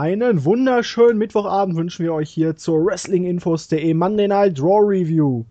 [0.00, 5.44] Einen wunderschönen Mittwochabend wünschen wir euch hier zur Wrestlinginfos.de Monday Night Draw Review.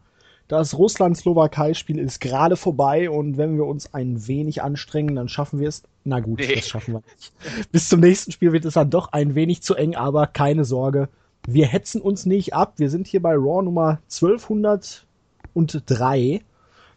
[0.47, 5.68] Das Russland-Slowakei-Spiel ist gerade vorbei und wenn wir uns ein wenig anstrengen, dann schaffen wir
[5.68, 5.83] es.
[6.04, 6.55] Na gut, nee.
[6.55, 7.32] das schaffen wir nicht.
[7.71, 11.09] Bis zum nächsten Spiel wird es dann doch ein wenig zu eng, aber keine Sorge.
[11.45, 12.73] Wir hetzen uns nicht ab.
[12.77, 16.42] Wir sind hier bei Raw Nummer 1203,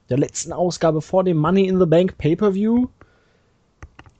[0.08, 2.86] der letzten Ausgabe vor dem Money in the Bank Pay-Per-View.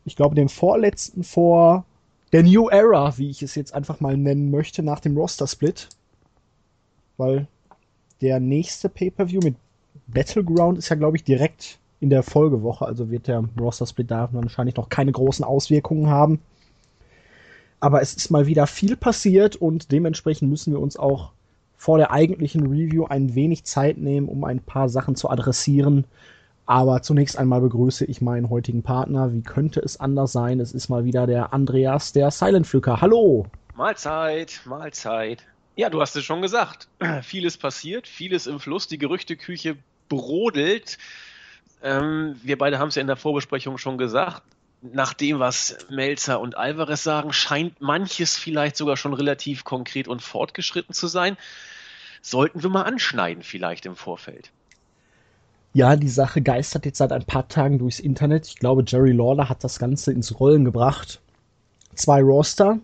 [0.04, 1.86] Ich glaube, dem vorletzten vor
[2.32, 5.88] der New Era, wie ich es jetzt einfach mal nennen möchte, nach dem Roster-Split.
[7.16, 7.46] Weil
[8.20, 9.56] der nächste Pay-Per-View mit
[10.06, 14.76] Battleground ist ja, glaube ich, direkt in der Folgewoche, also wird der Roster-Split da wahrscheinlich
[14.76, 16.40] noch keine großen Auswirkungen haben.
[17.80, 21.32] Aber es ist mal wieder viel passiert und dementsprechend müssen wir uns auch
[21.76, 26.04] vor der eigentlichen Review ein wenig Zeit nehmen, um ein paar Sachen zu adressieren.
[26.66, 29.32] Aber zunächst einmal begrüße ich meinen heutigen Partner.
[29.32, 30.60] Wie könnte es anders sein?
[30.60, 33.00] Es ist mal wieder der Andreas, der Silent Pflücker.
[33.00, 33.46] Hallo!
[33.74, 35.44] Mahlzeit, Mahlzeit.
[35.74, 36.88] Ja, du hast es schon gesagt.
[37.22, 39.76] Vieles passiert, vieles im Fluss, die Gerüchteküche
[40.08, 40.98] brodelt.
[41.82, 44.42] Ähm, wir beide haben es ja in der Vorbesprechung schon gesagt.
[44.82, 50.22] Nach dem, was Melzer und Alvarez sagen, scheint manches vielleicht sogar schon relativ konkret und
[50.22, 51.36] fortgeschritten zu sein.
[52.20, 54.50] Sollten wir mal anschneiden, vielleicht im Vorfeld.
[55.74, 58.46] Ja, die Sache geistert jetzt seit ein paar Tagen durchs Internet.
[58.46, 61.22] Ich glaube, Jerry Lawler hat das Ganze ins Rollen gebracht.
[61.94, 62.78] Zwei Roster,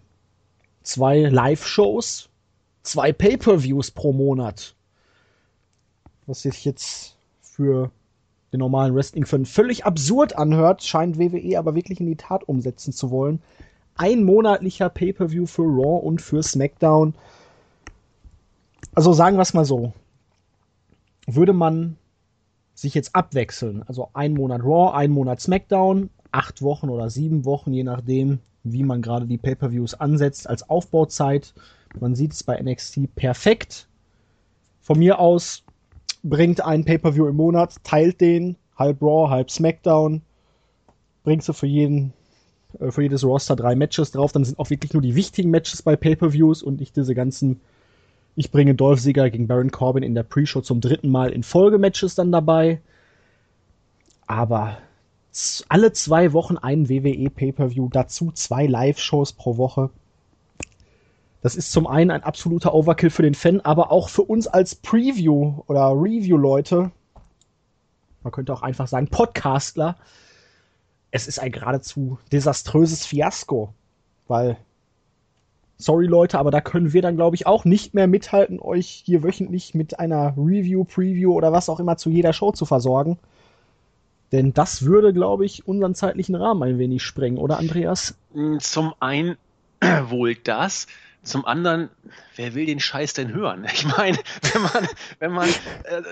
[0.83, 2.31] zwei Live-Shows,
[2.83, 4.75] zwei Pay-per-Views pro Monat.
[6.27, 7.91] Was sich jetzt für
[8.53, 13.11] den normalen Wrestling-Fan völlig absurd anhört, scheint WWE aber wirklich in die Tat umsetzen zu
[13.11, 13.43] wollen.
[13.97, 17.15] Ein monatlicher Pay-per-View für Raw und für SmackDown.
[18.95, 19.93] Also sagen wir es mal so.
[21.27, 21.99] Würde man
[22.81, 27.73] sich jetzt abwechseln, also ein Monat Raw, ein Monat SmackDown, acht Wochen oder sieben Wochen,
[27.73, 31.55] je nachdem, wie man gerade die Pay-per-Views ansetzt als Aufbauzeit,
[31.99, 33.89] man sieht es bei NXT perfekt.
[34.81, 35.65] Von mir aus
[36.23, 40.23] bringt ein Pay-per-View im Monat, teilt den, halb Raw, halb SmackDown,
[41.25, 42.13] bringt sie für jeden
[42.79, 45.83] äh, für jedes Roster drei Matches drauf, dann sind auch wirklich nur die wichtigen Matches
[45.83, 47.61] bei Pay-per-Views und nicht diese ganzen
[48.39, 52.15] ich bringe Dolph Ziggler gegen Baron Corbin in der Pre-Show zum dritten Mal in Folge-Matches
[52.15, 52.81] dann dabei.
[54.29, 54.79] Aber
[55.69, 59.91] alle zwei Wochen ein WWE Pay-per-View, dazu zwei Live-Shows pro Woche.
[61.43, 64.77] Das ist zum einen ein absoluter Overkill für den Fan, aber auch für uns als
[64.77, 66.93] Preview oder Review-Leute.
[68.23, 69.97] Man könnte auch einfach sagen Podcastler.
[71.11, 73.75] Es ist ein geradezu desaströses Fiasko,
[74.29, 74.59] weil
[75.79, 79.23] sorry Leute, aber da können wir dann glaube ich auch nicht mehr mithalten, euch hier
[79.23, 83.19] wöchentlich mit einer Review, Preview oder was auch immer zu jeder Show zu versorgen.
[84.33, 88.15] Denn das würde, glaube ich, unseren zeitlichen Rahmen ein wenig sprengen, oder Andreas?
[88.59, 89.37] Zum einen
[90.09, 90.87] wohl das.
[91.23, 91.89] Zum anderen,
[92.37, 93.67] wer will den Scheiß denn hören?
[93.73, 94.19] Ich meine,
[94.53, 94.89] wenn man,
[95.19, 96.03] wenn man, äh,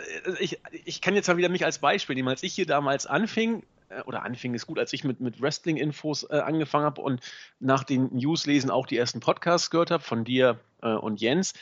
[0.41, 2.29] ich, ich kann jetzt mal wieder mich als Beispiel nehmen.
[2.29, 3.63] Als ich hier damals anfing,
[4.07, 7.21] oder anfing ist gut, als ich mit, mit Wrestling-Infos äh, angefangen habe und
[7.61, 11.55] nach den News-Lesen auch die ersten Podcasts gehört habe von dir äh, und Jens,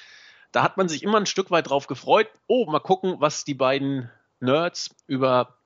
[0.53, 3.55] da hat man sich immer ein Stück weit drauf gefreut, oh, mal gucken, was die
[3.55, 5.57] beiden Nerds über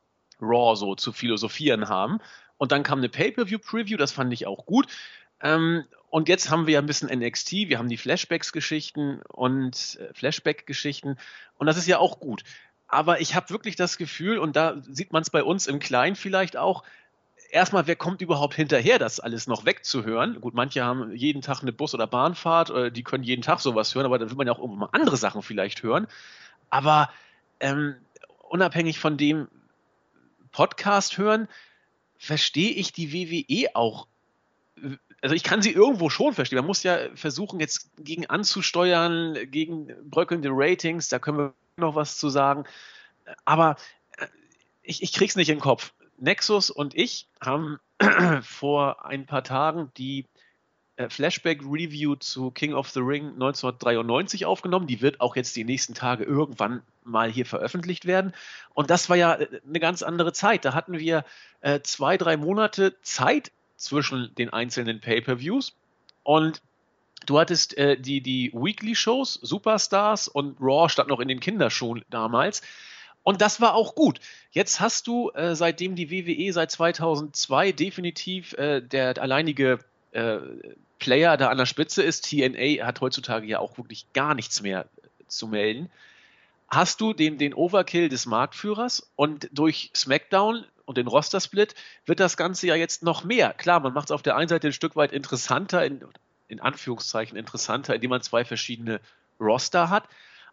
[0.41, 2.21] Raw so zu philosophieren haben.
[2.57, 4.87] Und dann kam eine Pay-Per-View-Preview, das fand ich auch gut.
[5.41, 10.13] Ähm, und jetzt haben wir ja ein bisschen NXT, wir haben die Flashbacks-Geschichten und äh,
[10.15, 11.17] Flashback-Geschichten
[11.59, 12.43] und das ist ja auch gut.
[12.89, 16.17] Aber ich habe wirklich das Gefühl, und da sieht man es bei uns im Kleinen
[16.17, 16.83] vielleicht auch,
[17.51, 20.41] erstmal, wer kommt überhaupt hinterher, das alles noch wegzuhören?
[20.41, 23.95] Gut, manche haben jeden Tag eine Bus- oder Bahnfahrt, oder die können jeden Tag sowas
[23.95, 26.07] hören, aber da will man ja auch irgendwann mal andere Sachen vielleicht hören.
[26.71, 27.11] Aber
[27.61, 27.97] ähm,
[28.49, 29.49] unabhängig von dem
[30.51, 31.47] Podcast hören,
[32.17, 34.07] verstehe ich die WWE auch
[35.21, 36.59] also ich kann sie irgendwo schon verstehen.
[36.59, 42.19] Man muss ja versuchen, jetzt gegen anzusteuern, gegen bröckelnde Ratings, da können wir noch was
[42.19, 42.65] zu sagen.
[43.45, 43.77] Aber
[44.17, 44.27] äh,
[44.83, 45.93] ich, ich krieg's nicht in den Kopf.
[46.19, 47.79] Nexus und ich haben
[48.43, 50.25] vor ein paar Tagen die
[50.97, 54.87] äh, Flashback-Review zu King of the Ring 1993 aufgenommen.
[54.87, 58.33] Die wird auch jetzt die nächsten Tage irgendwann mal hier veröffentlicht werden.
[58.75, 60.65] Und das war ja äh, eine ganz andere Zeit.
[60.65, 61.25] Da hatten wir
[61.61, 65.73] äh, zwei, drei Monate Zeit zwischen den einzelnen Pay-per-Views.
[66.25, 66.61] Und
[67.25, 72.61] du hattest äh, die, die Weekly-Shows, Superstars und Raw stand noch in den Kinderschuhen damals.
[73.23, 74.21] Und das war auch gut.
[74.53, 79.79] Jetzt hast du, äh, seitdem die WWE seit 2002 definitiv äh, der alleinige
[80.13, 80.39] äh,
[80.99, 84.87] Player da an der Spitze ist, TNA hat heutzutage ja auch wirklich gar nichts mehr
[85.29, 85.91] zu melden,
[86.69, 91.75] hast du den, den Overkill des Marktführers und durch SmackDown und den Roster-Split
[92.07, 93.53] wird das Ganze ja jetzt noch mehr.
[93.53, 96.03] Klar, man macht es auf der einen Seite ein Stück weit interessanter, in,
[96.49, 99.01] in Anführungszeichen interessanter, indem man zwei verschiedene
[99.39, 100.05] Roster hat.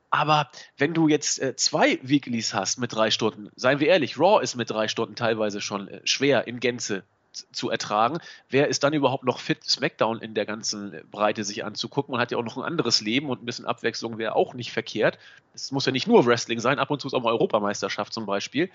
[0.09, 4.43] Aber wenn du jetzt äh, zwei Weeklies hast mit drei Stunden, seien wir ehrlich, Raw
[4.43, 7.03] ist mit drei Stunden teilweise schon äh, schwer in Gänze
[7.51, 8.19] zu ertragen.
[8.49, 12.11] Wer ist dann überhaupt noch fit, SmackDown in der ganzen Breite sich anzugucken?
[12.11, 14.71] Man hat ja auch noch ein anderes Leben und ein bisschen Abwechslung wäre auch nicht
[14.71, 15.17] verkehrt.
[15.53, 18.25] Es muss ja nicht nur Wrestling sein, ab und zu ist auch mal Europameisterschaft zum
[18.25, 18.69] Beispiel.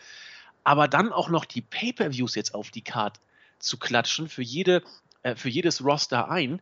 [0.64, 3.20] Aber dann auch noch die Pay-per-Views jetzt auf die Card
[3.58, 4.82] zu klatschen für jede,
[5.22, 6.60] äh, für jedes Roster ein.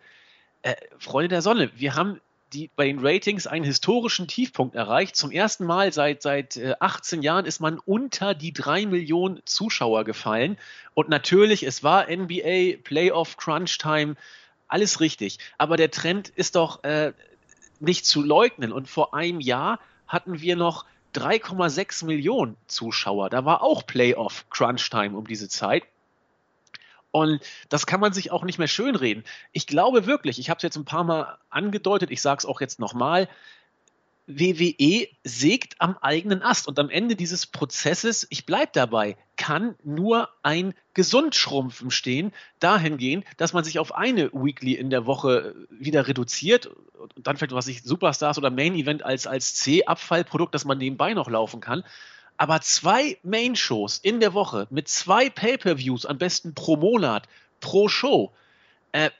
[0.62, 2.20] Äh, Freunde der Sonne, wir haben
[2.52, 5.16] die, bei den Ratings einen historischen Tiefpunkt erreicht.
[5.16, 10.04] Zum ersten Mal seit, seit äh, 18 Jahren ist man unter die 3 Millionen Zuschauer
[10.04, 10.56] gefallen.
[10.94, 14.16] Und natürlich, es war NBA, Playoff, Crunch Time,
[14.66, 15.38] alles richtig.
[15.58, 17.12] Aber der Trend ist doch äh,
[17.80, 18.72] nicht zu leugnen.
[18.72, 23.30] Und vor einem Jahr hatten wir noch 3,6 Millionen Zuschauer.
[23.30, 25.84] Da war auch Playoff, Crunch Time um diese Zeit.
[27.10, 29.24] Und das kann man sich auch nicht mehr schönreden.
[29.52, 32.60] Ich glaube wirklich, ich habe es jetzt ein paar Mal angedeutet, ich sage es auch
[32.60, 33.28] jetzt nochmal,
[34.28, 36.68] WWE sägt am eigenen Ast.
[36.68, 43.54] Und am Ende dieses Prozesses, ich bleibe dabei, kann nur ein Gesundschrumpfen stehen, dahingehend, dass
[43.54, 46.66] man sich auf eine Weekly in der Woche wieder reduziert
[47.16, 51.14] und dann vielleicht was ich Superstars oder Main Event als, als C-Abfallprodukt, dass man nebenbei
[51.14, 51.82] noch laufen kann.
[52.36, 57.28] Aber zwei Main-Shows in der Woche mit zwei Pay-per-Views, am besten pro Monat,
[57.60, 58.32] pro Show,
[58.92, 59.10] äh,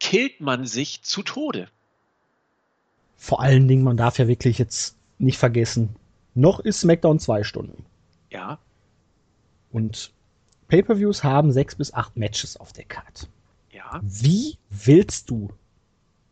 [0.00, 1.68] killt man sich zu Tode.
[3.22, 5.90] Vor allen Dingen, man darf ja wirklich jetzt nicht vergessen,
[6.34, 7.84] noch ist SmackDown zwei Stunden.
[8.30, 8.58] Ja.
[9.70, 10.10] Und
[10.68, 13.28] Pay-per-Views haben sechs bis acht Matches auf der Card.
[13.72, 14.00] Ja.
[14.02, 15.50] Wie willst du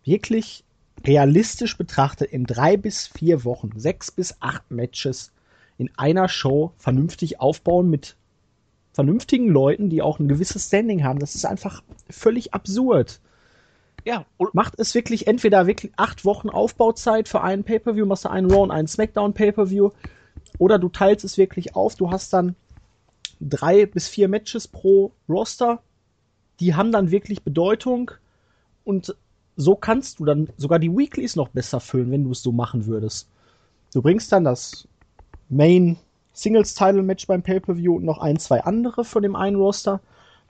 [0.03, 0.65] wirklich
[1.07, 5.31] realistisch betrachtet in drei bis vier Wochen sechs bis acht Matches
[5.77, 8.17] in einer Show vernünftig aufbauen mit
[8.95, 11.19] vernünftigen Leuten, die auch ein gewisses Standing haben.
[11.19, 13.21] Das ist einfach völlig absurd.
[14.09, 14.25] Ja,
[14.55, 18.63] macht es wirklich entweder wirklich acht Wochen Aufbauzeit für einen Pay-Per-View, machst du einen Raw
[18.63, 19.91] und einen Smackdown Pay-Per-View,
[20.57, 22.57] oder du teilst es wirklich auf, du hast dann
[23.39, 25.83] drei bis vier Matches pro Roster,
[26.59, 28.11] die haben dann wirklich Bedeutung
[28.83, 29.15] und
[29.57, 32.87] so kannst du dann sogar die Weeklies noch besser füllen, wenn du es so machen
[32.87, 33.29] würdest.
[33.93, 34.89] Du bringst dann das
[35.51, 35.99] Main
[36.33, 40.01] Singles Title Match beim Pay-Per-View und noch ein, zwei andere von dem einen Roster.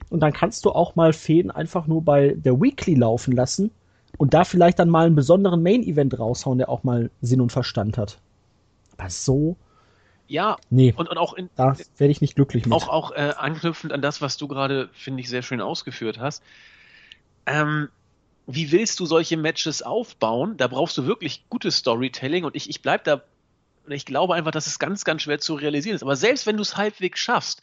[0.09, 3.71] Und dann kannst du auch mal Fäden einfach nur bei der Weekly laufen lassen
[4.17, 7.51] und da vielleicht dann mal einen besonderen Main Event raushauen, der auch mal Sinn und
[7.51, 8.19] Verstand hat.
[8.97, 9.55] Aber so.
[10.27, 12.73] Ja, nee, und, und auch in, da werde ich nicht glücklich mit.
[12.73, 16.43] Auch, auch äh, anknüpfend an das, was du gerade, finde ich, sehr schön ausgeführt hast.
[17.45, 17.89] Ähm,
[18.45, 20.57] wie willst du solche Matches aufbauen?
[20.57, 23.21] Da brauchst du wirklich gutes Storytelling und ich, ich bleib da
[23.87, 26.03] ich glaube einfach, dass es ganz, ganz schwer zu realisieren ist.
[26.03, 27.61] Aber selbst wenn du es halbwegs schaffst,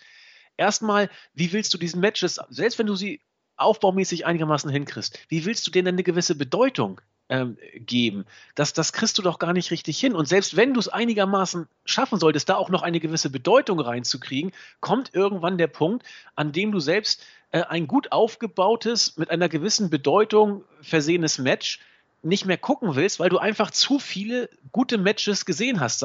[0.57, 3.21] erstmal, wie willst du diesen Matches, selbst wenn du sie
[3.57, 8.27] aufbaumäßig einigermaßen hinkriegst, wie willst du denen eine gewisse Bedeutung ähm, geben?
[8.55, 10.15] Das, das kriegst du doch gar nicht richtig hin.
[10.15, 14.53] Und selbst wenn du es einigermaßen schaffen solltest, da auch noch eine gewisse Bedeutung reinzukriegen,
[14.81, 16.05] kommt irgendwann der Punkt,
[16.35, 21.81] an dem du selbst äh, ein gut aufgebautes, mit einer gewissen Bedeutung versehenes Match
[22.23, 26.03] nicht mehr gucken willst, weil du einfach zu viele gute Matches gesehen hast.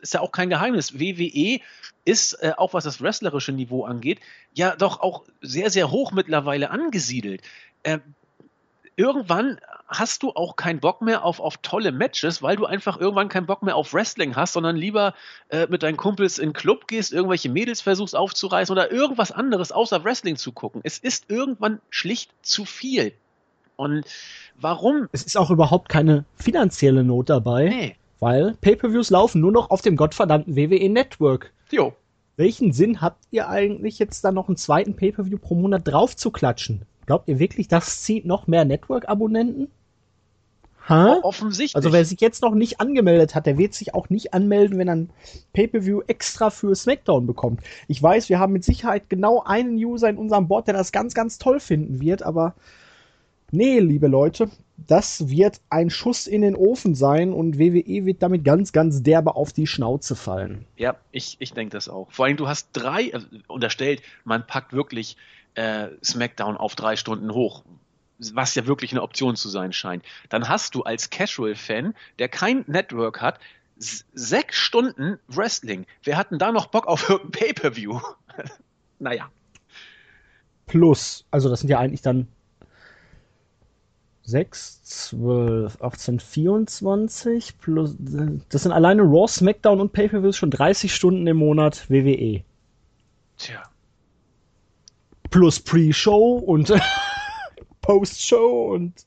[0.00, 0.98] Ist ja auch kein Geheimnis.
[0.98, 1.60] WWE
[2.04, 4.20] ist, äh, auch was das wrestlerische Niveau angeht,
[4.54, 7.42] ja doch auch sehr, sehr hoch mittlerweile angesiedelt.
[7.82, 7.98] Äh,
[8.96, 13.28] irgendwann hast du auch keinen Bock mehr auf, auf tolle Matches, weil du einfach irgendwann
[13.28, 15.14] keinen Bock mehr auf Wrestling hast, sondern lieber
[15.48, 19.72] äh, mit deinen Kumpels in den Club gehst, irgendwelche Mädels versuchst aufzureißen oder irgendwas anderes
[19.72, 20.80] außer Wrestling zu gucken.
[20.84, 23.12] Es ist irgendwann schlicht zu viel.
[23.80, 24.04] Und
[24.60, 25.08] warum?
[25.10, 27.68] Es ist auch überhaupt keine finanzielle Not dabei.
[27.70, 27.96] Nee.
[28.18, 31.50] Weil Pay-per-Views laufen nur noch auf dem gottverdammten WWE Network.
[31.70, 31.94] Jo.
[32.36, 36.30] Welchen Sinn habt ihr eigentlich jetzt da noch einen zweiten Pay-per-View pro Monat drauf zu
[36.30, 36.82] klatschen?
[37.06, 39.68] Glaubt ihr wirklich, das zieht noch mehr Network-Abonnenten?
[40.86, 41.18] Ha?
[41.22, 41.76] Offensichtlich.
[41.76, 44.88] Also wer sich jetzt noch nicht angemeldet hat, der wird sich auch nicht anmelden, wenn
[44.88, 45.10] er ein
[45.54, 47.62] Pay-per-View extra für SmackDown bekommt.
[47.88, 51.14] Ich weiß, wir haben mit Sicherheit genau einen User in unserem Board, der das ganz,
[51.14, 52.54] ganz toll finden wird, aber
[53.52, 58.44] Nee, liebe Leute, das wird ein Schuss in den Ofen sein und WWE wird damit
[58.44, 60.66] ganz, ganz derbe auf die Schnauze fallen.
[60.76, 62.10] Ja, ich, ich denke das auch.
[62.10, 65.16] Vor allem, du hast drei, äh, unterstellt, man packt wirklich
[65.54, 67.64] äh, SmackDown auf drei Stunden hoch,
[68.32, 70.04] was ja wirklich eine Option zu sein scheint.
[70.28, 73.40] Dann hast du als Casual-Fan, der kein Network hat,
[73.76, 75.86] sechs Stunden Wrestling.
[76.04, 78.00] Wer hat denn da noch Bock auf irgendein Pay-Per-View?
[78.98, 79.30] naja.
[80.66, 82.28] Plus, also das sind ja eigentlich dann
[84.30, 87.96] 6, 12, 18, 24 plus.
[88.48, 92.42] Das sind alleine Raw, SmackDown und Pay-Per-Views schon 30 Stunden im Monat WWE.
[93.36, 93.62] Tja.
[95.30, 96.72] Plus Pre-Show und
[97.82, 99.06] Post-Show und.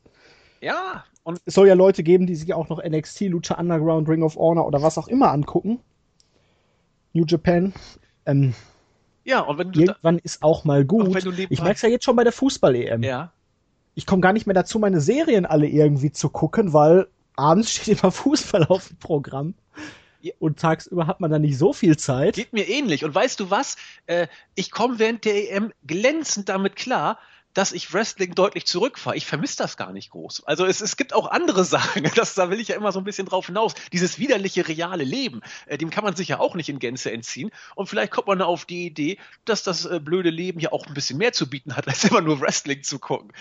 [0.62, 4.24] Ja, und es soll ja Leute geben, die sich auch noch NXT, Lucha Underground, Ring
[4.24, 5.80] of Honor oder was auch immer angucken.
[7.14, 7.74] New Japan.
[8.26, 8.54] Ähm,
[9.24, 11.08] ja, und wenn du irgendwann ist auch mal gut.
[11.50, 13.04] Ich merke es ja jetzt schon bei der Fußball-EM.
[13.04, 13.32] Ja.
[13.96, 18.02] Ich komme gar nicht mehr dazu, meine Serien alle irgendwie zu gucken, weil abends steht
[18.02, 19.54] immer Fußball auf dem Programm.
[20.40, 22.36] Und tagsüber hat man da nicht so viel Zeit.
[22.36, 23.04] Geht mir ähnlich.
[23.04, 23.76] Und weißt du was?
[24.06, 27.20] Äh, ich komme während der EM glänzend damit klar,
[27.54, 29.16] dass ich Wrestling deutlich zurückfahre.
[29.16, 30.46] Ich vermisse das gar nicht groß.
[30.46, 33.04] Also es, es gibt auch andere Sachen, das, da will ich ja immer so ein
[33.04, 33.74] bisschen drauf hinaus.
[33.92, 37.52] Dieses widerliche reale Leben, äh, dem kann man sich ja auch nicht in Gänze entziehen.
[37.76, 40.94] Und vielleicht kommt man auf die Idee, dass das äh, blöde Leben ja auch ein
[40.94, 43.32] bisschen mehr zu bieten hat, als immer nur Wrestling zu gucken.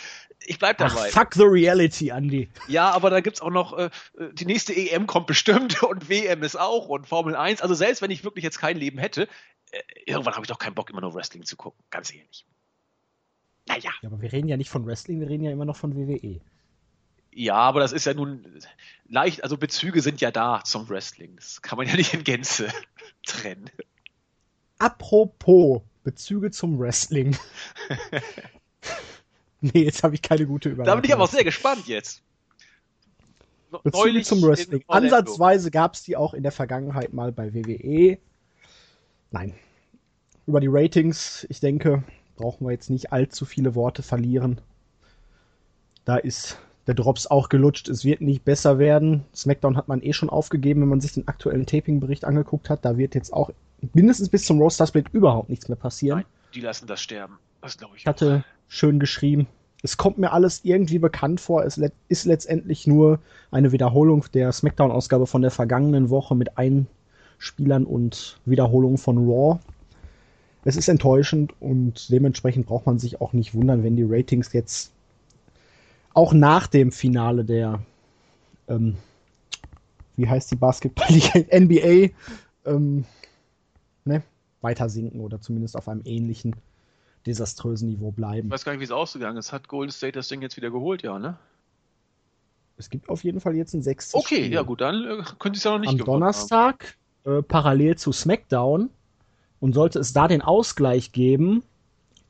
[0.45, 1.09] Ich bleib dabei.
[1.09, 2.49] Ach, fuck the reality, Andy.
[2.67, 6.43] Ja, aber da gibt's auch noch, äh, äh die nächste EM kommt bestimmt und WM
[6.43, 7.61] ist auch und Formel 1.
[7.61, 9.29] Also selbst wenn ich wirklich jetzt kein Leben hätte,
[9.71, 11.83] äh, irgendwann habe ich doch keinen Bock, immer nur Wrestling zu gucken.
[11.91, 12.45] Ganz ehrlich.
[13.69, 13.91] Naja.
[14.03, 16.41] Ja, aber wir reden ja nicht von Wrestling, wir reden ja immer noch von WWE.
[17.35, 18.45] Ja, aber das ist ja nun
[19.09, 21.37] leicht, also Bezüge sind ja da zum Wrestling.
[21.37, 22.69] Das kann man ja nicht in Gänze
[23.27, 23.71] trennen.
[24.79, 27.37] Apropos Bezüge zum Wrestling.
[29.61, 30.97] nee, jetzt habe ich keine gute Überleitung.
[30.97, 32.23] Da bin ich aber auch sehr gespannt jetzt.
[33.71, 34.85] Bezüge Neulich zum Wrestling.
[34.89, 38.19] Ansatzweise gab es die auch in der Vergangenheit mal bei WWE.
[39.31, 39.55] Nein.
[40.47, 42.03] Über die Ratings, ich denke,
[42.37, 44.61] brauchen wir jetzt nicht allzu viele Worte verlieren.
[46.05, 47.89] Da ist der Drops auch gelutscht.
[47.89, 49.25] Es wird nicht besser werden.
[49.35, 52.85] SmackDown hat man eh schon aufgegeben, wenn man sich den aktuellen Taping-Bericht angeguckt hat.
[52.85, 53.51] Da wird jetzt auch
[53.93, 56.19] mindestens bis zum Roster Split überhaupt nichts mehr passieren.
[56.19, 57.39] Nein, die lassen das sterben.
[57.61, 58.03] Das glaube ich.
[58.03, 59.47] Ich hatte schön geschrieben.
[59.85, 61.65] Es kommt mir alles irgendwie bekannt vor.
[61.65, 63.19] Es ist letztendlich nur
[63.51, 69.61] eine Wiederholung der SmackDown-Ausgabe von der vergangenen Woche mit Einspielern und Wiederholungen von Raw
[70.65, 74.93] es ist enttäuschend und dementsprechend braucht man sich auch nicht wundern, wenn die Ratings jetzt
[76.15, 77.83] auch nach dem Finale der,
[78.69, 78.97] ähm,
[80.17, 82.11] wie heißt die Basketballliga, NBA,
[82.65, 83.05] ähm,
[84.05, 84.23] ne,
[84.61, 86.55] weiter sinken oder zumindest auf einem ähnlichen
[87.27, 88.49] desaströsen Niveau bleiben.
[88.49, 89.53] Ich weiß gar nicht, wie es ausgegangen ist.
[89.53, 91.39] Hat Golden State das Ding jetzt wieder geholt, ja, ne?
[92.77, 94.53] Es gibt auf jeden Fall jetzt ein sechstes Okay, Spiel.
[94.53, 98.13] ja gut, dann äh, könnte ich es ja noch nicht Am Donnerstag, äh, parallel zu
[98.13, 98.91] SmackDown,
[99.63, 101.63] und sollte es da den Ausgleich geben,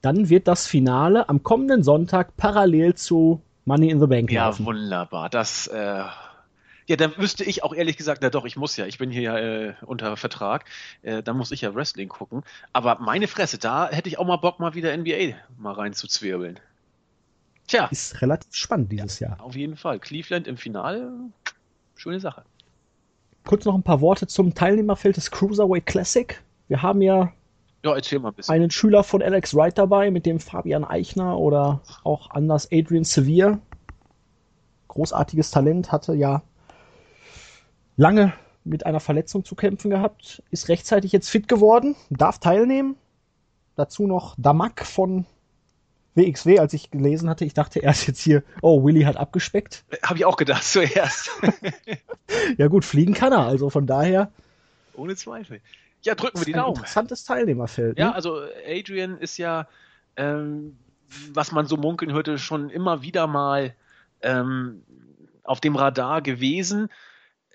[0.03, 4.62] dann wird das Finale am kommenden Sonntag parallel zu Money in the Bank ja, laufen.
[4.62, 5.31] Ja, wunderbar.
[5.31, 6.05] Das, äh,
[6.87, 9.23] ja, dann wüsste ich auch ehrlich gesagt, na doch, ich muss ja, ich bin hier
[9.23, 10.67] ja äh, unter Vertrag,
[11.01, 12.43] äh, da muss ich ja Wrestling gucken.
[12.75, 16.61] Aber meine Fresse, da hätte ich auch mal Bock, mal wieder NBA mal reinzuzwirbeln.
[17.67, 17.87] Tja.
[17.87, 19.41] Ist relativ spannend dieses ja, Jahr.
[19.41, 20.01] Auf jeden Fall.
[20.01, 21.11] Cleveland im Finale,
[21.95, 22.45] schöne Sache.
[23.47, 26.43] Kurz noch ein paar Worte zum Teilnehmerfeld des Cruiserweight Classic.
[26.73, 27.31] Wir haben ja,
[27.85, 32.69] ja ein einen Schüler von Alex Wright dabei, mit dem Fabian Eichner oder auch anders
[32.73, 33.61] Adrian Sevier.
[34.88, 36.41] Großartiges Talent, hatte ja
[37.99, 38.33] lange
[38.64, 42.97] mit einer Verletzung zu kämpfen gehabt, ist rechtzeitig jetzt fit geworden, darf teilnehmen.
[43.76, 45.26] Dazu noch Damak von
[46.14, 49.85] WXW, als ich gelesen hatte, ich dachte erst jetzt hier, oh, Willy hat abgespeckt.
[50.02, 51.29] Habe ich auch gedacht zuerst.
[52.57, 54.33] ja gut, fliegen kann er, also von daher.
[54.95, 55.61] Ohne Zweifel.
[56.02, 56.76] Ja, drücken wir die Daumen.
[56.76, 57.97] Interessantes Teilnehmerfeld.
[57.97, 58.04] Ne?
[58.04, 59.68] Ja, also Adrian ist ja,
[60.16, 60.76] ähm,
[61.32, 63.75] was man so munkeln hörte, schon immer wieder mal
[64.23, 64.82] ähm,
[65.44, 66.88] auf dem Radar gewesen.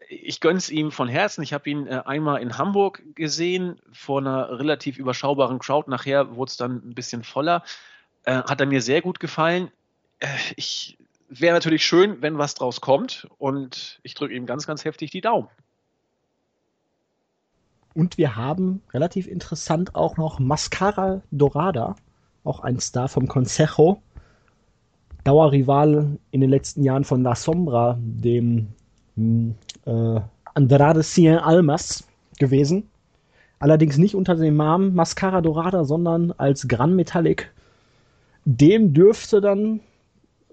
[0.09, 1.43] Ich gönn's ihm von Herzen.
[1.43, 5.89] Ich habe ihn äh, einmal in Hamburg gesehen, vor einer relativ überschaubaren Crowd.
[5.89, 7.63] Nachher wurde es dann ein bisschen voller.
[8.23, 9.69] Äh, hat er mir sehr gut gefallen.
[10.19, 13.27] Äh, ich wäre natürlich schön, wenn was draus kommt.
[13.37, 15.49] Und ich drücke ihm ganz, ganz heftig die Daumen.
[17.97, 21.95] Und wir haben relativ interessant auch noch Mascara Dorada,
[22.43, 24.03] auch ein Star vom Consejo.
[25.23, 28.67] Dauerrival in den letzten Jahren von La Sombra, dem
[29.15, 29.55] hm,
[29.87, 30.19] äh,
[30.53, 32.87] Andrade Cien Almas gewesen.
[33.57, 37.51] Allerdings nicht unter dem Namen Mascara Dorada, sondern als Gran Metallic.
[38.45, 39.79] Dem dürfte dann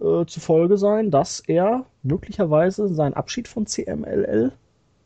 [0.00, 4.50] äh, zufolge sein, dass er möglicherweise seinen Abschied von CMLL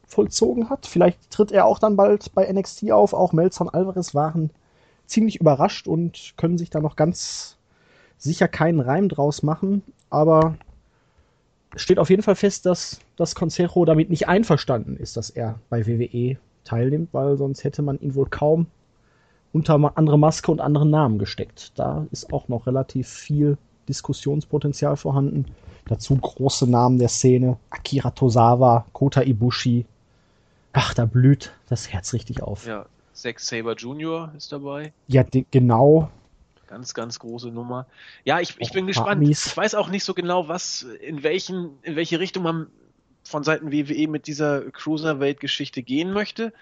[0.08, 0.86] vollzogen hat.
[0.86, 3.12] Vielleicht tritt er auch dann bald bei NXT auf.
[3.12, 4.50] Auch Melzer und Alvarez waren
[5.06, 7.56] ziemlich überrascht und können sich da noch ganz
[8.16, 9.82] sicher keinen Reim draus machen.
[10.10, 10.56] Aber
[11.76, 15.86] steht auf jeden Fall fest, dass das Consejo damit nicht einverstanden ist, dass er bei
[15.86, 18.66] WWE teilnimmt, weil sonst hätte man ihn wohl kaum
[19.52, 21.72] unter andere Maske und anderen Namen gesteckt.
[21.78, 23.56] Da ist auch noch relativ viel
[23.88, 25.46] Diskussionspotenzial vorhanden.
[25.86, 27.56] Dazu große Namen der Szene.
[27.70, 29.86] Akira Tosawa, Kota Ibushi,
[30.72, 32.66] Ach, da blüht das Herz richtig auf.
[32.66, 34.32] Ja, Zack Saber Jr.
[34.36, 34.92] ist dabei.
[35.06, 36.10] Ja, die, genau.
[36.68, 37.86] Ganz, ganz große Nummer.
[38.24, 39.20] Ja, ich, ich bin gespannt.
[39.20, 39.46] Mies.
[39.46, 42.66] Ich weiß auch nicht so genau, was, in welchen, in welche Richtung man
[43.24, 46.52] von Seiten WWE mit dieser Cruiserweight-Geschichte gehen möchte.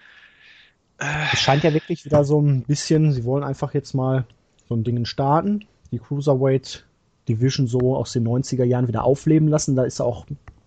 [1.33, 4.25] Es scheint ja wirklich wieder so ein bisschen, sie wollen einfach jetzt mal
[4.67, 6.85] so ein Ding starten, die Cruiserweight
[7.27, 9.75] Division so aus den 90er Jahren wieder aufleben lassen.
[9.75, 10.25] Da ist auch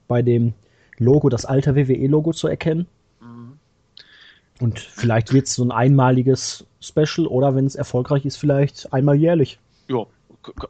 [0.08, 0.54] bei dem
[0.98, 2.86] Logo das alte WWE-Logo zu erkennen.
[4.60, 9.16] Und vielleicht wird es so ein einmaliges Special oder wenn es erfolgreich ist, vielleicht einmal
[9.16, 9.58] jährlich.
[9.88, 10.06] Ja,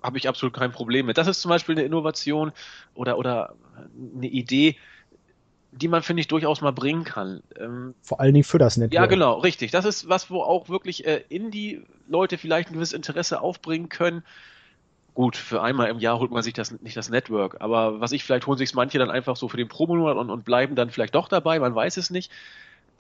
[0.02, 1.18] habe ich absolut kein Problem mit.
[1.18, 2.52] Das ist zum Beispiel eine Innovation
[2.94, 3.54] oder, oder
[4.16, 4.76] eine Idee,
[5.73, 7.42] die man, finde ich, durchaus mal bringen kann.
[7.59, 8.94] Ähm, Vor allen Dingen für das Network.
[8.94, 9.70] Ja, genau, richtig.
[9.70, 14.25] Das ist was, wo auch wirklich äh, Indie-Leute vielleicht ein gewisses Interesse aufbringen können.
[15.14, 18.23] Gut, für einmal im Jahr holt man sich das nicht das Network, aber was ich,
[18.25, 21.16] vielleicht holen sich manche dann einfach so für den Promonat und, und bleiben dann vielleicht
[21.16, 22.30] doch dabei, man weiß es nicht.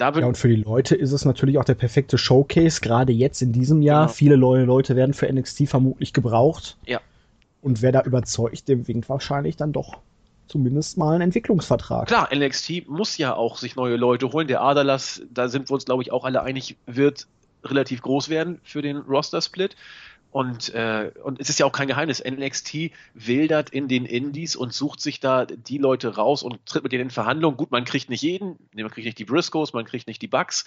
[0.00, 3.42] Da ja, und für die Leute ist es natürlich auch der perfekte Showcase, gerade jetzt
[3.42, 4.06] in diesem Jahr.
[4.06, 4.14] Genau.
[4.14, 6.78] Viele neue Leute werden für NXT vermutlich gebraucht.
[6.86, 7.00] Ja.
[7.60, 9.98] Und wer da überzeugt, dem winkt wahrscheinlich dann doch
[10.46, 12.08] zumindest mal einen Entwicklungsvertrag.
[12.08, 14.48] Klar, NXT muss ja auch sich neue Leute holen.
[14.48, 17.26] Der Aderlass, da sind wir uns, glaube ich, auch alle einig, wird
[17.62, 19.76] relativ groß werden für den Roster-Split.
[20.32, 24.72] Und, äh, und es ist ja auch kein Geheimnis, NXT wildert in den Indies und
[24.72, 27.56] sucht sich da die Leute raus und tritt mit denen in Verhandlungen.
[27.56, 30.66] Gut, man kriegt nicht jeden, man kriegt nicht die Briscoes, man kriegt nicht die Bucks,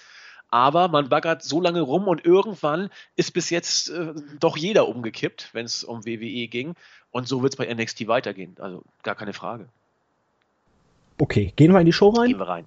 [0.49, 5.49] aber man baggert so lange rum und irgendwann ist bis jetzt äh, doch jeder umgekippt,
[5.53, 6.75] wenn es um WWE ging.
[7.11, 8.55] Und so wird es bei NXT weitergehen.
[8.59, 9.69] Also gar keine Frage.
[11.19, 12.27] Okay, gehen wir in die Show rein?
[12.27, 12.65] Gehen wir rein.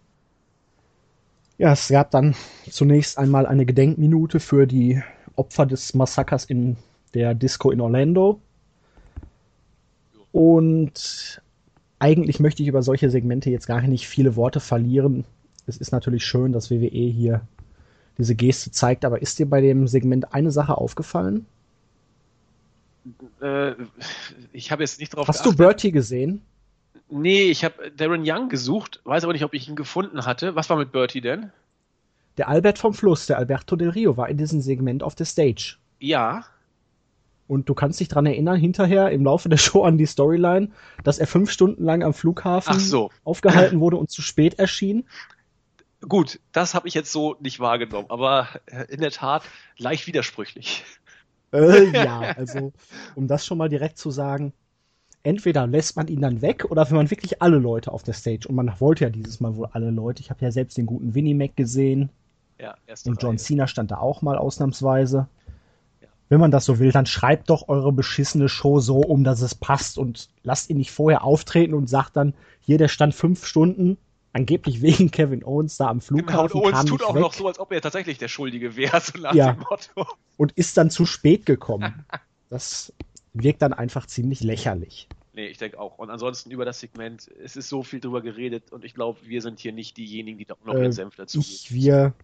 [1.59, 2.35] Ja, es gab dann
[2.71, 5.03] zunächst einmal eine Gedenkminute für die
[5.37, 6.77] Opfer des Massakers in
[7.15, 8.41] der Disco in Orlando.
[10.33, 11.41] Und
[11.99, 15.25] eigentlich möchte ich über solche Segmente jetzt gar nicht viele Worte verlieren.
[15.67, 17.41] Es ist natürlich schön, dass WWE hier
[18.19, 21.47] diese Geste zeigt, aber ist dir bei dem Segment eine Sache aufgefallen?
[23.41, 23.73] äh,
[24.53, 25.59] ich habe jetzt nicht drauf Hast geachtet.
[25.59, 26.43] du Bertie gesehen?
[27.09, 30.57] Nee, ich habe Darren Young gesucht, weiß aber nicht, ob ich ihn gefunden hatte.
[30.57, 31.51] Was war mit Bertie denn?
[32.37, 35.77] Der Albert vom Fluss, der Alberto del Rio, war in diesem Segment auf der Stage.
[35.99, 36.45] Ja.
[37.49, 40.71] Und du kannst dich dran erinnern, hinterher im Laufe der Show an die Storyline,
[41.05, 43.11] dass er fünf Stunden lang am Flughafen so.
[43.25, 45.09] aufgehalten wurde und zu spät erschien.
[46.01, 48.49] Gut, das habe ich jetzt so nicht wahrgenommen, aber
[48.89, 49.45] in der Tat
[49.79, 50.85] leicht widersprüchlich.
[51.53, 52.73] Äh, ja, also
[53.15, 54.53] um das schon mal direkt zu sagen,
[55.23, 58.47] entweder lässt man ihn dann weg oder wenn man wirklich alle Leute auf der Stage
[58.49, 60.21] und man wollte ja dieses Mal wohl alle Leute.
[60.21, 62.11] Ich habe ja selbst den guten Winnie Mac gesehen.
[62.59, 63.39] Ja, und John Reihe.
[63.39, 65.29] Cena stand da auch mal ausnahmsweise.
[66.01, 66.09] Ja.
[66.29, 69.55] Wenn man das so will, dann schreibt doch eure beschissene Show so um, dass es
[69.55, 73.99] passt und lasst ihn nicht vorher auftreten und sagt dann, hier, der stand fünf Stunden,
[74.33, 76.49] angeblich wegen Kevin Owens da am Flughafen.
[76.49, 77.23] Genau, und Owens tut auch weg.
[77.23, 79.53] noch so, als ob er tatsächlich der Schuldige wäre, so nach ja.
[79.53, 80.07] dem Motto.
[80.37, 82.05] Und ist dann zu spät gekommen.
[82.51, 82.93] das
[83.35, 85.09] wirkt dann einfach ziemlich lächerlich.
[85.37, 85.99] Nee, ich denke auch.
[85.99, 89.43] Und ansonsten über das Segment, es ist so viel drüber geredet und ich glaube, wir
[89.43, 92.15] sind hier nicht diejenigen, die da noch äh, den Senf dazu Ich, wir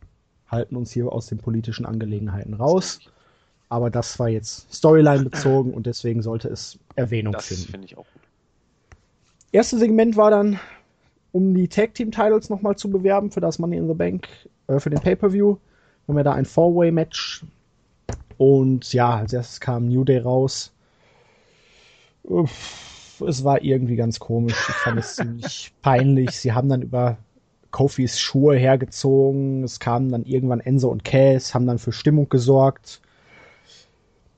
[0.53, 3.01] halten uns hier aus den politischen Angelegenheiten raus.
[3.69, 7.63] Aber das war jetzt Storyline bezogen und deswegen sollte es Erwähnung das finden.
[7.63, 8.23] Das finde ich auch gut.
[9.51, 10.61] Erste Segment war dann
[11.33, 14.29] um die Tag Team Titles nochmal zu bewerben für das Money in the Bank,
[14.67, 15.57] äh, für den Pay-Per-View.
[16.07, 17.45] Haben wir da ein Four-Way-Match.
[18.37, 20.73] Und ja, als erstes kam New Day raus.
[22.25, 24.69] Uff, es war irgendwie ganz komisch.
[24.69, 26.33] Ich fand es ziemlich peinlich.
[26.33, 27.17] Sie haben dann über
[27.73, 29.65] Kofis Schuhe hergezogen.
[29.65, 33.01] Es kamen dann irgendwann Enzo und Cass, haben dann für Stimmung gesorgt.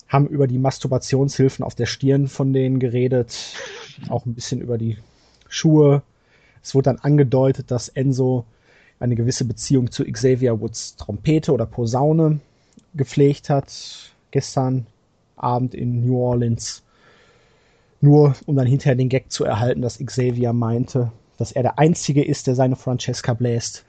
[0.09, 3.55] Haben über die Masturbationshilfen auf der Stirn von denen geredet.
[4.09, 4.97] Auch ein bisschen über die
[5.49, 6.03] Schuhe.
[6.63, 8.47] Es wurde dann angedeutet, dass Enzo
[9.01, 12.41] eine gewisse Beziehung zu Xavier Woods Trompete oder Posaune
[12.95, 14.15] gepflegt hat.
[14.31, 14.87] Gestern
[15.37, 16.83] Abend in New Orleans.
[18.01, 22.25] Nur um dann hinterher den Gag zu erhalten, dass Xavier meinte, dass er der Einzige
[22.25, 23.85] ist, der seine Francesca bläst.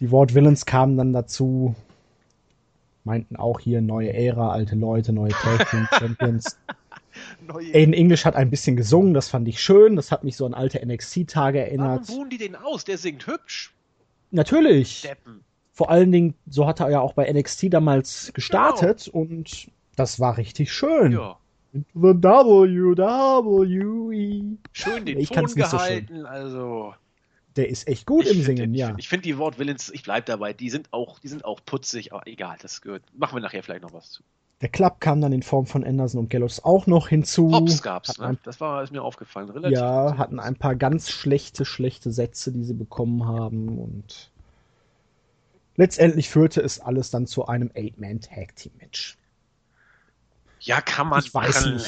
[0.00, 1.74] Die Wort Villains kamen dann dazu,
[3.04, 6.58] meinten auch hier neue Ära, alte Leute, neue Tag Team Champions.
[7.48, 9.96] Aiden English hat ein bisschen gesungen, das fand ich schön.
[9.96, 12.08] Das hat mich so an alte NXT-Tage erinnert.
[12.08, 12.84] Warum buhen die den aus?
[12.84, 13.74] Der singt hübsch.
[14.30, 15.02] Natürlich.
[15.02, 15.44] Deppen.
[15.72, 19.18] Vor allen Dingen, so hat er ja auch bei NXT damals gestartet genau.
[19.24, 21.12] und das war richtig schön.
[21.12, 21.38] Ja.
[21.94, 22.96] The WWE.
[24.72, 26.94] Schön den ich Ton gehalten, so also.
[27.56, 28.94] Der ist echt gut ich im Singen, den, ja.
[28.98, 32.12] Ich finde find die Wortwillens, ich bleib dabei, die sind auch, die sind auch putzig,
[32.12, 33.02] aber egal, das gehört.
[33.16, 34.22] Machen wir nachher vielleicht noch was zu.
[34.60, 37.52] Der Club kam dann in Form von Anderson und Gallows auch noch hinzu.
[37.52, 38.38] Hops gab's, ne?
[38.44, 39.50] Das war ist mir aufgefallen.
[39.50, 44.30] Relativ ja, hatten ein paar ganz schlechte, schlechte Sätze, die sie bekommen haben und
[45.76, 49.17] letztendlich führte es alles dann zu einem Eight-Man-Tag-Team-Match.
[50.68, 51.74] Ja, kann man ich weiß machen.
[51.74, 51.86] nicht.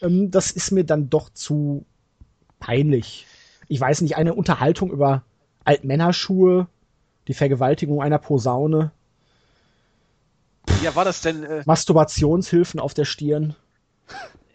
[0.00, 1.84] Ähm, das ist mir dann doch zu
[2.60, 3.26] peinlich.
[3.66, 5.24] Ich weiß nicht, eine Unterhaltung über
[5.64, 6.68] Altmännerschuhe,
[7.26, 8.92] die Vergewaltigung einer Posaune.
[10.84, 11.42] Ja, war das denn.
[11.42, 13.56] Äh, Masturbationshilfen auf der Stirn.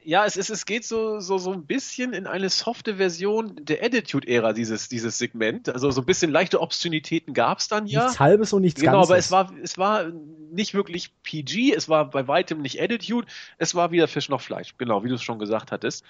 [0.06, 3.84] Ja, es, ist, es geht so, so, so ein bisschen in eine softe Version der
[3.84, 5.68] Attitude-Ära, dieses, dieses Segment.
[5.68, 8.04] Also so ein bisschen leichte Obszönitäten gab es dann ja.
[8.04, 9.30] Nichts Halbes und nichts genau, Ganzes.
[9.30, 10.12] Genau, aber es war, es war
[10.52, 14.76] nicht wirklich PG, es war bei weitem nicht Attitude, es war wieder Fisch noch Fleisch.
[14.78, 16.06] Genau, wie du es schon gesagt hattest.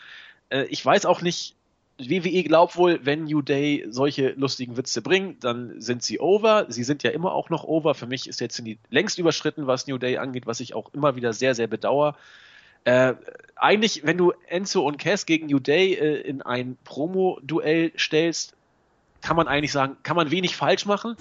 [0.49, 1.55] Äh, ich weiß auch nicht,
[1.97, 6.65] WWE glaubt wohl, wenn New Day solche lustigen Witze bringen, dann sind sie over.
[6.67, 7.95] Sie sind ja immer auch noch over.
[7.95, 11.15] Für mich ist jetzt die längst überschritten, was New Day angeht, was ich auch immer
[11.15, 12.17] wieder sehr, sehr bedauere.
[12.85, 13.15] Äh,
[13.55, 18.55] eigentlich, wenn du Enzo und Cass gegen New Day äh, in ein Promo-Duell stellst,
[19.21, 21.15] kann man eigentlich sagen, kann man wenig falsch machen.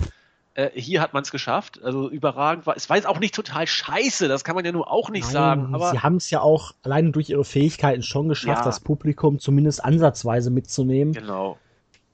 [0.54, 1.82] Äh, hier hat man es geschafft.
[1.82, 2.76] Also überragend war.
[2.76, 5.32] Es war jetzt auch nicht total scheiße, das kann man ja nur auch nicht Nein,
[5.32, 5.74] sagen.
[5.74, 8.64] Aber sie haben es ja auch alleine durch ihre Fähigkeiten schon geschafft, ja.
[8.64, 11.14] das Publikum zumindest ansatzweise mitzunehmen.
[11.14, 11.58] Genau.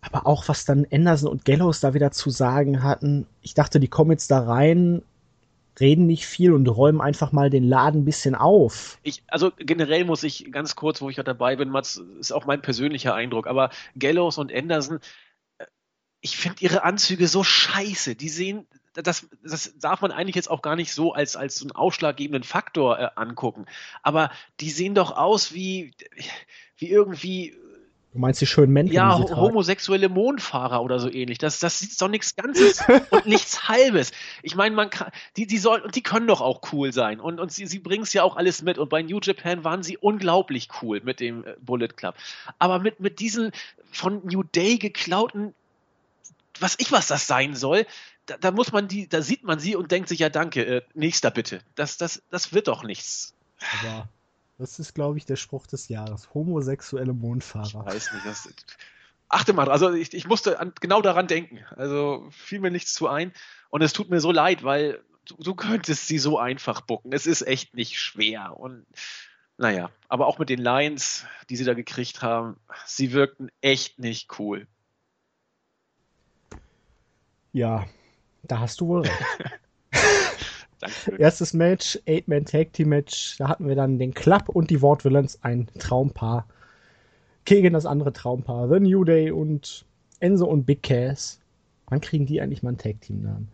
[0.01, 3.89] Aber auch was dann Anderson und Gallows da wieder zu sagen hatten, ich dachte, die
[3.89, 5.03] kommen jetzt da rein,
[5.81, 8.99] reden nicht viel und räumen einfach mal den Laden ein bisschen auf.
[9.03, 12.47] Ich, also generell muss ich ganz kurz, wo ich gerade dabei bin, Mats, ist auch
[12.47, 15.01] mein persönlicher Eindruck, aber Gallows und Anderson,
[16.21, 18.15] ich finde ihre Anzüge so scheiße.
[18.15, 21.65] Die sehen, das, das darf man eigentlich jetzt auch gar nicht so als, als so
[21.65, 23.67] einen ausschlaggebenden Faktor äh, angucken.
[24.03, 25.95] Aber die sehen doch aus wie,
[26.77, 27.57] wie irgendwie.
[28.13, 28.91] Du meinst die schönen Männer?
[28.91, 31.39] Ja, homosexuelle Mondfahrer oder so ähnlich.
[31.39, 34.11] Das, das ist doch nichts Ganzes und nichts Halbes.
[34.43, 37.21] Ich meine, man kann, die, die sollen, und die können doch auch cool sein.
[37.21, 38.79] Und, und sie, sie bringen es ja auch alles mit.
[38.79, 42.17] Und bei New Japan waren sie unglaublich cool mit dem äh, Bullet Club.
[42.59, 43.53] Aber mit, mit diesen
[43.93, 45.55] von New Day geklauten
[46.61, 47.87] was ich was das sein soll,
[48.27, 50.83] da, da, muss man die, da sieht man sie und denkt sich ja danke, äh,
[50.95, 51.61] nächster bitte.
[51.75, 53.35] Das, das, das wird doch nichts.
[53.81, 54.09] Aber
[54.61, 56.35] das ist, glaube ich, der Spruch des Jahres.
[56.35, 57.67] Homosexuelle Mondfahrer.
[57.67, 58.49] Ich weiß nicht, das,
[59.31, 61.61] achte mal, also ich, ich musste an, genau daran denken.
[61.77, 63.33] Also fiel mir nichts zu ein.
[63.71, 67.13] Und es tut mir so leid, weil du, du könntest sie so einfach bucken.
[67.13, 68.59] Es ist echt nicht schwer.
[68.59, 68.85] Und
[69.57, 74.39] naja, aber auch mit den Lines, die sie da gekriegt haben, sie wirkten echt nicht
[74.39, 74.67] cool.
[77.53, 77.87] Ja,
[78.43, 79.25] da hast du wohl recht.
[80.81, 81.17] Danke.
[81.19, 83.37] Erstes Match, Eight-Man Tag Team Match.
[83.39, 86.47] Da hatten wir dann den Club und die Ward Villains, ein Traumpaar.
[87.45, 89.85] Gegen das andere Traumpaar, The New Day und
[90.21, 91.41] Enzo und Big Cass.
[91.89, 93.49] Wann kriegen die eigentlich mal einen Tag Team Namen?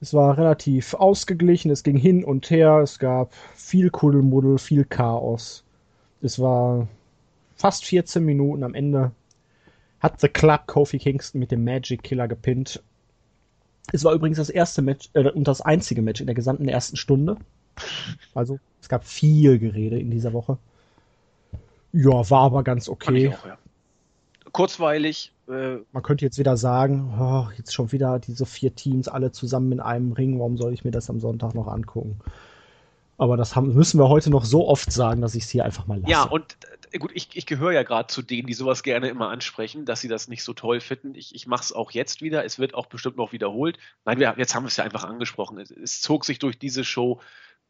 [0.00, 5.64] Es war relativ ausgeglichen, es ging hin und her, es gab viel Kuddelmuddel, viel Chaos.
[6.20, 6.88] Es war
[7.56, 9.12] fast 14 Minuten am Ende.
[10.00, 12.82] Hat The Club Kofi Kingston mit dem Magic Killer gepinnt
[13.92, 16.96] es war übrigens das erste Match äh, und das einzige Match in der gesamten ersten
[16.96, 17.36] Stunde.
[18.34, 20.58] Also es gab viel Gerede in dieser Woche.
[21.92, 23.28] Ja, war aber ganz okay.
[23.28, 23.58] Auch, ja.
[24.52, 25.32] Kurzweilig.
[25.48, 29.72] Äh, Man könnte jetzt wieder sagen, oh, jetzt schon wieder diese vier Teams alle zusammen
[29.72, 30.38] in einem Ring.
[30.38, 32.20] Warum soll ich mir das am Sonntag noch angucken?
[33.16, 35.86] Aber das haben, müssen wir heute noch so oft sagen, dass ich es hier einfach
[35.86, 36.10] mal lasse.
[36.10, 36.56] Ja, und
[36.90, 40.00] äh, gut, ich, ich gehöre ja gerade zu denen, die sowas gerne immer ansprechen, dass
[40.00, 41.14] sie das nicht so toll finden.
[41.14, 42.44] Ich, ich mache es auch jetzt wieder.
[42.44, 43.78] Es wird auch bestimmt noch wiederholt.
[44.04, 45.58] Nein, wir, jetzt haben wir es ja einfach angesprochen.
[45.58, 47.20] Es, es, zog sich durch diese Show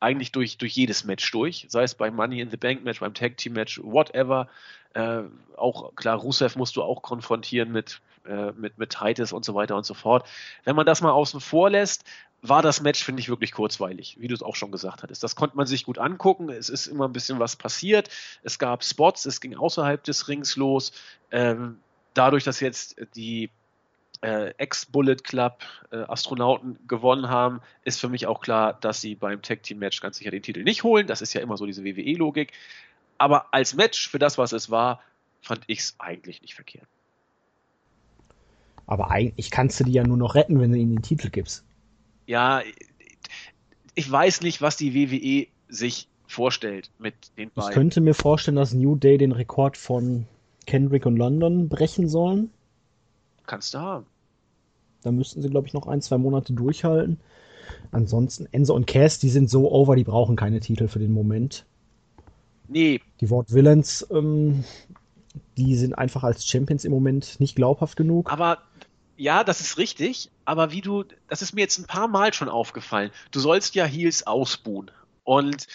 [0.00, 1.66] eigentlich durch, durch jedes Match durch.
[1.68, 4.48] Sei es beim Money in the Bank Match, beim Tag Team Match, whatever.
[4.94, 5.22] Äh,
[5.56, 9.76] auch klar, Rusev musst du auch konfrontieren mit, äh, mit, mit Titus und so weiter
[9.76, 10.26] und so fort.
[10.64, 12.04] Wenn man das mal außen vor lässt,
[12.46, 15.22] war das Match, finde ich, wirklich kurzweilig, wie du es auch schon gesagt hattest.
[15.22, 16.50] Das konnte man sich gut angucken.
[16.50, 18.10] Es ist immer ein bisschen was passiert.
[18.42, 20.92] Es gab Spots, es ging außerhalb des Rings los.
[21.30, 21.78] Ähm,
[22.12, 23.48] dadurch, dass jetzt die
[24.20, 29.40] äh, Ex-Bullet Club äh, Astronauten gewonnen haben, ist für mich auch klar, dass sie beim
[29.40, 31.06] Tag Team Match ganz sicher den Titel nicht holen.
[31.06, 32.52] Das ist ja immer so diese WWE-Logik.
[33.16, 35.00] Aber als Match, für das, was es war,
[35.40, 36.88] fand ich es eigentlich nicht verkehrt.
[38.86, 41.64] Aber eigentlich kannst du die ja nur noch retten, wenn du ihnen den Titel gibst
[42.26, 42.62] ja,
[43.94, 47.70] ich weiß nicht, was die WWE sich vorstellt mit den beiden.
[47.70, 50.26] Ich könnte mir vorstellen, dass New Day den Rekord von
[50.66, 52.50] Kendrick und London brechen sollen.
[53.46, 54.06] Kannst du haben.
[55.02, 57.20] Da müssten sie, glaube ich, noch ein, zwei Monate durchhalten.
[57.92, 61.66] Ansonsten, Enzo und Cass, die sind so over, die brauchen keine Titel für den Moment.
[62.68, 63.00] Nee.
[63.20, 64.64] Die Wort Villains, ähm,
[65.56, 68.32] die sind einfach als Champions im Moment nicht glaubhaft genug.
[68.32, 68.58] Aber
[69.16, 72.48] ja, das ist richtig, aber wie du, das ist mir jetzt ein paar Mal schon
[72.48, 73.10] aufgefallen.
[73.30, 74.90] Du sollst ja Heels ausbuhen.
[75.22, 75.66] Und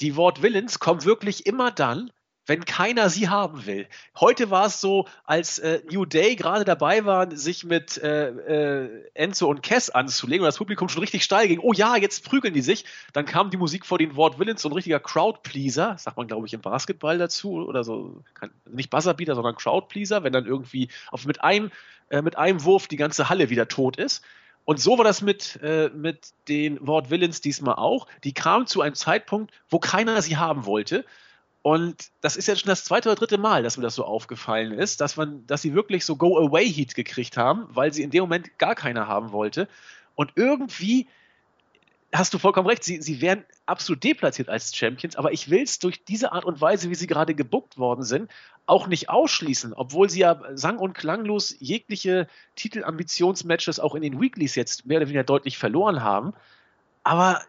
[0.00, 2.10] die Wort Villains kommen wirklich immer dann,
[2.46, 3.86] wenn keiner sie haben will.
[4.18, 9.10] Heute war es so, als äh, New Day gerade dabei waren, sich mit äh, äh,
[9.14, 11.58] Enzo und Cass anzulegen und das Publikum schon richtig steil ging.
[11.60, 12.84] Oh ja, jetzt prügeln die sich.
[13.12, 16.46] Dann kam die Musik vor den Wort Villains, so ein richtiger Crowdpleaser, sagt man glaube
[16.46, 21.24] ich im Basketball dazu oder so, Kann, nicht Buzzerbeater, sondern Crowdpleaser, wenn dann irgendwie auf,
[21.24, 21.70] mit einem
[22.10, 24.22] äh, mit einem Wurf die ganze Halle wieder tot ist.
[24.64, 28.06] Und so war das mit, äh, mit den Wort Villains diesmal auch.
[28.24, 31.04] Die kamen zu einem Zeitpunkt, wo keiner sie haben wollte.
[31.64, 34.72] Und das ist jetzt schon das zweite oder dritte Mal, dass mir das so aufgefallen
[34.72, 38.58] ist, dass man, dass sie wirklich so Go-Away-Heat gekriegt haben, weil sie in dem Moment
[38.58, 39.66] gar keiner haben wollte.
[40.14, 41.08] Und irgendwie
[42.12, 45.78] hast du vollkommen recht, sie, sie werden absolut deplatziert als Champions, aber ich will es
[45.78, 48.30] durch diese Art und Weise, wie sie gerade gebuckt worden sind,
[48.66, 54.54] auch nicht ausschließen, obwohl sie ja sang- und klanglos jegliche Titelambitionsmatches auch in den Weeklies
[54.54, 56.34] jetzt mehr oder weniger deutlich verloren haben.
[57.04, 57.40] Aber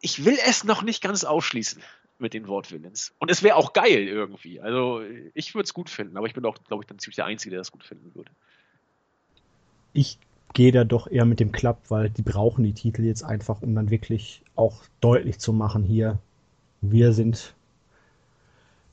[0.00, 1.82] ich will es noch nicht ganz ausschließen
[2.18, 3.14] mit den Wortvillains.
[3.18, 4.60] Und es wäre auch geil irgendwie.
[4.60, 5.02] Also
[5.34, 7.50] ich würde es gut finden, aber ich bin auch, glaube ich, dann ziemlich der Einzige,
[7.50, 8.30] der das gut finden würde.
[9.92, 10.18] Ich
[10.52, 13.74] gehe da doch eher mit dem Club, weil die brauchen die Titel jetzt einfach, um
[13.74, 16.18] dann wirklich auch deutlich zu machen hier,
[16.80, 17.54] wir sind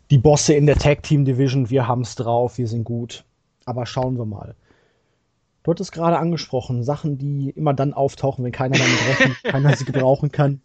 [0.10, 3.24] die Bosse in der Tag Team Division, wir haben es drauf, wir sind gut.
[3.66, 4.56] Aber schauen wir mal.
[5.64, 9.86] Du hattest gerade angesprochen, Sachen, die immer dann auftauchen, wenn keiner damit rechnet, keiner sie
[9.86, 10.62] gebrauchen kann.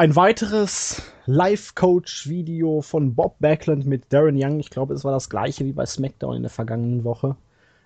[0.00, 4.58] Ein weiteres Live-Coach-Video von Bob Backlund mit Darren Young.
[4.58, 7.36] Ich glaube, es war das gleiche wie bei SmackDown in der vergangenen Woche.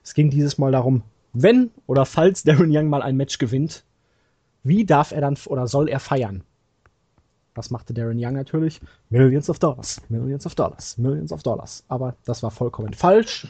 [0.05, 3.83] Es ging dieses Mal darum, wenn oder falls Darren Young mal ein Match gewinnt,
[4.63, 6.45] wie darf er dann oder soll er feiern?
[7.57, 8.81] Was machte Darren Young natürlich?
[9.11, 11.83] Millions of Dollars, Millions of Dollars, Millions of Dollars.
[11.89, 13.49] Aber das war vollkommen falsch.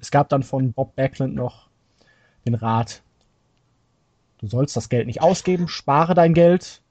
[0.00, 1.68] Es gab dann von Bob Backlund noch
[2.48, 3.00] den Rat,
[4.38, 6.81] du sollst das Geld nicht ausgeben, spare dein Geld,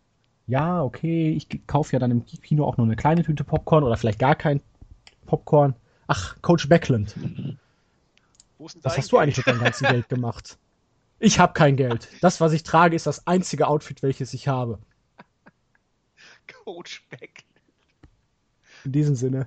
[0.52, 3.96] ja, okay, ich kaufe ja dann im Kino auch nur eine kleine Tüte Popcorn oder
[3.96, 4.62] vielleicht gar kein
[5.26, 5.76] Popcorn.
[6.08, 7.16] Ach, Coach Backland.
[8.60, 10.58] Was hast du eigentlich mit deinem ganzen Geld gemacht?
[11.20, 12.10] Ich habe kein Geld.
[12.20, 14.80] Das, was ich trage, ist das einzige Outfit, welches ich habe.
[16.66, 17.46] Coach Backland.
[18.84, 19.46] In diesem Sinne.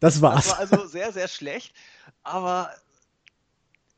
[0.00, 0.46] Das war's.
[0.46, 1.74] Das war also sehr, sehr schlecht,
[2.22, 2.70] aber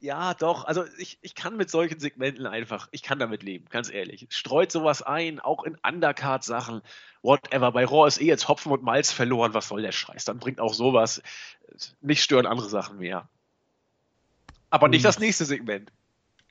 [0.03, 0.65] ja, doch.
[0.65, 4.27] Also ich, ich kann mit solchen Segmenten einfach, ich kann damit leben, ganz ehrlich.
[4.31, 6.83] Streut sowas ein, auch in Undercard-Sachen,
[7.23, 7.71] whatever.
[7.71, 10.25] Bei Raw ist eh jetzt Hopfen und Malz verloren, was soll der Scheiß?
[10.25, 11.23] Dann bringt auch sowas.
[12.01, 13.29] Mich stören andere Sachen mehr.
[14.71, 15.93] Aber nicht das nächste Segment.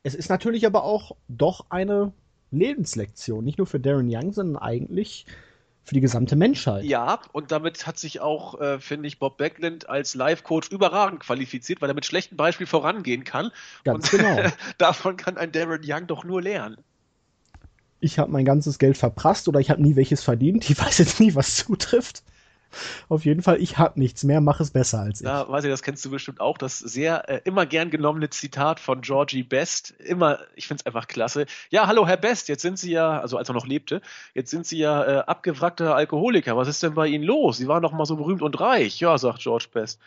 [0.01, 2.13] Es ist natürlich aber auch doch eine
[2.51, 5.25] Lebenslektion, nicht nur für Darren Young, sondern eigentlich
[5.83, 6.85] für die gesamte Menschheit.
[6.85, 11.81] Ja, und damit hat sich auch, äh, finde ich, Bob Backlund als Live-Coach überragend qualifiziert,
[11.81, 13.51] weil er mit schlechtem Beispiel vorangehen kann.
[13.83, 14.41] Ganz und genau.
[14.77, 16.77] davon kann ein Darren Young doch nur lernen.
[17.99, 20.69] Ich habe mein ganzes Geld verprasst oder ich habe nie welches verdient.
[20.69, 22.23] Ich weiß jetzt nie, was zutrifft.
[23.09, 25.27] Auf jeden Fall, ich habe nichts mehr, mach es besser als ich.
[25.27, 28.79] Ja, weiß ich, das kennst du bestimmt auch, das sehr äh, immer gern genommene Zitat
[28.79, 29.91] von Georgie Best.
[29.99, 31.45] Immer, ich finde es einfach klasse.
[31.69, 34.01] Ja, hallo Herr Best, jetzt sind Sie ja, also als er noch lebte,
[34.33, 36.57] jetzt sind Sie ja äh, abgewrackter Alkoholiker.
[36.57, 37.57] Was ist denn bei Ihnen los?
[37.57, 38.99] Sie waren doch mal so berühmt und reich.
[38.99, 39.99] Ja, sagt George Best.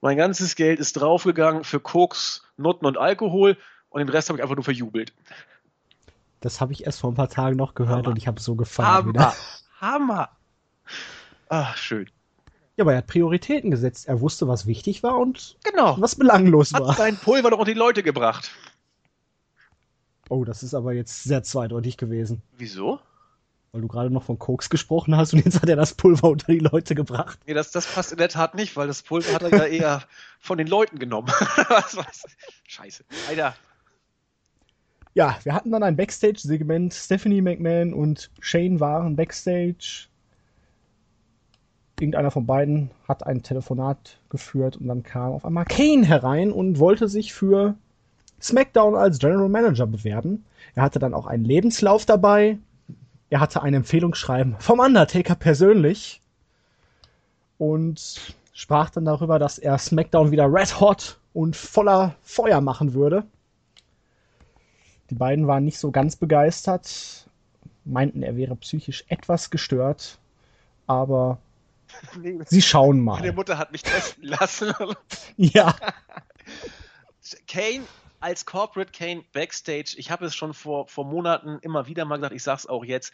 [0.00, 3.56] Mein ganzes Geld ist draufgegangen für Koks, Nutten und Alkohol
[3.88, 5.12] und den Rest habe ich einfach nur verjubelt.
[6.40, 8.08] Das habe ich erst vor ein paar Tagen noch gehört Hammer.
[8.08, 8.88] und ich habe so gefallen.
[8.88, 9.34] Hammer, Wieder.
[9.80, 10.28] Hammer.
[11.48, 12.08] Ach, schön.
[12.76, 14.08] Ja, aber er hat Prioritäten gesetzt.
[14.08, 15.96] Er wusste, was wichtig war und Genau.
[16.00, 16.94] was belanglos Hat war.
[16.94, 18.50] sein Pulver doch unter die Leute gebracht.
[20.28, 22.42] Oh, das ist aber jetzt sehr zweideutig gewesen.
[22.56, 22.98] Wieso?
[23.72, 26.50] Weil du gerade noch von Koks gesprochen hast und jetzt hat er das Pulver unter
[26.52, 27.38] die Leute gebracht.
[27.46, 30.02] Nee, das, das passt in der Tat nicht, weil das Pulver hat er ja eher
[30.40, 31.28] von den Leuten genommen.
[32.68, 33.04] Scheiße.
[33.28, 33.54] Alter.
[35.14, 36.92] Ja, wir hatten dann ein Backstage-Segment.
[36.94, 40.08] Stephanie McMahon und Shane waren Backstage.
[41.98, 46.78] Irgendeiner von beiden hat ein Telefonat geführt und dann kam auf einmal Kane herein und
[46.78, 47.76] wollte sich für
[48.40, 50.44] SmackDown als General Manager bewerben.
[50.74, 52.58] Er hatte dann auch einen Lebenslauf dabei.
[53.30, 56.20] Er hatte ein Empfehlungsschreiben vom Undertaker persönlich
[57.58, 63.24] und sprach dann darüber, dass er SmackDown wieder red hot und voller Feuer machen würde.
[65.10, 67.28] Die beiden waren nicht so ganz begeistert,
[67.84, 70.18] meinten, er wäre psychisch etwas gestört,
[70.86, 71.38] aber
[72.46, 73.32] sie schauen meine mal.
[73.32, 74.72] Mutter hat mich testen lassen.
[75.36, 75.74] Ja,
[77.46, 77.84] Kane
[78.20, 82.34] als Corporate Kane Backstage, ich habe es schon vor, vor Monaten immer wieder mal gesagt,
[82.34, 83.12] ich sag's auch jetzt,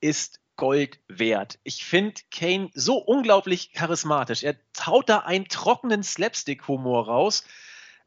[0.00, 1.58] ist Gold wert.
[1.64, 4.42] Ich finde Kane so unglaublich charismatisch.
[4.42, 4.56] Er
[4.86, 7.44] haut da einen trockenen Slapstick-Humor raus.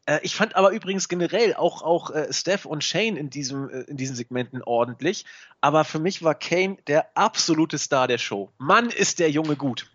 [0.06, 3.82] Äh, ich fand aber übrigens generell auch, auch äh, Steph und Shane in, diesem, äh,
[3.82, 5.25] in diesen Segmenten ordentlich.
[5.60, 8.51] Aber für mich war Kane der absolute Star der Show.
[8.58, 9.89] Mann, ist der Junge gut.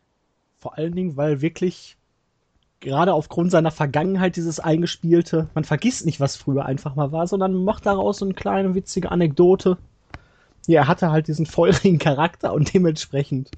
[0.61, 1.97] Vor allen Dingen, weil wirklich
[2.81, 7.65] gerade aufgrund seiner Vergangenheit dieses eingespielte, man vergisst nicht, was früher einfach mal war, sondern
[7.65, 9.79] macht daraus so eine kleine witzige Anekdote.
[10.67, 13.51] Ja, er hatte halt diesen feurigen Charakter und dementsprechend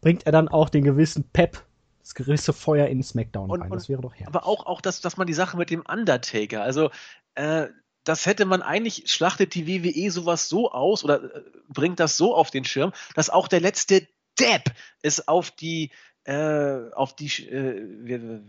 [0.00, 1.64] bringt er dann auch den gewissen Pep,
[2.00, 3.70] das gewisse Feuer in SmackDown Und- rein.
[3.70, 4.28] Das wäre doch herrlich.
[4.28, 6.90] Aber auch, auch dass, dass man die Sache mit dem Undertaker, also
[7.34, 7.66] äh,
[8.04, 12.34] das hätte man eigentlich, schlachtet die WWE sowas so aus oder äh, bringt das so
[12.34, 14.06] auf den Schirm, dass auch der letzte
[14.40, 14.72] Depp
[15.02, 15.90] es auf die,
[16.24, 18.40] äh, auf die, äh,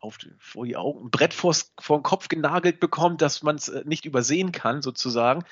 [0.00, 3.68] auf die, vor die Augen, ein Brett vor den Kopf genagelt bekommt, dass man es
[3.68, 5.44] äh, nicht übersehen kann, sozusagen.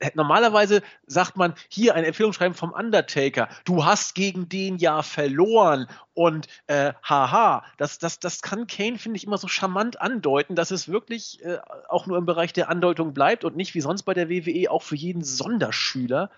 [0.00, 3.48] Äh, Normalerweise sagt man hier ein Empfehlungsschreiben vom Undertaker.
[3.64, 7.64] Du hast gegen den ja verloren und äh, haha.
[7.76, 11.58] Das, das, das kann Kane, finde ich, immer so charmant andeuten, dass es wirklich äh,
[11.88, 14.82] auch nur im Bereich der Andeutung bleibt und nicht wie sonst bei der WWE auch
[14.82, 16.30] für jeden Sonderschüler.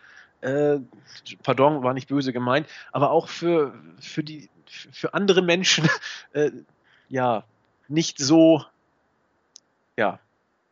[0.47, 0.79] Äh,
[1.43, 5.89] pardon, war nicht böse gemeint, aber auch für, für die für andere Menschen
[6.33, 6.51] äh,
[7.09, 7.43] ja
[7.89, 8.65] nicht so
[9.97, 10.21] ja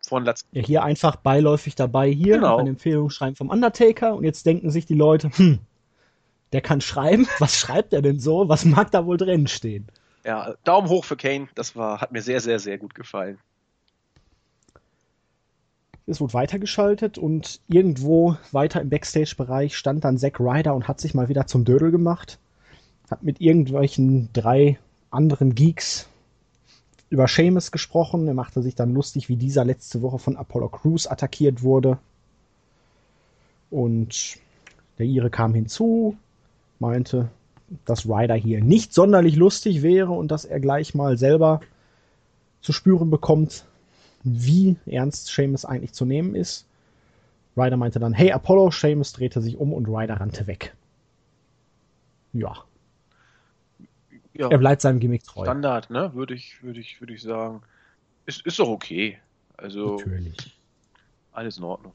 [0.06, 2.58] von Latz Ja, hier einfach beiläufig dabei, hier Genau.
[2.58, 5.58] ein Empfehlungsschreiben vom Undertaker und jetzt denken sich die Leute, hm,
[6.52, 9.88] der kann schreiben, was schreibt er denn so, was mag da wohl drin stehen?
[10.24, 11.48] Ja, Daumen hoch für Kane.
[11.54, 13.38] Das war, hat mir sehr, sehr, sehr gut gefallen.
[16.06, 21.14] Es wurde weitergeschaltet und irgendwo weiter im Backstage-Bereich stand dann Zack Ryder und hat sich
[21.14, 22.38] mal wieder zum Dödel gemacht.
[23.10, 24.78] Hat mit irgendwelchen drei
[25.10, 26.08] anderen Geeks
[27.08, 28.26] über Seamus gesprochen.
[28.28, 31.98] Er machte sich dann lustig, wie dieser letzte Woche von Apollo Crews attackiert wurde.
[33.70, 34.36] Und
[34.98, 36.16] der Ire kam hinzu,
[36.78, 37.30] meinte,
[37.86, 41.60] dass Ryder hier nicht sonderlich lustig wäre und dass er gleich mal selber
[42.60, 43.64] zu spüren bekommt,
[44.24, 46.66] wie ernst Seamus eigentlich zu nehmen ist.
[47.56, 50.74] Ryder meinte dann, hey Apollo, Seamus drehte sich um und Ryder rannte weg.
[52.32, 52.54] Ja,
[54.34, 55.44] Ja, er bleibt seinem Gimmick treu.
[55.44, 56.12] Standard, ne?
[56.14, 57.62] Würde ich, würde ich, würde ich sagen.
[58.26, 59.18] Ist, ist doch okay.
[59.56, 60.58] Also Natürlich.
[61.32, 61.92] alles in Ordnung.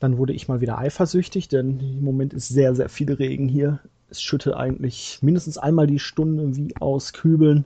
[0.00, 3.80] Dann wurde ich mal wieder eifersüchtig, denn im Moment ist sehr, sehr viel Regen hier.
[4.10, 7.64] Es schüttet eigentlich mindestens einmal die Stunde wie aus Kübeln.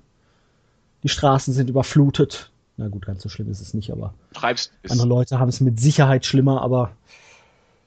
[1.03, 2.51] Die Straßen sind überflutet.
[2.79, 5.81] Na gut, ganz so schlimm ist es nicht, aber Treibst andere Leute haben es mit
[5.81, 6.63] Sicherheit schlimmer.
[6.63, 6.93] Aber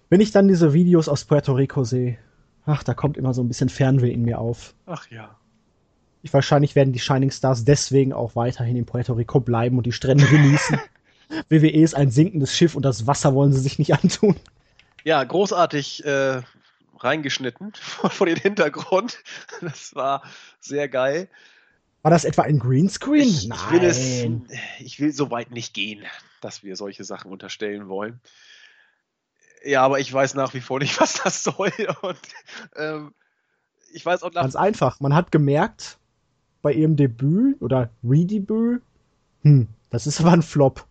[0.10, 2.18] wenn ich dann diese Videos aus Puerto Rico sehe,
[2.66, 4.76] ach, da kommt immer so ein bisschen Fernweh in mir auf.
[4.86, 5.38] Ach ja.
[6.24, 9.94] Ich, wahrscheinlich werden die Shining Stars deswegen auch weiterhin in Puerto Rico bleiben und die
[9.94, 10.78] Strände genießen.
[11.50, 14.36] WWE ist ein sinkendes Schiff und das Wasser wollen sie sich nicht antun.
[15.06, 16.42] Ja, großartig äh,
[17.00, 19.20] reingeschnitten vor, vor den Hintergrund.
[19.62, 20.22] Das war
[20.60, 21.30] sehr geil.
[22.02, 23.22] War das etwa ein Greenscreen?
[23.22, 24.26] Ich, ich will es,
[24.80, 26.04] ich will so weit nicht gehen,
[26.42, 28.20] dass wir solche Sachen unterstellen wollen.
[29.64, 31.72] Ja, aber ich weiß nach wie vor nicht, was das soll.
[32.02, 32.20] Und
[32.76, 33.14] ähm,
[33.94, 35.00] ich weiß auch nach Ganz einfach.
[35.00, 36.00] Man hat gemerkt,
[36.62, 38.82] bei ihrem Debüt oder Redebüt,
[39.44, 40.86] hm, das ist aber ein Flop.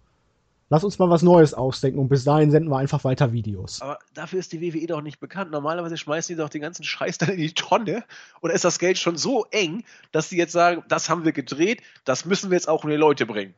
[0.72, 3.82] Lass uns mal was Neues ausdenken und bis dahin senden wir einfach weiter Videos.
[3.82, 5.50] Aber dafür ist die WWE doch nicht bekannt.
[5.50, 8.04] Normalerweise schmeißen die doch den ganzen Scheiß dann in die Tonne.
[8.40, 11.82] Oder ist das Geld schon so eng, dass sie jetzt sagen, das haben wir gedreht,
[12.04, 13.54] das müssen wir jetzt auch in die Leute bringen.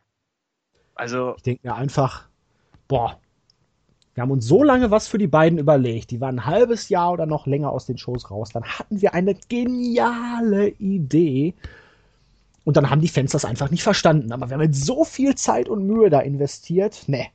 [0.95, 2.29] Also, Ich denke mir einfach,
[2.89, 3.21] boah,
[4.15, 6.11] wir haben uns so lange was für die beiden überlegt.
[6.13, 8.51] Die waren ein halbes Jahr oder noch länger aus den Shows raus.
[8.55, 11.55] Dann hatten wir eine geniale Idee.
[12.65, 14.33] Und dann haben die Fans das einfach nicht verstanden.
[14.33, 17.09] Aber wir haben jetzt so viel Zeit und Mühe da investiert.
[17.09, 17.29] Ne.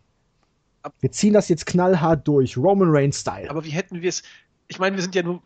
[0.99, 2.57] Wir ziehen das jetzt knallhart durch.
[2.57, 3.49] Roman Reigns Style.
[3.49, 4.23] aber wie hätten wir es.
[4.67, 5.41] Ich meine, wir sind ja nur.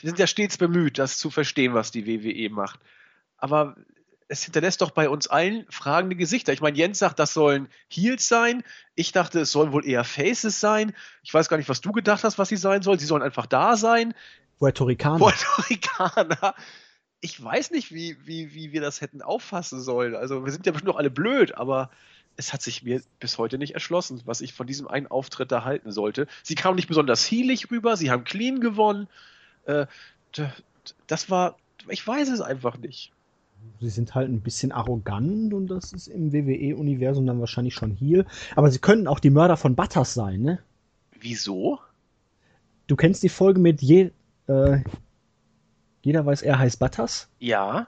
[0.00, 2.80] Wir sind ja stets bemüht, das zu verstehen, was die WWE macht.
[3.36, 3.76] Aber
[4.28, 6.52] es hinterlässt doch bei uns allen fragende Gesichter.
[6.52, 8.62] Ich meine, Jens sagt, das sollen Heels sein.
[8.94, 10.94] Ich dachte, es sollen wohl eher Faces sein.
[11.22, 12.98] Ich weiß gar nicht, was du gedacht hast, was sie sein sollen.
[12.98, 14.14] Sie sollen einfach da sein.
[14.58, 15.18] Puerto Ricaner.
[15.18, 16.54] Puerto Ricaner.
[17.20, 20.14] Ich weiß nicht, wie, wie, wie wir das hätten auffassen sollen.
[20.14, 21.90] Also, wir sind ja bestimmt noch alle blöd, aber
[22.38, 25.64] es hat sich mir bis heute nicht erschlossen, was ich von diesem einen Auftritt da
[25.64, 26.28] halten sollte.
[26.44, 29.08] Sie kamen nicht besonders heelig rüber, sie haben clean gewonnen.
[29.64, 29.86] Äh,
[31.08, 31.56] das war,
[31.88, 33.12] ich weiß es einfach nicht.
[33.80, 38.24] Sie sind halt ein bisschen arrogant und das ist im WWE-Universum dann wahrscheinlich schon hier.
[38.54, 40.60] Aber sie können auch die Mörder von Butters sein, ne?
[41.18, 41.80] Wieso?
[42.86, 44.12] Du kennst die Folge mit je,
[44.46, 44.78] äh,
[46.08, 47.86] jeder weiß, er heißt Butters, Ja.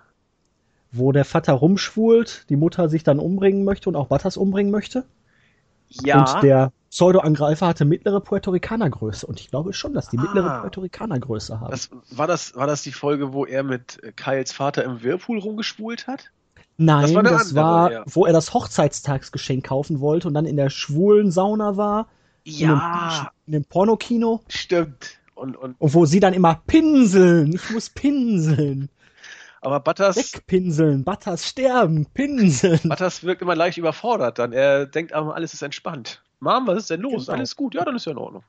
[0.92, 5.04] wo der Vater rumschwult, die Mutter sich dann umbringen möchte und auch Butters umbringen möchte.
[5.88, 6.20] Ja.
[6.34, 9.26] Und der Pseudo-Angreifer hatte mittlere Puerto Ricaner-Größe.
[9.26, 10.58] Und ich glaube schon, dass die mittlere Ah.
[10.60, 11.70] Puerto Ricaner-Größe haben.
[11.70, 15.38] das, war, das, war das die Folge, wo er mit äh, Kyles Vater im Whirlpool
[15.38, 16.30] rumgespult hat?
[16.76, 18.04] Nein, das das war andere, war ja.
[18.06, 22.08] wo er das Hochzeitstagsgeschenk kaufen wollte und dann in der schwulen Sauna war.
[22.44, 22.80] In dem,
[23.46, 24.40] in dem Pornokino.
[24.48, 25.18] Stimmt.
[25.40, 27.54] Und, und, und wo sie dann immer pinseln.
[27.54, 28.90] Ich muss pinseln.
[29.62, 30.16] Aber Butters.
[30.16, 32.80] Wegpinseln, Butters sterben, pinseln.
[32.84, 34.52] Butters wirkt immer leicht überfordert dann.
[34.52, 36.22] Er denkt aber, alles ist entspannt.
[36.40, 37.26] Mom, was ist denn los?
[37.26, 37.36] Genau.
[37.36, 37.74] Alles gut?
[37.74, 38.42] Ja, dann ist ja in Ordnung.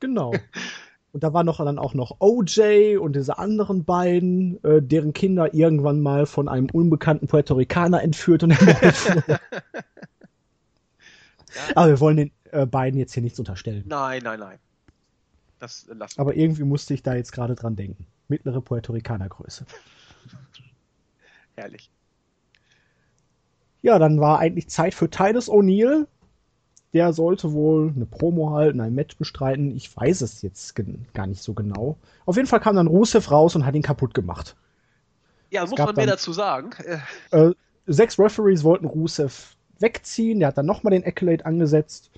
[0.00, 0.32] Genau.
[1.12, 5.54] Und da war noch dann auch noch OJ und diese anderen beiden, äh, deren Kinder
[5.54, 9.38] irgendwann mal von einem unbekannten Puerto Ricaner entführt und ermordet wurden.
[11.74, 13.84] Aber wir wollen den äh, beiden jetzt hier nichts unterstellen.
[13.86, 14.58] Nein, nein, nein.
[15.58, 18.06] Das lassen Aber irgendwie musste ich da jetzt gerade dran denken.
[18.28, 19.66] Mittlere Puerto Ricaner Größe.
[21.56, 21.90] Herrlich.
[23.82, 26.06] Ja, dann war eigentlich Zeit für Titus O'Neill.
[26.94, 29.76] Der sollte wohl eine Promo halten, ein Match bestreiten.
[29.76, 30.74] Ich weiß es jetzt
[31.12, 31.98] gar nicht so genau.
[32.24, 34.56] Auf jeden Fall kam dann Rusev raus und hat ihn kaputt gemacht.
[35.50, 36.70] Ja, es muss man mehr dazu sagen.
[37.30, 37.52] Äh,
[37.86, 40.38] sechs Referees wollten Rusev wegziehen.
[40.40, 42.10] Der hat dann nochmal den Accolade angesetzt.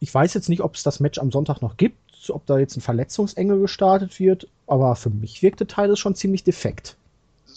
[0.00, 1.96] Ich weiß jetzt nicht, ob es das Match am Sonntag noch gibt,
[2.30, 6.96] ob da jetzt ein Verletzungsengel gestartet wird, aber für mich wirkte Titus schon ziemlich defekt.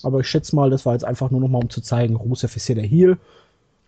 [0.03, 2.66] Aber ich schätze mal, das war jetzt einfach nur nochmal, um zu zeigen, Rusev ist
[2.66, 3.18] hier der Heel.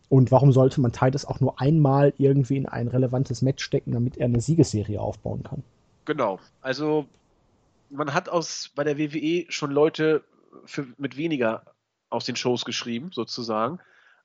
[0.10, 4.18] Und warum sollte man Titus auch nur einmal irgendwie in ein relevantes Match stecken, damit
[4.18, 5.64] er eine Siegesserie aufbauen kann?
[6.06, 6.40] Genau.
[6.62, 7.06] Also
[7.90, 10.24] man hat aus bei der WWE schon Leute
[10.66, 11.64] für, mit weniger
[12.10, 13.80] aus den Shows geschrieben, sozusagen.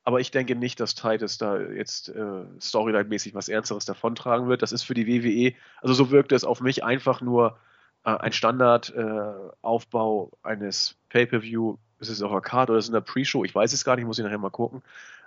[0.05, 4.61] Aber ich denke nicht, dass Titus da jetzt äh, Storyline-mäßig was Ernsteres davontragen wird.
[4.61, 7.57] Das ist für die WWE, also so wirkt es auf mich einfach nur
[8.03, 11.77] äh, ein Standardaufbau äh, eines Pay-Per-View.
[11.99, 13.45] Ist es auf der Card oder ist es in der Pre-Show?
[13.45, 14.81] Ich weiß es gar nicht, muss ich nachher mal gucken.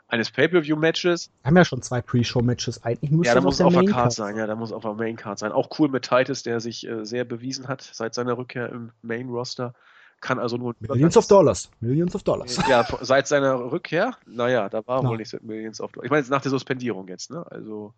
[0.09, 1.31] Eines Pay-Per-View-Matches.
[1.43, 2.85] Wir haben ja schon zwei Pre-Show-Matches.
[2.85, 4.37] Eigentlich muss ja, da muss es auf der Card sein.
[4.37, 5.53] Ja, da muss auf der Main-Card sein.
[5.53, 9.75] Auch cool mit Titus, der sich äh, sehr bewiesen hat seit seiner Rückkehr im Main-Roster
[10.21, 10.75] kann also nur.
[10.81, 11.71] Millions of Dollars.
[11.81, 12.59] Millions of Dollars.
[12.69, 15.11] Ja, seit seiner Rückkehr, naja, da war no.
[15.11, 16.07] wohl nicht so Millions of Dollars.
[16.07, 17.45] Ich meine, nach der Suspendierung jetzt, ne?
[17.51, 17.95] Also,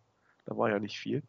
[0.46, 1.22] da war ja nicht viel.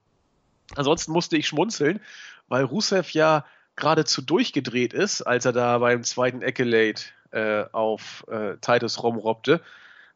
[0.76, 2.00] Ansonsten musste ich schmunzeln,
[2.48, 8.58] weil Rusev ja geradezu durchgedreht ist, als er da beim zweiten Accolade äh, auf äh,
[8.58, 9.62] Titus rumrobbte.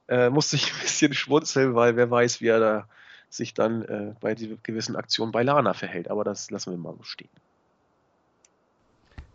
[0.08, 2.88] Äh, musste ich ein bisschen schmunzeln, weil wer weiß, wie er da
[3.30, 6.10] sich dann äh, bei gewissen Aktionen bei Lana verhält.
[6.10, 7.30] Aber das lassen wir mal stehen.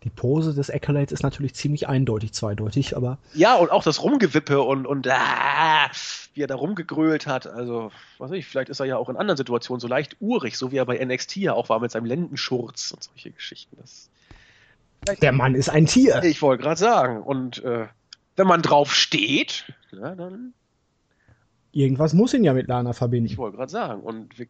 [0.03, 3.17] Die Pose des Accolades ist natürlich ziemlich eindeutig zweideutig, aber.
[3.33, 5.89] Ja, und auch das Rumgewippe und, und ah,
[6.33, 7.47] wie er da rumgegrölt hat.
[7.47, 10.57] Also, was weiß ich, vielleicht ist er ja auch in anderen Situationen so leicht urig,
[10.57, 13.75] so wie er bei NXT ja auch war mit seinem Lendenschurz und solche Geschichten.
[13.77, 14.09] Das,
[15.21, 16.23] Der Mann ist ein Tier.
[16.23, 17.21] Ich wollte gerade sagen.
[17.21, 17.87] Und äh,
[18.37, 20.53] wenn man drauf steht, ja, dann.
[21.71, 23.29] Irgendwas muss ihn ja mit Lana verbinden.
[23.29, 24.01] Ich wollte gerade sagen.
[24.01, 24.47] Und ich,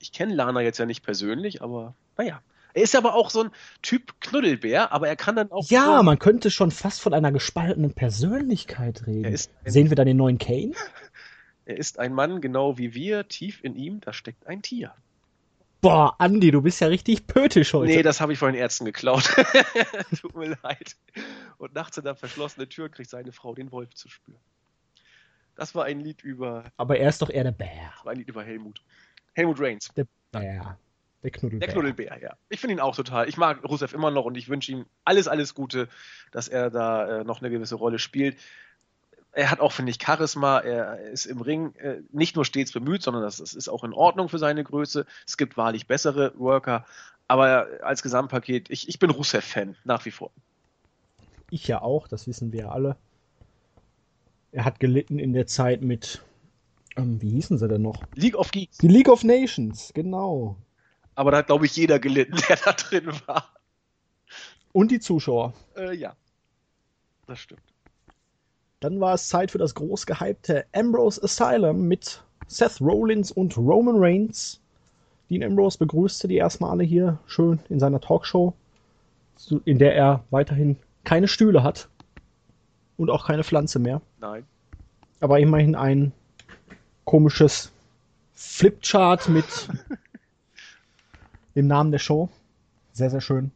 [0.00, 2.42] ich kenne Lana jetzt ja nicht persönlich, aber naja.
[2.74, 3.50] Er ist aber auch so ein
[3.82, 5.68] Typ Knuddelbär, aber er kann dann auch.
[5.70, 9.36] Ja, so man könnte schon fast von einer gespaltenen Persönlichkeit reden.
[9.64, 10.72] Sehen wir da den neuen Kane?
[11.66, 13.26] Er ist ein Mann, genau wie wir.
[13.26, 14.92] Tief in ihm, da steckt ein Tier.
[15.80, 17.90] Boah, Andi, du bist ja richtig pötisch heute.
[17.90, 19.34] Nee, das habe ich von den Ärzten geklaut.
[20.20, 20.96] Tut mir leid.
[21.56, 24.40] Und nachts in der verschlossenen Tür kriegt seine Frau den Wolf zu spüren.
[25.56, 26.64] Das war ein Lied über.
[26.76, 27.92] Aber er ist doch eher der Bär.
[27.96, 28.82] Das war ein Lied über Helmut.
[29.34, 29.88] Helmut Reigns.
[29.96, 30.78] Der Bär.
[31.24, 31.66] Der Knuddelbär.
[31.66, 32.36] Der Knuddelbär, ja.
[32.50, 33.28] Ich finde ihn auch total.
[33.30, 35.88] Ich mag Rusev immer noch und ich wünsche ihm alles, alles Gute,
[36.32, 38.36] dass er da äh, noch eine gewisse Rolle spielt.
[39.32, 40.60] Er hat auch, finde ich, Charisma.
[40.60, 43.94] Er ist im Ring äh, nicht nur stets bemüht, sondern das, das, ist auch in
[43.94, 45.06] Ordnung für seine Größe.
[45.26, 46.84] Es gibt wahrlich bessere Worker.
[47.26, 50.30] Aber als Gesamtpaket, ich, ich bin Rusev-Fan, nach wie vor.
[51.48, 52.96] Ich ja auch, das wissen wir ja alle.
[54.52, 56.22] Er hat gelitten in der Zeit mit,
[56.96, 58.02] ähm, wie hießen sie denn noch?
[58.14, 58.76] League of Geeks.
[58.76, 60.58] Die League of Nations, genau.
[61.14, 63.50] Aber da hat, glaube ich, jeder gelitten, der da drin war.
[64.72, 65.54] Und die Zuschauer.
[65.76, 66.14] Äh, ja.
[67.26, 67.62] Das stimmt.
[68.80, 73.96] Dann war es Zeit für das groß gehypte Ambrose Asylum mit Seth Rollins und Roman
[73.96, 74.60] Reigns.
[75.30, 78.52] Dean Ambrose begrüßte die erstmal alle hier schön in seiner Talkshow,
[79.64, 81.88] in der er weiterhin keine Stühle hat
[82.96, 84.02] und auch keine Pflanze mehr.
[84.20, 84.44] Nein.
[85.20, 86.12] Aber immerhin ein
[87.04, 87.72] komisches
[88.34, 89.44] Flipchart mit
[91.54, 92.28] im Namen der Show.
[92.92, 93.50] Sehr, sehr schön.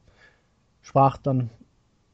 [0.83, 1.51] Sprach dann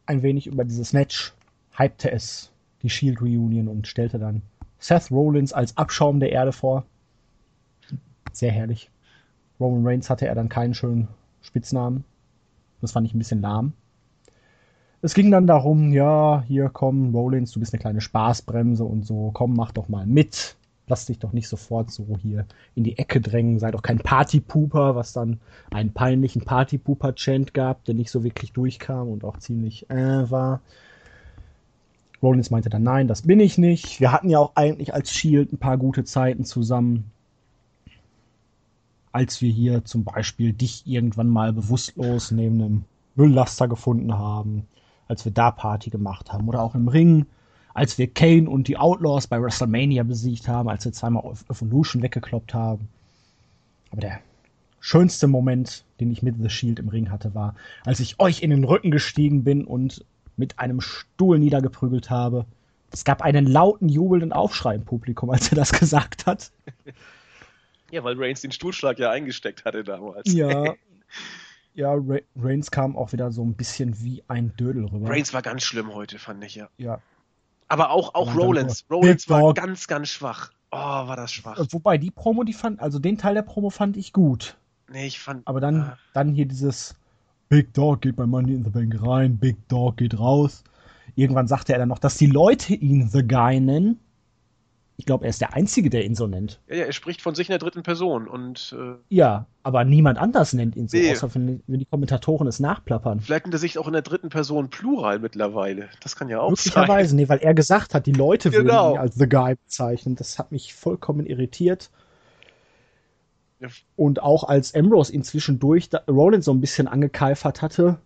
[0.07, 1.35] ein wenig über dieses Match,
[1.76, 2.51] hypte es,
[2.82, 4.43] die Shield Reunion und stellte dann
[4.78, 6.85] Seth Rollins als Abschaum der Erde vor.
[8.32, 8.91] Sehr herrlich.
[9.61, 11.09] Roman Reigns hatte er dann keinen schönen
[11.41, 12.05] Spitznamen.
[12.80, 13.72] Das fand ich ein bisschen lahm.
[15.01, 19.30] Es ging dann darum, ja, hier komm, Rollins, du bist eine kleine Spaßbremse und so,
[19.32, 20.57] komm, mach doch mal mit
[20.87, 24.95] lass dich doch nicht sofort so hier in die Ecke drängen, sei doch kein Partypooper,
[24.95, 30.30] was dann einen peinlichen Partypooper-Chant gab, der nicht so wirklich durchkam und auch ziemlich äh,
[30.30, 30.61] war.
[32.22, 34.01] Rollins meinte dann, nein, das bin ich nicht.
[34.01, 37.11] Wir hatten ja auch eigentlich als Shield ein paar gute Zeiten zusammen.
[39.12, 44.66] als wir hier zum Beispiel dich irgendwann mal bewusstlos neben einem Mülllaster gefunden haben,
[45.07, 47.26] als wir da Party gemacht haben oder auch im Ring,
[47.75, 52.55] als wir Kane und die Outlaws bei WrestleMania besiegt haben, als wir zweimal Evolution weggekloppt
[52.55, 52.89] haben.
[53.91, 54.20] Aber der
[54.81, 58.51] schönste Moment, den ich mit The Shield im Ring hatte, war, als ich euch in
[58.51, 60.05] den Rücken gestiegen bin und
[60.37, 62.47] mit einem Stuhl niedergeprügelt habe.
[62.93, 66.53] Es gab einen lauten, jubelnden Aufschrei im Publikum, als er das gesagt hat.
[67.91, 70.33] Ja, weil Reigns den Stuhlschlag ja eingesteckt hatte damals.
[70.33, 70.75] Ja.
[71.75, 71.97] ja,
[72.37, 75.09] Reigns kam auch wieder so ein bisschen wie ein Dödel rüber.
[75.09, 76.68] Reigns war ganz schlimm heute, fand ich, ja.
[76.79, 77.01] Ja.
[77.68, 78.84] Aber auch, auch Rollins.
[78.90, 80.50] Rollins war ganz, ganz schwach.
[80.70, 81.58] Oh, war das schwach.
[81.70, 84.56] Wobei die Promo, die fand, also den Teil der Promo fand ich gut.
[84.90, 85.46] Nee, ich fand.
[85.46, 86.94] Aber dann, äh, dann hier dieses
[87.48, 90.64] Big Dog geht bei Money in the Bank rein, Big Dog geht raus.
[91.14, 94.00] Irgendwann sagte er dann noch, dass die Leute ihn The Guy nennen
[94.97, 96.61] ich glaube, er ist der Einzige, der ihn so nennt.
[96.68, 98.74] Ja, ja er spricht von sich in der dritten Person und.
[98.78, 101.11] Äh, ja, aber niemand anders nennt ihn so, nee.
[101.11, 103.20] außer wenn, wenn, die Kommentatoren es nachplappern.
[103.20, 105.88] Vielleicht nennt er sich auch in der dritten Person Plural mittlerweile.
[106.03, 107.16] Das kann ja auch Möglicherweise, sein.
[107.16, 108.90] nee, weil er gesagt hat, die Leute genau.
[108.90, 110.14] würden ihn als The Guy bezeichnen.
[110.14, 111.90] Das hat mich vollkommen irritiert.
[113.59, 113.68] Ja.
[113.97, 117.99] Und auch als Ambrose ihn zwischendurch Rollins so ein bisschen angekeifert hatte,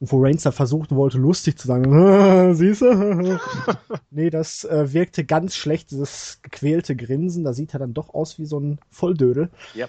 [0.00, 3.38] wo Reigns da versucht wollte, lustig zu sagen, siehst du?
[4.10, 7.44] nee, das äh, wirkte ganz schlecht, dieses gequälte Grinsen.
[7.44, 9.50] Da sieht er dann doch aus wie so ein Volldödel.
[9.74, 9.86] Ja.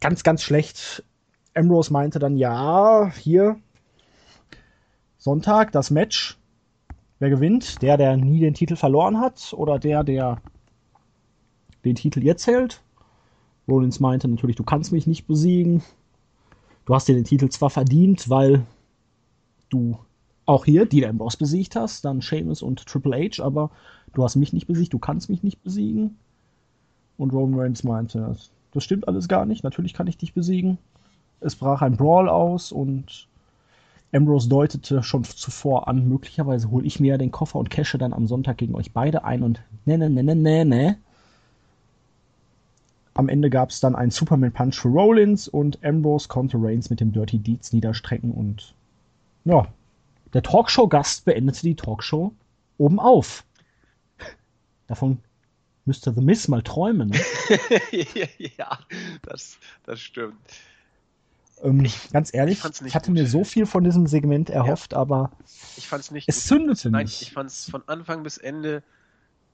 [0.00, 1.04] Ganz, ganz schlecht.
[1.54, 3.56] Ambrose meinte dann, ja, hier,
[5.16, 6.38] Sonntag, das Match.
[7.18, 7.82] Wer gewinnt?
[7.82, 10.40] Der, der nie den Titel verloren hat oder der, der
[11.84, 12.82] den Titel jetzt hält?
[13.66, 15.82] Rollins meinte natürlich, du kannst mich nicht besiegen.
[16.86, 18.64] Du hast dir den Titel zwar verdient, weil
[19.68, 19.98] du
[20.46, 23.70] auch hier Dean Ambrose besiegt hast, dann Sheamus und Triple H, aber
[24.14, 26.16] du hast mich nicht besiegt, du kannst mich nicht besiegen.
[27.18, 28.36] Und Roman Reigns meinte,
[28.72, 30.78] das stimmt alles gar nicht, natürlich kann ich dich besiegen.
[31.40, 33.26] Es brach ein Brawl aus und
[34.12, 38.12] Ambrose deutete schon zuvor an, möglicherweise hole ich mir ja den Koffer und cashe dann
[38.12, 40.98] am Sonntag gegen euch beide ein und ne, ne, ne, ne, ne, ne.
[43.16, 47.00] Am Ende gab es dann einen Superman Punch für Rollins und Ambrose konnte Reigns mit
[47.00, 48.74] dem Dirty Deeds niederstrecken und
[49.44, 49.66] ja,
[50.34, 52.34] der Talkshow-Gast beendete die Talkshow
[52.76, 53.44] oben auf.
[54.86, 55.18] Davon
[55.86, 57.08] müsste The Miss mal träumen.
[57.08, 57.20] Ne?
[58.58, 58.78] ja,
[59.22, 60.36] das, das stimmt.
[61.62, 63.14] Ähm, ich, ganz ehrlich, ich, ich hatte gut.
[63.14, 64.98] mir so viel von diesem Segment erhofft, ja.
[64.98, 65.30] aber
[65.78, 66.48] ich fand's nicht es gut.
[66.48, 67.22] zündete Nein, nicht.
[67.22, 68.82] Ich fand es von Anfang bis Ende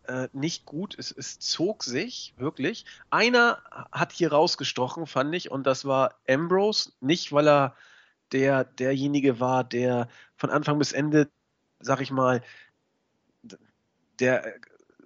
[0.06, 0.98] äh, nicht gut.
[0.98, 2.84] Es, es zog sich wirklich.
[3.10, 6.92] Einer hat hier rausgestochen, fand ich, und das war Ambrose.
[7.00, 7.76] Nicht, weil er
[8.32, 11.30] der derjenige war, der von Anfang bis Ende,
[11.80, 12.42] sag ich mal,
[14.18, 14.54] der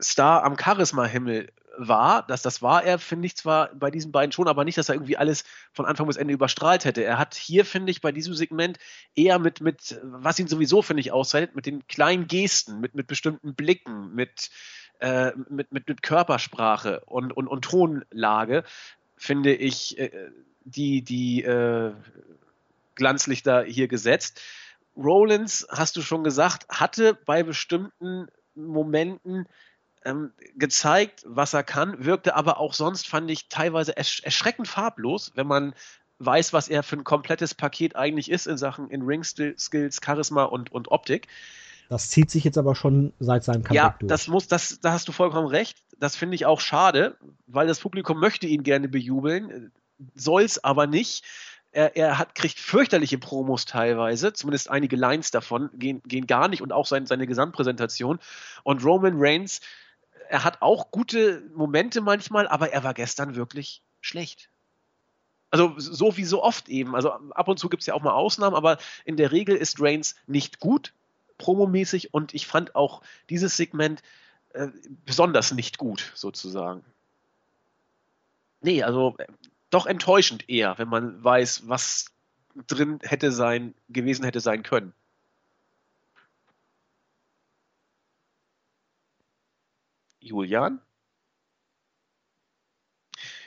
[0.01, 4.49] Star am Charisma-Himmel war, dass das war er, finde ich zwar bei diesen beiden schon,
[4.49, 7.05] aber nicht, dass er irgendwie alles von Anfang bis Ende überstrahlt hätte.
[7.05, 8.79] Er hat hier, finde ich, bei diesem Segment
[9.15, 13.07] eher mit, mit, was ihn sowieso, finde ich, auszeichnet, mit den kleinen Gesten, mit, mit
[13.07, 14.51] bestimmten Blicken, mit,
[15.01, 18.65] äh, mit, mit, mit Körpersprache und, und, und Tonlage,
[19.17, 20.31] finde ich, äh,
[20.65, 21.93] die, die äh,
[22.95, 24.41] Glanzlichter hier gesetzt.
[24.97, 29.47] Rollins, hast du schon gesagt, hatte bei bestimmten Momenten
[30.05, 35.33] ähm, gezeigt, was er kann, wirkte aber auch sonst, fand ich, teilweise ersch erschreckend farblos,
[35.35, 35.75] wenn man
[36.19, 40.45] weiß, was er für ein komplettes Paket eigentlich ist in Sachen in Ring Skills, Charisma
[40.45, 41.29] und, und Optik.
[41.89, 44.09] Das zieht sich jetzt aber schon seit seinem Comeback ja, durch.
[44.09, 45.79] das muss, das, da hast du vollkommen recht.
[45.99, 47.17] Das finde ich auch schade,
[47.47, 49.73] weil das Publikum möchte ihn gerne bejubeln,
[50.15, 51.25] soll's aber nicht.
[51.73, 56.63] Er, er hat, kriegt fürchterliche Promos teilweise, zumindest einige Lines davon gehen, gehen gar nicht
[56.63, 58.19] und auch sein, seine Gesamtpräsentation.
[58.65, 59.61] Und Roman Reigns,
[60.29, 64.49] er hat auch gute Momente manchmal, aber er war gestern wirklich schlecht.
[65.51, 66.97] Also so wie so oft eben.
[66.97, 69.81] Also ab und zu gibt es ja auch mal Ausnahmen, aber in der Regel ist
[69.81, 70.93] Reigns nicht gut,
[71.39, 74.03] promomäßig und ich fand auch dieses Segment
[74.53, 74.69] äh,
[75.05, 76.85] besonders nicht gut, sozusagen.
[78.61, 79.27] Nee, also äh,
[79.71, 82.07] doch enttäuschend eher, wenn man weiß, was
[82.67, 84.93] drin hätte sein, gewesen hätte sein können.
[90.21, 90.81] Julian?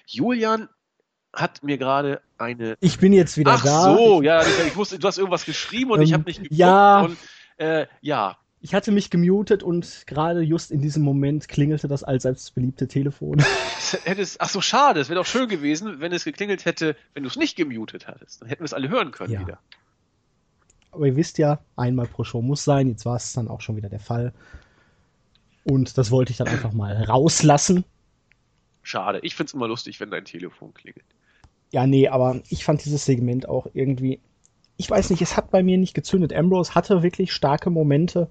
[0.06, 0.70] Julian
[1.34, 2.78] hat mir gerade eine.
[2.80, 3.94] Ich bin jetzt wieder Ach da.
[3.94, 6.58] Ach so, ja, ich, wusste, du hast irgendwas geschrieben und ähm, ich habe nicht geguckt.
[6.58, 7.02] Ja.
[7.02, 7.18] Und
[7.60, 8.38] äh, ja.
[8.62, 13.42] Ich hatte mich gemutet und gerade just in diesem Moment klingelte das allseits beliebte Telefon.
[14.04, 15.00] Hättest, ach so, schade.
[15.00, 18.42] Es wäre doch schön gewesen, wenn es geklingelt hätte, wenn du es nicht gemutet hattest.
[18.42, 19.40] Dann hätten wir es alle hören können ja.
[19.40, 19.60] wieder.
[20.92, 22.90] Aber ihr wisst ja, einmal pro Show muss sein.
[22.90, 24.34] Jetzt war es dann auch schon wieder der Fall.
[25.64, 27.86] Und das wollte ich dann einfach mal rauslassen.
[28.82, 29.20] schade.
[29.22, 31.06] Ich find's immer lustig, wenn dein Telefon klingelt.
[31.72, 34.20] Ja, nee, aber ich fand dieses Segment auch irgendwie.
[34.80, 36.32] Ich weiß nicht, es hat bei mir nicht gezündet.
[36.32, 38.30] Ambrose hatte wirklich starke Momente.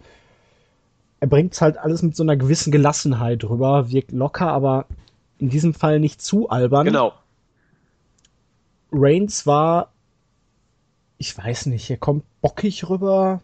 [1.21, 4.87] Er bringt's halt alles mit so einer gewissen Gelassenheit rüber, wirkt locker, aber
[5.37, 6.87] in diesem Fall nicht zu albern.
[6.87, 7.13] Genau.
[8.91, 9.93] Reigns war,
[11.19, 13.43] ich weiß nicht, er kommt bockig rüber.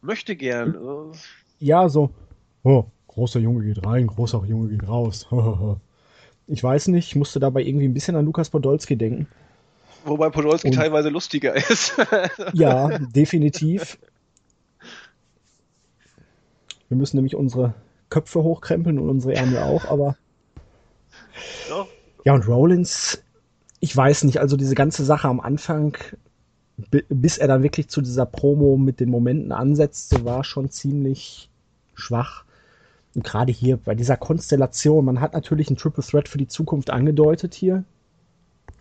[0.00, 1.12] Möchte gern.
[1.60, 2.10] Ja, so,
[2.64, 5.28] oh, großer Junge geht rein, großer Junge geht raus.
[6.46, 9.28] Ich weiß nicht, ich musste dabei irgendwie ein bisschen an Lukas Podolski denken.
[10.04, 11.94] Wobei Podolski Und- teilweise lustiger ist.
[12.52, 13.98] Ja, definitiv.
[16.88, 17.74] Wir müssen nämlich unsere
[18.10, 20.16] Köpfe hochkrempeln und unsere Ärmel auch, aber
[21.68, 21.86] ja.
[22.24, 23.22] ja, und Rollins,
[23.80, 25.96] ich weiß nicht, also diese ganze Sache am Anfang,
[26.90, 31.48] bi- bis er dann wirklich zu dieser Promo mit den Momenten ansetzte, war schon ziemlich
[31.94, 32.44] schwach.
[33.14, 36.90] Und gerade hier bei dieser Konstellation, man hat natürlich einen Triple Threat für die Zukunft
[36.90, 37.84] angedeutet hier,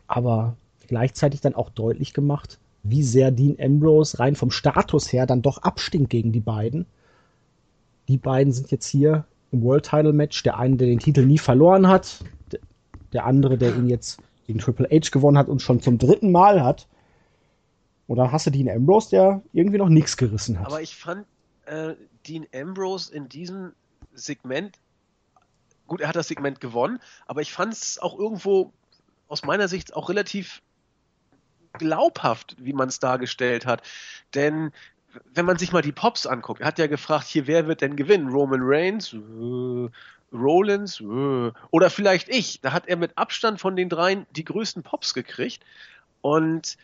[0.08, 0.56] aber
[0.94, 5.58] gleichzeitig dann auch deutlich gemacht, wie sehr Dean Ambrose rein vom Status her dann doch
[5.58, 6.86] abstinkt gegen die beiden.
[8.08, 10.44] Die beiden sind jetzt hier im World Title Match.
[10.44, 12.24] Der eine, der den Titel nie verloren hat,
[13.12, 16.64] der andere, der ihn jetzt gegen Triple H gewonnen hat und schon zum dritten Mal
[16.64, 16.88] hat.
[18.06, 20.68] Und dann hast du Dean Ambrose, der irgendwie noch nichts gerissen hat.
[20.68, 21.26] Aber ich fand
[21.66, 21.96] äh,
[22.28, 23.72] Dean Ambrose in diesem
[24.14, 24.78] Segment,
[25.88, 28.72] gut, er hat das Segment gewonnen, aber ich fand es auch irgendwo
[29.28, 30.62] aus meiner Sicht auch relativ
[31.74, 33.82] glaubhaft, wie man es dargestellt hat.
[34.34, 34.72] Denn
[35.34, 37.96] wenn man sich mal die Pops anguckt, er hat ja gefragt, hier, wer wird denn
[37.96, 38.30] gewinnen?
[38.30, 39.14] Roman Reigns?
[39.14, 39.90] Äh,
[40.34, 41.02] Rollins?
[41.02, 42.62] Äh, oder vielleicht ich.
[42.62, 45.64] Da hat er mit Abstand von den dreien die größten Pops gekriegt.
[46.22, 46.78] Und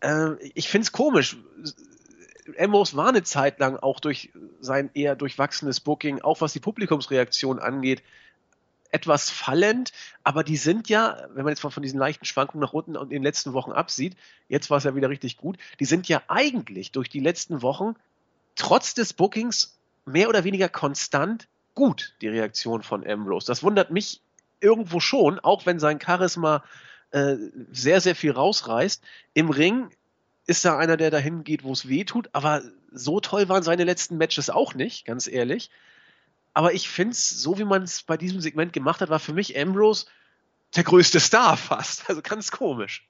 [0.00, 1.36] äh, ich finde es komisch.
[2.58, 4.30] Ambrose war eine Zeit lang auch durch
[4.60, 8.02] sein eher durchwachsenes Booking, auch was die Publikumsreaktion angeht,
[8.92, 12.72] etwas fallend, aber die sind ja, wenn man jetzt mal von diesen leichten Schwankungen nach
[12.72, 14.16] unten und in den letzten Wochen absieht,
[14.48, 17.94] jetzt war es ja wieder richtig gut, die sind ja eigentlich durch die letzten Wochen
[18.54, 23.46] trotz des Bookings mehr oder weniger konstant gut, die Reaktion von Ambrose.
[23.46, 24.20] Das wundert mich
[24.60, 26.62] irgendwo schon, auch wenn sein Charisma
[27.10, 27.36] äh,
[27.72, 29.02] sehr, sehr viel rausreißt.
[29.34, 29.90] Im Ring
[30.46, 32.62] ist er einer, der dahin geht, wo es weh tut, aber
[32.92, 35.70] so toll waren seine letzten Matches auch nicht, ganz ehrlich.
[36.54, 39.32] Aber ich finde es, so wie man es bei diesem Segment gemacht hat, war für
[39.32, 40.06] mich Ambrose
[40.76, 42.08] der größte Star fast.
[42.08, 43.08] Also ganz komisch.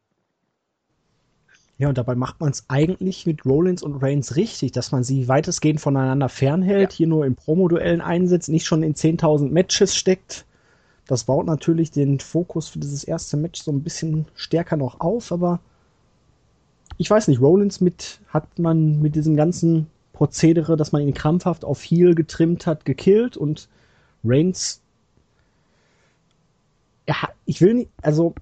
[1.79, 5.27] Ja, und dabei macht man es eigentlich mit Rollins und Reigns richtig, dass man sie
[5.27, 6.97] weitestgehend voneinander fernhält, Ja.
[6.97, 10.45] hier nur in Promoduellen einsetzt, nicht schon in 10.000 Matches steckt.
[11.07, 15.33] Das baut natürlich den Fokus für dieses erste Match so ein bisschen stärker noch auf,
[15.33, 15.59] aber
[16.99, 21.65] ich weiß nicht, Rollins mit, hat man mit diesem ganzen Prozedere, dass man ihn krampfhaft
[21.65, 23.69] auf Heel getrimmt hat, gekillt und
[24.25, 24.83] Reigns,
[27.09, 28.35] hat, ich will nicht, also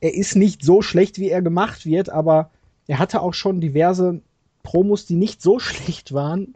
[0.00, 2.50] er ist nicht so schlecht, wie er gemacht wird, aber
[2.86, 4.20] er hatte auch schon diverse
[4.62, 6.54] Promos, die nicht so schlecht waren.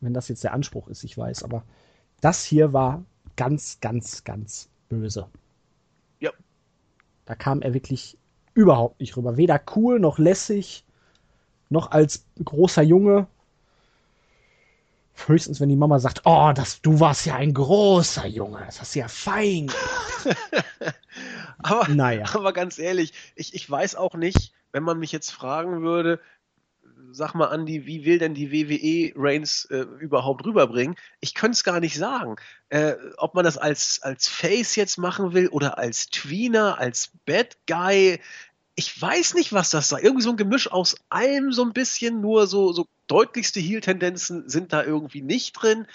[0.00, 1.64] Wenn das jetzt der Anspruch ist, ich weiß, aber
[2.20, 3.04] das hier war
[3.36, 5.28] ganz, ganz, ganz böse.
[6.20, 6.30] Ja.
[7.24, 8.18] Da kam er wirklich
[8.54, 9.36] überhaupt nicht rüber.
[9.36, 10.84] Weder cool noch lässig,
[11.70, 13.26] noch als großer Junge.
[15.26, 18.94] Höchstens, wenn die Mama sagt, oh, das, du warst ja ein großer Junge, das hast
[18.94, 19.70] du ja fein.
[21.58, 22.26] Aber, Naja.
[22.34, 26.20] aber ganz ehrlich, ich, ich weiß auch nicht, wenn man mich jetzt fragen würde,
[27.12, 30.96] sag mal, Andi, wie will denn die WWE Reigns äh, überhaupt rüberbringen?
[31.20, 32.36] Ich könnte es gar nicht sagen.
[32.68, 37.56] Äh, ob man das als, als Face jetzt machen will oder als Tweener, als Bad
[37.66, 38.20] Guy.
[38.76, 40.00] Ich weiß nicht, was das sei.
[40.02, 44.72] Irgendwie so ein Gemisch aus allem so ein bisschen, nur so, so deutlichste Heel-Tendenzen sind
[44.72, 45.86] da irgendwie nicht drin.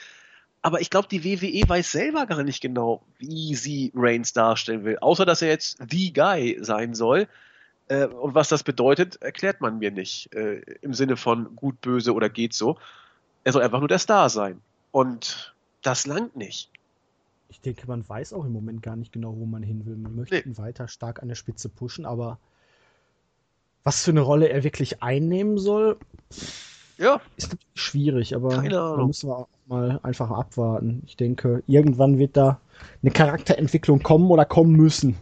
[0.63, 4.97] Aber ich glaube, die WWE weiß selber gar nicht genau, wie sie Reigns darstellen will.
[4.99, 7.27] Außer, dass er jetzt the Guy sein soll.
[7.87, 10.33] Äh, und was das bedeutet, erklärt man mir nicht.
[10.33, 12.77] Äh, Im Sinne von gut, böse oder geht so.
[13.43, 14.61] Er soll einfach nur der Star sein.
[14.91, 16.69] Und das langt nicht.
[17.49, 19.95] Ich denke, man weiß auch im Moment gar nicht genau, wo man hin will.
[19.95, 20.41] Man möchte Nee.
[20.41, 22.39] ihn weiter stark an der Spitze pushen, aber
[23.83, 25.97] was für eine Rolle er wirklich einnehmen soll,
[26.97, 31.03] Ja, ist natürlich schwierig, aber da müssen wir auch mal einfach abwarten.
[31.07, 32.59] Ich denke, irgendwann wird da
[33.01, 35.17] eine Charakterentwicklung kommen oder kommen müssen.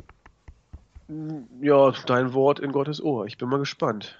[1.61, 3.25] ja, dein Wort in Gottes Ohr.
[3.25, 4.17] Ich bin mal gespannt.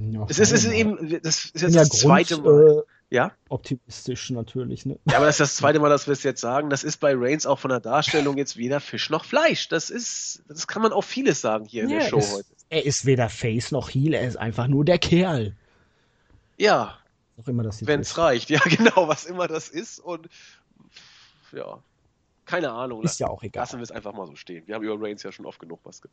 [0.00, 2.84] Ja, Es ist, es ist eben, das ist jetzt das zweite Mal.
[3.10, 3.32] Äh, Ja?
[3.48, 4.86] optimistisch natürlich.
[4.86, 4.98] Ne?
[5.10, 6.70] Ja, aber das ist das zweite Mal, dass wir es jetzt sagen.
[6.70, 9.68] Das ist bei Reigns auch von der Darstellung jetzt weder Fisch noch Fleisch.
[9.68, 12.46] Das ist, das kann man auf vieles sagen hier in der Show heute.
[12.70, 15.56] Er ist weder Face noch Heel, er ist einfach nur der Kerl.
[16.56, 16.98] Ja,
[17.36, 18.50] Was Auch immer das wenn es reicht.
[18.50, 20.00] Ja, genau, was immer das ist.
[20.00, 20.28] Und
[21.52, 21.78] ja,
[22.44, 23.02] keine Ahnung.
[23.02, 23.62] Ist ja auch egal.
[23.62, 24.66] Lassen wir es einfach mal so stehen.
[24.66, 26.10] Wir haben über Reigns ja schon oft genug was ge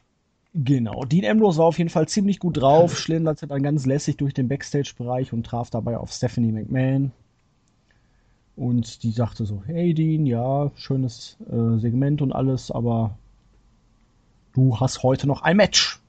[0.58, 1.04] Genau.
[1.04, 4.48] Dean Ambrose war auf jeden Fall ziemlich gut drauf, schlenderte dann ganz lässig durch den
[4.48, 7.12] Backstage-Bereich und traf dabei auf Stephanie McMahon.
[8.56, 13.18] Und die sagte so, hey Dean, ja, schönes äh, Segment und alles, aber
[14.54, 16.00] du hast heute noch ein Match.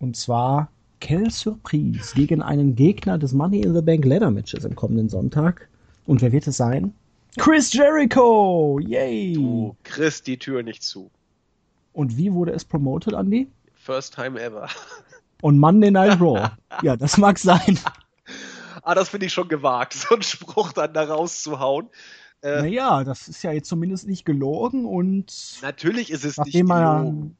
[0.00, 4.74] Und zwar Quelle Surprise gegen einen Gegner des Money in the Bank Ladder Matches am
[4.74, 5.68] kommenden Sonntag.
[6.06, 6.94] Und wer wird es sein?
[7.36, 8.80] Chris Jericho!
[8.80, 9.34] Yay!
[9.34, 11.10] Du kriegst die Tür nicht zu.
[11.92, 13.48] Und wie wurde es promoted, Andy?
[13.74, 14.68] First time ever.
[15.42, 16.50] Und Monday Night Raw.
[16.82, 17.78] ja, das mag sein.
[18.82, 21.88] ah, das finde ich schon gewagt, so einen Spruch dann da rauszuhauen.
[22.42, 25.58] Äh, naja, das ist ja jetzt zumindest nicht gelogen und.
[25.60, 27.36] Natürlich ist es nicht gelogen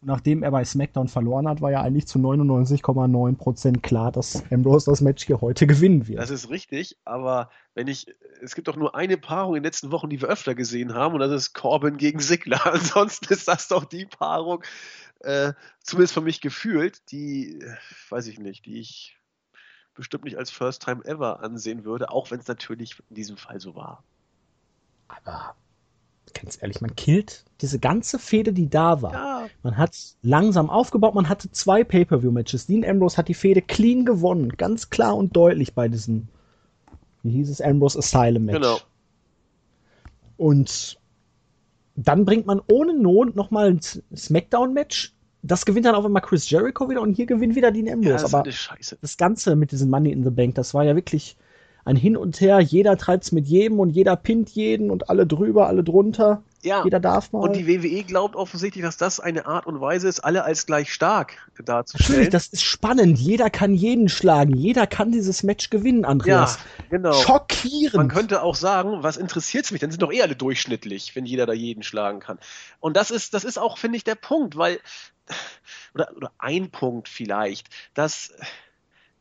[0.00, 5.00] nachdem er bei SmackDown verloren hat, war ja eigentlich zu 99,9% klar, dass Ambrose das
[5.00, 6.18] Match hier heute gewinnen wird.
[6.18, 8.06] Das ist richtig, aber wenn ich,
[8.42, 11.14] es gibt doch nur eine Paarung in den letzten Wochen, die wir öfter gesehen haben,
[11.14, 12.64] und das ist Corbin gegen Sigler.
[12.72, 14.62] Ansonsten ist das doch die Paarung,
[15.20, 17.64] äh, zumindest für mich gefühlt, die,
[18.08, 19.16] weiß ich nicht, die ich
[19.94, 23.58] bestimmt nicht als First Time Ever ansehen würde, auch wenn es natürlich in diesem Fall
[23.58, 24.04] so war.
[25.08, 25.56] Aber
[26.34, 29.12] ganz ehrlich, man killt diese ganze Fehde, die da war.
[29.12, 29.46] Ja.
[29.62, 32.66] Man hat langsam aufgebaut, man hatte zwei Pay-Per-View-Matches.
[32.66, 36.28] Dean Ambrose hat die Fehde clean gewonnen, ganz klar und deutlich bei diesem,
[37.22, 38.60] wie hieß es, Ambrose Asylum-Match.
[38.60, 38.78] Genau.
[40.36, 40.98] Und
[41.96, 43.80] dann bringt man ohne Not nochmal ein
[44.14, 45.14] Smackdown-Match.
[45.42, 48.10] Das gewinnt dann auf einmal Chris Jericho wieder und hier gewinnt wieder Dean Ambrose.
[48.10, 48.44] Ja, das Aber
[49.00, 51.36] das Ganze mit diesem Money in the Bank, das war ja wirklich
[51.84, 52.60] ein Hin und Her.
[52.60, 56.42] Jeder treibt's mit jedem und jeder pinnt jeden und alle drüber, alle drunter.
[56.62, 56.82] Ja.
[56.84, 57.40] Jeder darf mal.
[57.40, 60.92] Und die WWE glaubt offensichtlich, dass das eine Art und Weise ist, alle als gleich
[60.92, 62.10] stark darzustellen.
[62.10, 63.18] Natürlich, das ist spannend.
[63.18, 64.54] Jeder kann jeden schlagen.
[64.54, 66.58] Jeder kann dieses Match gewinnen, Andreas.
[66.78, 67.12] Ja, genau.
[67.12, 67.94] Schockierend.
[67.94, 69.80] Man könnte auch sagen, was interessiert's mich?
[69.80, 72.38] Dann sind doch eh alle durchschnittlich, wenn jeder da jeden schlagen kann.
[72.80, 74.80] Und das ist, das ist auch, finde ich, der Punkt, weil,
[75.94, 78.32] oder, oder ein Punkt vielleicht, dass,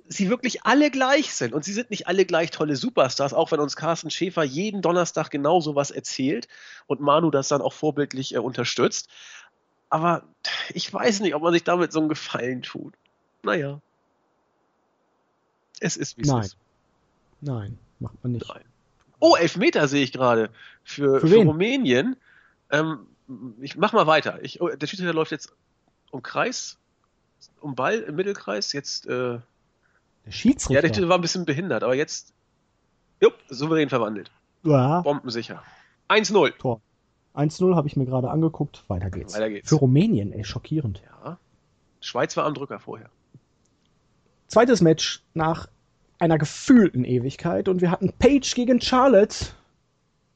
[0.10, 1.54] sie wirklich alle gleich sind.
[1.54, 5.30] Und sie sind nicht alle gleich tolle Superstars, auch wenn uns Carsten Schäfer jeden Donnerstag
[5.30, 6.48] genau so was erzählt
[6.88, 9.10] und Manu das dann auch vorbildlich äh, unterstützt.
[9.90, 10.24] Aber
[10.74, 12.94] ich weiß nicht, ob man sich damit so einen Gefallen tut.
[13.44, 13.82] Naja.
[15.80, 16.58] Es ist wie es ist.
[17.42, 18.48] Nein, macht man nicht.
[18.48, 18.64] Nein.
[19.20, 20.50] Oh, Elfmeter sehe ich gerade
[20.84, 22.18] für, für, für Rumänien.
[22.72, 23.08] Ähm,
[23.62, 24.44] ich mach mal weiter.
[24.44, 25.54] Ich, oh, der Schiedsrichter läuft jetzt
[26.12, 26.78] um Kreis,
[27.62, 28.74] um Ball im Mittelkreis.
[28.74, 29.40] Jetzt äh,
[30.28, 30.88] der Schiedsrichter?
[30.88, 32.34] Ja, der war ein bisschen behindert, aber jetzt,
[33.20, 34.32] jupp, souverän verwandelt.
[34.64, 35.02] Ja.
[35.02, 35.64] Bombensicher.
[36.10, 36.58] 1-0.
[36.58, 36.82] Tor.
[37.36, 38.84] 1-0 habe ich mir gerade angeguckt.
[38.88, 39.36] Weiter geht's.
[39.36, 39.70] Weiter geht's.
[39.70, 41.02] Für Rumänien, ey, schockierend.
[41.24, 41.38] Ja.
[42.00, 43.10] Schweiz war am Drücker vorher.
[44.48, 45.68] Zweites Match nach
[46.20, 49.48] einer gefühlten Ewigkeit und wir hatten Paige gegen Charlotte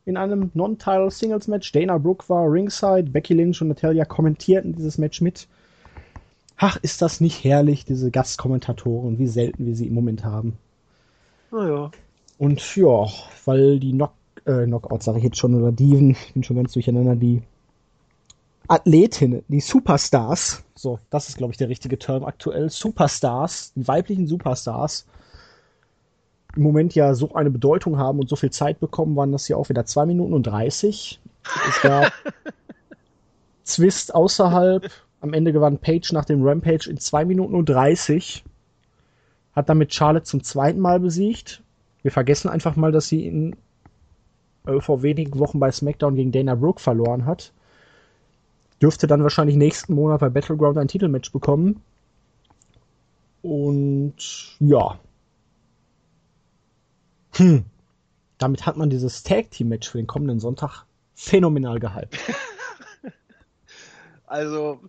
[0.06, 1.72] in einem Non-Title Singles Match.
[1.72, 5.48] Dana Brooke war ringside, Becky Lynch und Natalia kommentierten dieses Match mit.
[6.64, 10.60] Ach, ist das nicht herrlich, diese Gastkommentatoren, wie selten wir sie im Moment haben.
[11.52, 11.90] Naja.
[12.38, 13.08] Und ja,
[13.46, 14.14] weil die Knock,
[14.46, 17.42] äh, Knockouts, sage ich jetzt schon, oder Diven, ich bin schon ganz durcheinander, die
[18.68, 24.28] Athletinnen, die Superstars, so, das ist, glaube ich, der richtige Term aktuell, Superstars, die weiblichen
[24.28, 25.08] Superstars,
[26.56, 29.58] im Moment ja so eine Bedeutung haben und so viel Zeit bekommen, waren das ja
[29.58, 31.20] auch wieder 2 Minuten und 30.
[31.70, 32.14] Es gab
[33.64, 34.92] Zwist außerhalb
[35.22, 38.44] am Ende gewann Page nach dem Rampage in 2 Minuten und 30.
[39.54, 41.64] Hat damit Charlotte zum zweiten Mal besiegt.
[42.02, 43.56] Wir vergessen einfach mal, dass sie in,
[44.66, 47.54] äh, vor wenigen Wochen bei SmackDown gegen Dana Brooke verloren hat.
[48.82, 51.82] Dürfte dann wahrscheinlich nächsten Monat bei Battleground ein Titelmatch bekommen.
[53.44, 54.16] Und
[54.60, 55.00] ja.
[57.34, 57.66] Hm.
[58.40, 62.18] Damit hat man dieses Tag Team Match für den kommenden Sonntag phänomenal gehypt.
[64.26, 64.80] also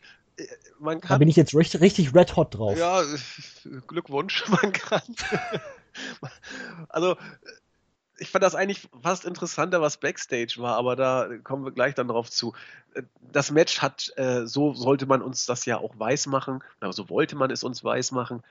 [0.78, 1.10] man kann.
[1.10, 2.76] Da bin ich jetzt richtig, richtig red hot drauf.
[2.76, 3.02] Ja,
[3.86, 4.44] Glückwunsch.
[4.62, 5.02] Man kann.
[6.88, 7.16] also,
[8.18, 12.08] ich fand das eigentlich fast interessanter, was Backstage war, aber da kommen wir gleich dann
[12.08, 12.54] drauf zu.
[13.20, 17.36] Das Match hat, äh, so sollte man uns das ja auch weiß machen, so wollte
[17.36, 18.42] man es uns weiß machen,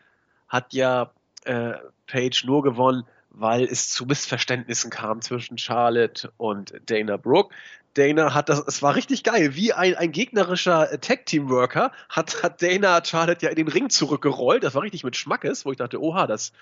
[0.48, 1.12] hat ja
[1.46, 1.74] äh,
[2.08, 7.56] Page nur gewonnen, weil es zu Missverständnissen kam zwischen Charlotte und Dana Brooke.
[7.94, 13.04] Dana hat das, es war richtig geil, wie ein, ein gegnerischer Tag-Team-Worker hat, hat Dana
[13.04, 14.64] Charlotte ja in den Ring zurückgerollt.
[14.64, 16.54] Das war richtig mit Schmackes, wo ich dachte, oha, das,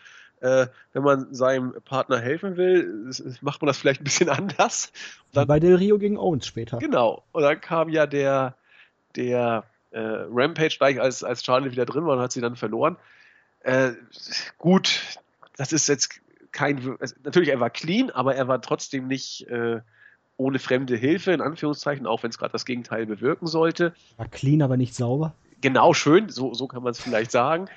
[0.41, 3.11] äh, wenn man seinem Partner helfen will,
[3.41, 4.91] macht man das vielleicht ein bisschen anders.
[5.33, 6.77] Dann, Bei Del Rio gegen Owens später.
[6.77, 7.23] Genau.
[7.31, 8.55] Und dann kam ja der,
[9.15, 12.97] der äh, Rampage gleich, als, als Charlotte wieder drin war und hat sie dann verloren.
[13.61, 13.91] Äh,
[14.57, 15.01] gut,
[15.57, 16.21] das ist jetzt
[16.51, 19.81] kein, natürlich er war clean, aber er war trotzdem nicht, äh,
[20.39, 23.93] ohne fremde Hilfe, in Anführungszeichen, auch wenn es gerade das Gegenteil bewirken sollte.
[24.17, 25.35] War clean, aber nicht sauber.
[25.61, 27.67] Genau, schön, so, so kann man es vielleicht sagen.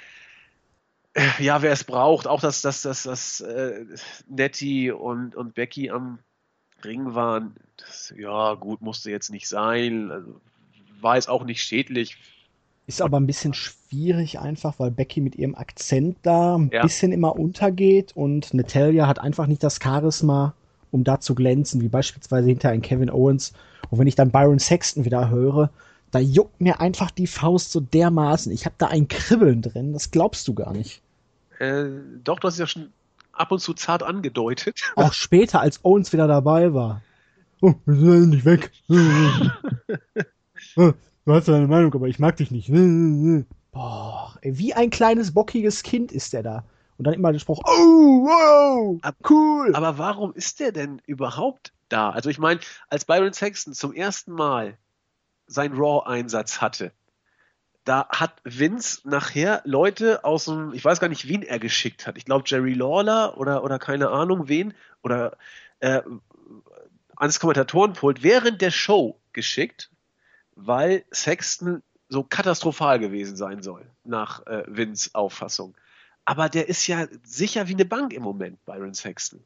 [1.14, 3.84] Äh, ja, wer es braucht, auch dass, dass, dass, dass äh,
[4.28, 6.20] Nettie und, und Becky am
[6.84, 10.10] Ring waren, das, ja, gut, musste jetzt nicht sein.
[10.10, 10.40] Also,
[11.00, 12.16] war jetzt auch nicht schädlich.
[12.86, 16.82] Ist aber ein bisschen schwierig einfach, weil Becky mit ihrem Akzent da ein ja.
[16.82, 20.54] bisschen immer untergeht und Natalia hat einfach nicht das Charisma,
[20.92, 23.52] um da zu glänzen, wie beispielsweise hinter ein Kevin Owens.
[23.90, 25.70] Und wenn ich dann Byron Sexton wieder höre,
[26.12, 28.52] da juckt mir einfach die Faust so dermaßen.
[28.52, 31.02] Ich habe da ein Kribbeln drin, das glaubst du gar nicht.
[31.58, 31.86] Äh,
[32.22, 32.92] doch, du hast es ja schon
[33.32, 34.80] ab und zu zart angedeutet.
[34.96, 37.02] Auch später, als Owens wieder dabei war.
[37.62, 38.70] Oh, wir sind ja nicht weg.
[40.76, 40.92] Oh,
[41.24, 42.70] du hast deine Meinung, aber ich mag dich nicht.
[43.72, 46.64] Boah, ey, wie ein kleines bockiges Kind ist der da.
[47.02, 49.74] Und dann immer der Spruch, oh, wow, cool.
[49.74, 52.10] Aber warum ist der denn überhaupt da?
[52.10, 54.78] Also ich meine, als Byron Sexton zum ersten Mal
[55.48, 56.92] seinen Raw-Einsatz hatte,
[57.82, 62.16] da hat Vince nachher Leute aus dem, ich weiß gar nicht, wen er geschickt hat.
[62.16, 64.72] Ich glaube Jerry Lawler oder, oder keine Ahnung wen,
[65.02, 65.36] oder
[65.80, 66.02] äh,
[67.16, 69.90] ans Kommentatorenpult während der Show geschickt,
[70.54, 75.74] weil Sexton so katastrophal gewesen sein soll, nach äh, Vince Auffassung.
[76.24, 79.40] Aber der ist ja sicher wie eine Bank im Moment, Byron Sexton.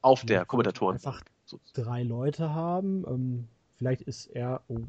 [0.00, 0.96] Auf der Kommentatoren.
[0.96, 1.22] Einfach
[1.74, 3.04] drei Leute haben.
[3.06, 4.62] Ähm, vielleicht ist er.
[4.68, 4.80] Oh,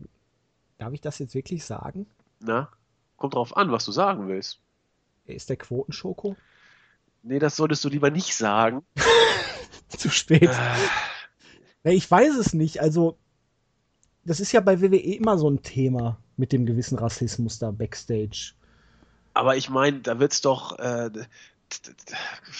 [0.77, 2.07] darf ich das jetzt wirklich sagen?
[2.39, 2.69] Na,
[3.17, 4.59] kommt drauf an, was du sagen willst.
[5.25, 6.35] Ist der Quotenschoko?
[7.21, 8.83] Nee, das solltest du lieber nicht sagen.
[9.87, 10.49] Zu spät.
[11.83, 11.93] Äh.
[11.93, 12.81] Ich weiß es nicht.
[12.81, 13.17] Also,
[14.25, 18.53] das ist ja bei WWE immer so ein Thema mit dem gewissen Rassismus da backstage.
[19.33, 21.09] Aber ich meine, da wird's doch, äh,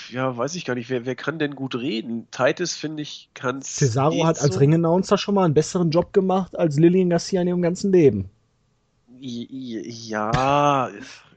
[0.09, 2.28] ja, weiß ich gar nicht, wer, wer kann denn gut reden?
[2.32, 3.76] Titus, finde ich, kann's.
[3.76, 4.59] Cesaro hat als so.
[4.59, 8.30] Ring-Announcer schon mal einen besseren Job gemacht als Lillian Garcia in ihrem ganzen Leben.
[9.19, 10.89] Ja.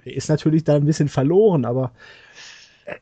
[0.04, 1.92] Er ist natürlich da ein bisschen verloren, aber
[2.84, 2.94] äh,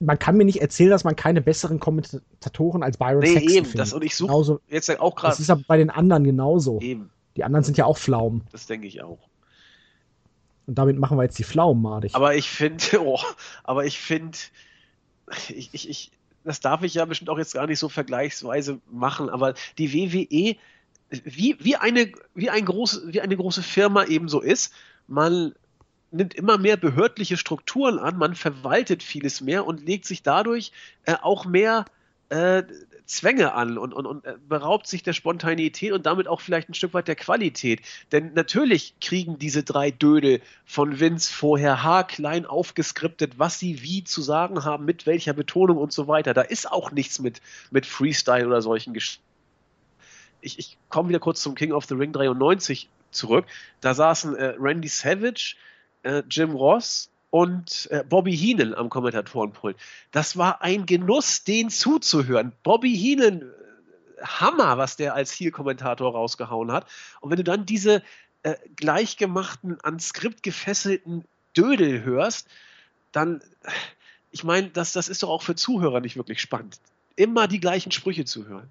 [0.00, 3.66] man kann mir nicht erzählen, dass man keine besseren Kommentatoren als Byron nee, Saxon eben,
[3.66, 3.80] findet.
[3.80, 5.32] Das, und ich suche jetzt auch gerade.
[5.32, 6.80] Das ist ja bei den anderen genauso.
[6.80, 7.10] Eben.
[7.36, 8.42] Die anderen sind ja auch Pflaumen.
[8.52, 9.27] Das denke ich auch.
[10.68, 12.14] Und damit machen wir jetzt die Pflaumen madig.
[12.14, 13.18] Aber ich finde, oh,
[13.64, 14.36] aber ich finde,
[15.48, 16.10] ich, ich, ich,
[16.44, 20.56] das darf ich ja bestimmt auch jetzt gar nicht so vergleichsweise machen, aber die WWE
[21.10, 24.74] wie, wie, eine, wie, ein groß, wie eine große Firma eben so ist,
[25.06, 25.54] man
[26.10, 30.72] nimmt immer mehr behördliche Strukturen an, man verwaltet vieles mehr und legt sich dadurch
[31.06, 31.86] äh, auch mehr
[32.28, 32.62] äh,
[33.08, 36.74] Zwänge an und, und, und äh, beraubt sich der Spontanität und damit auch vielleicht ein
[36.74, 37.80] Stück weit der Qualität.
[38.12, 44.22] Denn natürlich kriegen diese drei Dödel von Vince vorher haarklein aufgeskriptet, was sie wie zu
[44.22, 46.34] sagen haben, mit welcher Betonung und so weiter.
[46.34, 47.40] Da ist auch nichts mit,
[47.72, 49.24] mit Freestyle oder solchen Geschichten
[50.40, 53.46] ich, ich komme wieder kurz zum King of the Ring 93 zurück.
[53.80, 55.56] Da saßen äh, Randy Savage,
[56.02, 59.76] äh, Jim Ross und äh, Bobby Heenan am Kommentatorenpult.
[60.12, 62.52] Das war ein Genuss, den zuzuhören.
[62.62, 66.86] Bobby Heenan, äh, Hammer, was der als Heel-Kommentator rausgehauen hat.
[67.20, 68.02] Und wenn du dann diese
[68.42, 71.24] äh, gleichgemachten, an Skript gefesselten
[71.56, 72.48] Dödel hörst,
[73.12, 73.42] dann,
[74.30, 76.80] ich meine, das, das ist doch auch für Zuhörer nicht wirklich spannend.
[77.16, 78.70] Immer die gleichen Sprüche zu hören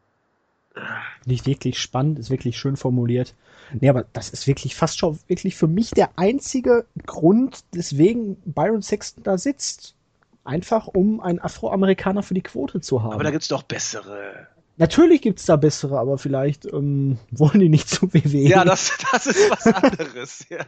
[1.25, 3.36] nicht wirklich spannend, ist wirklich schön formuliert.
[3.73, 8.82] Nee, aber das ist wirklich fast schon wirklich für mich der einzige Grund, weswegen Byron
[8.82, 9.95] Sexton da sitzt.
[10.43, 13.13] Einfach um einen Afroamerikaner für die Quote zu haben.
[13.13, 14.47] Aber da gibt's doch bessere.
[14.78, 18.47] Natürlich gibt's da bessere, aber vielleicht ähm, wollen die nicht zu WWE.
[18.47, 20.45] Ja, das, das ist was anderes.
[20.49, 20.65] ja.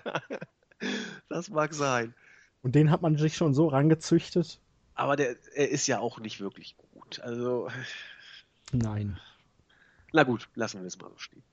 [1.29, 2.13] Das mag sein.
[2.61, 4.59] Und den hat man sich schon so rangezüchtet.
[4.95, 7.21] Aber der, er ist ja auch nicht wirklich gut.
[7.21, 7.69] Also.
[8.73, 9.17] Nein.
[10.13, 11.43] Na gut, lassen wir es mal so stehen.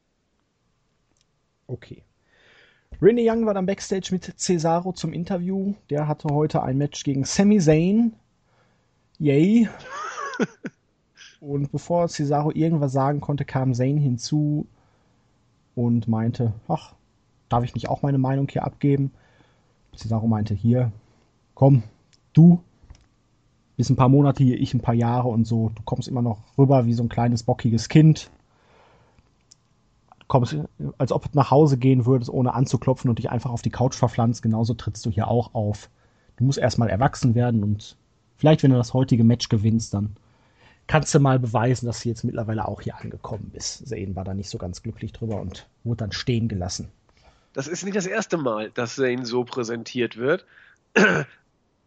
[1.67, 2.03] Okay.
[3.03, 5.75] Renee Young war dann backstage mit Cesaro zum Interview.
[5.91, 8.15] Der hatte heute ein Match gegen Sami Zayn.
[9.19, 9.69] Yay.
[11.41, 14.67] und bevor Cesaro irgendwas sagen konnte, kam Zayn hinzu
[15.75, 16.95] und meinte, ach,
[17.49, 19.13] darf ich nicht auch meine Meinung hier abgeben?
[19.95, 20.93] Cesaro meinte, hier,
[21.55, 21.83] komm,
[22.33, 22.63] du
[23.77, 26.39] bist ein paar Monate hier, ich ein paar Jahre und so, du kommst immer noch
[26.57, 28.31] rüber wie so ein kleines bockiges Kind
[30.29, 30.57] kommst,
[30.99, 33.95] als ob du nach Hause gehen würdest, ohne anzuklopfen und dich einfach auf die Couch
[33.95, 34.43] verpflanzt.
[34.43, 35.89] Genauso trittst du hier auch auf.
[36.37, 37.97] Du musst erstmal erwachsen werden und
[38.37, 40.17] vielleicht, wenn du das heutige Match gewinnst, dann
[40.87, 43.89] kannst du mal beweisen, dass du jetzt mittlerweile auch hier angekommen bist.
[43.89, 46.91] Zane war da nicht so ganz glücklich drüber und wurde dann stehen gelassen.
[47.53, 50.45] Das ist nicht das erste Mal, dass Zane so präsentiert wird.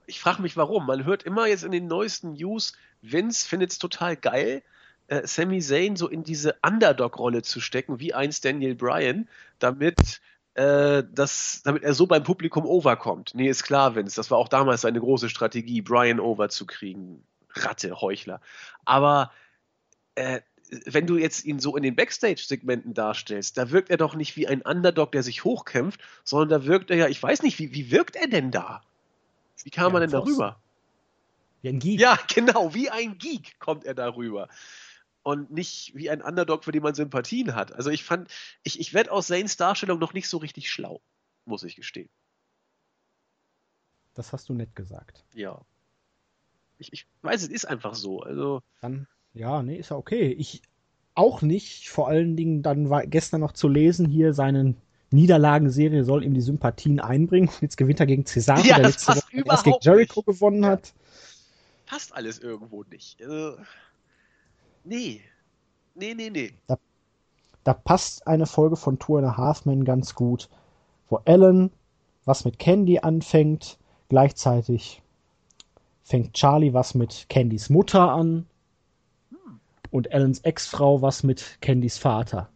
[0.07, 0.87] Ich frage mich warum.
[0.87, 4.63] Man hört immer jetzt in den neuesten News, Vince findet es total geil,
[5.09, 9.27] äh, Sami Zayn so in diese Underdog-Rolle zu stecken, wie einst Daniel Bryan,
[9.59, 10.21] damit
[10.53, 13.31] äh, das, damit er so beim Publikum overkommt.
[13.33, 14.15] Nee, ist klar, Vince.
[14.15, 17.23] Das war auch damals seine große Strategie, Bryan over zu kriegen.
[17.51, 18.41] Ratte, Heuchler.
[18.85, 19.31] Aber
[20.15, 20.41] äh,
[20.85, 24.47] wenn du jetzt ihn so in den Backstage-Segmenten darstellst, da wirkt er doch nicht wie
[24.47, 27.89] ein Underdog, der sich hochkämpft, sondern da wirkt er ja, ich weiß nicht, wie, wie
[27.91, 28.83] wirkt er denn da?
[29.63, 30.59] Wie kam ja, er denn darüber?
[31.61, 31.99] Wie ein Geek.
[31.99, 34.47] Ja, genau, wie ein Geek kommt er darüber.
[35.29, 37.71] Und nicht wie ein Underdog, für den man Sympathien hat.
[37.71, 38.31] Also ich fand,
[38.63, 41.01] ich, ich werde aus Zanes Darstellung noch nicht so richtig schlau,
[41.45, 42.09] muss ich gestehen.
[44.15, 45.23] Das hast du nett gesagt.
[45.35, 45.61] Ja.
[46.79, 48.21] Ich, ich weiß, es ist einfach so.
[48.23, 48.63] Also.
[48.81, 50.31] Dann ja, nee, ist ja okay.
[50.31, 50.63] Ich
[51.13, 51.89] auch nicht.
[51.89, 54.77] Vor allen Dingen, dann war gestern noch zu lesen, hier seinen
[55.11, 57.51] Niederlagenserie soll ihm die Sympathien einbringen.
[57.61, 60.25] Jetzt gewinnt er gegen Cesaro, ja, der letzte Woche erst gegen Jericho nicht.
[60.25, 60.91] gewonnen hat.
[61.85, 63.21] Passt alles irgendwo nicht.
[63.21, 63.57] Also,
[64.89, 65.21] nee.
[65.95, 66.53] Nee, nee, nee.
[66.67, 66.77] Da,
[67.63, 70.49] da passt eine Folge von Tour and a Half Men ganz gut,
[71.09, 71.71] wo Alan
[72.25, 73.77] was mit Candy anfängt,
[74.07, 75.01] gleichzeitig
[76.03, 78.45] fängt Charlie was mit Candys Mutter an
[79.91, 82.49] und Allens Ex-Frau was mit Candys Vater.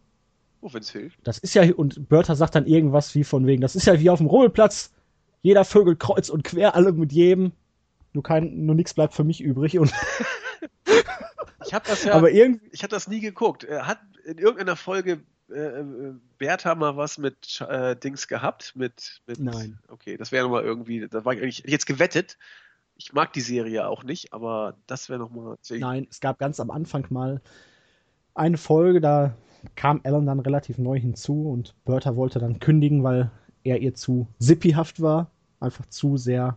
[0.60, 1.18] Oh, wenn's hilft.
[1.24, 4.10] Das ist ja, und Bertha sagt dann irgendwas wie von wegen, das ist ja wie
[4.10, 4.92] auf dem Rummelplatz.
[5.42, 7.52] Jeder Vögel kreuz und quer, alle mit jedem.
[8.12, 9.92] Nur kein, nur nichts bleibt für mich übrig und.
[11.66, 13.64] ich habe das ja, aber irgendwie, ich habe das nie geguckt.
[13.64, 18.74] Er hat in irgendeiner Folge äh, äh, Bertha mal was mit äh, Dings gehabt?
[18.76, 19.78] Mit, mit Nein.
[19.88, 22.38] Okay, das wäre nochmal irgendwie, da war ich eigentlich jetzt gewettet,
[22.96, 25.56] ich mag die Serie auch nicht, aber das wäre nochmal.
[25.70, 27.40] Nein, es gab ganz am Anfang mal
[28.34, 29.36] eine Folge, da
[29.74, 33.30] kam Alan dann relativ neu hinzu und Bertha wollte dann kündigen, weil
[33.64, 36.56] er ihr zu sippyhaft war, einfach zu sehr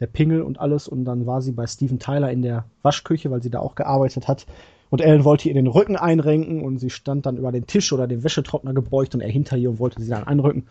[0.00, 3.42] der Pingel und alles und dann war sie bei Steven Tyler in der Waschküche, weil
[3.42, 4.46] sie da auch gearbeitet hat
[4.90, 8.06] und Ellen wollte ihr den Rücken einrenken und sie stand dann über den Tisch oder
[8.06, 10.66] den Wäschetrockner gebeugt und er hinter ihr und wollte sie dann einrücken.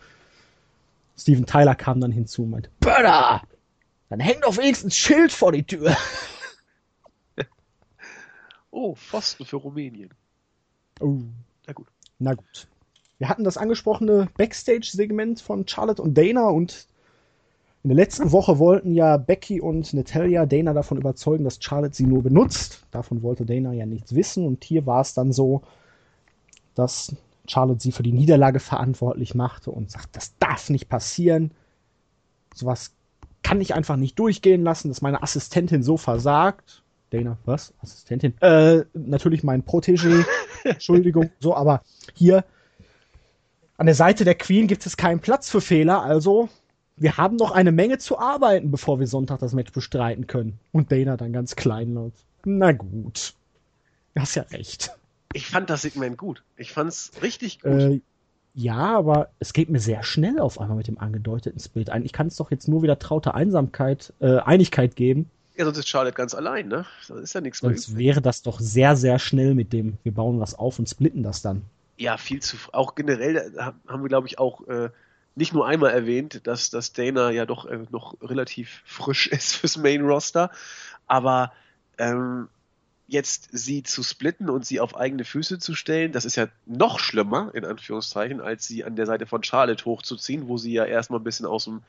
[1.16, 3.42] Steven Tyler kam dann hinzu und meinte, Bertha,
[4.08, 5.96] dann hängt doch wenigstens ein Schild vor die Tür.
[8.70, 10.10] oh, Pfosten für Rumänien.
[11.00, 11.18] Oh.
[11.66, 11.88] Na gut.
[12.18, 12.68] Na gut.
[13.18, 16.87] Wir hatten das angesprochene Backstage-Segment von Charlotte und Dana und
[17.84, 22.06] in der letzten Woche wollten ja Becky und Natalia Dana davon überzeugen, dass Charlotte sie
[22.06, 22.84] nur benutzt.
[22.90, 25.62] Davon wollte Dana ja nichts wissen und hier war es dann so,
[26.74, 27.14] dass
[27.46, 31.52] Charlotte sie für die Niederlage verantwortlich machte und sagt, das darf nicht passieren.
[32.54, 32.92] Sowas
[33.42, 36.82] kann ich einfach nicht durchgehen lassen, dass meine Assistentin so versagt.
[37.10, 37.72] Dana, was?
[37.80, 38.34] Assistentin?
[38.40, 40.26] Äh, natürlich mein Protégé.
[40.64, 41.30] Entschuldigung.
[41.38, 42.44] So, aber hier
[43.76, 46.48] an der Seite der Queen gibt es keinen Platz für Fehler, also
[47.00, 50.58] wir haben noch eine Menge zu arbeiten, bevor wir Sonntag das Match bestreiten können.
[50.72, 52.12] Und Dana dann ganz kleinlaut.
[52.44, 53.34] Na gut.
[54.14, 54.90] Du hast ja recht.
[55.32, 56.42] Ich fand das Segment gut.
[56.56, 57.72] Ich fand's richtig gut.
[57.72, 58.00] Äh,
[58.54, 62.04] ja, aber es geht mir sehr schnell auf einmal mit dem angedeuteten Split ein.
[62.04, 65.30] Ich kann es doch jetzt nur wieder traute Einsamkeit, äh, Einigkeit geben.
[65.56, 66.86] Ja, sonst ist Charlotte ganz allein, ne?
[67.08, 67.72] Das ist ja nichts mehr.
[67.72, 71.22] Sonst wäre das doch sehr, sehr schnell mit dem, wir bauen was auf und splitten
[71.22, 71.62] das dann.
[71.96, 74.90] Ja, viel zu, auch generell haben wir, glaube ich, auch äh,
[75.38, 79.76] nicht nur einmal erwähnt, dass, dass Dana ja doch äh, noch relativ frisch ist fürs
[79.76, 80.50] Main Roster,
[81.06, 81.52] aber
[81.96, 82.48] ähm,
[83.06, 86.98] jetzt sie zu splitten und sie auf eigene Füße zu stellen, das ist ja noch
[86.98, 91.20] schlimmer, in Anführungszeichen, als sie an der Seite von Charlotte hochzuziehen, wo sie ja erstmal
[91.20, 91.82] ein bisschen aus dem,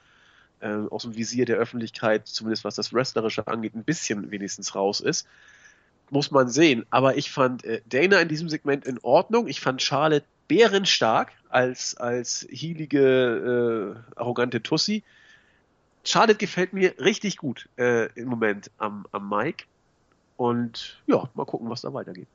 [0.62, 5.02] äh, aus dem Visier der Öffentlichkeit, zumindest was das Wrestlerische angeht, ein bisschen wenigstens raus
[5.02, 5.28] ist.
[6.10, 6.86] Muss man sehen.
[6.90, 9.48] Aber ich fand äh, Dana in diesem Segment in Ordnung.
[9.48, 15.04] Ich fand Charlotte bärenstark als, als hielige, äh, arrogante Tussi.
[16.04, 19.66] Charlotte gefällt mir richtig gut äh, im Moment am, am Mike.
[20.36, 22.28] Und ja, mal gucken, was da weitergeht.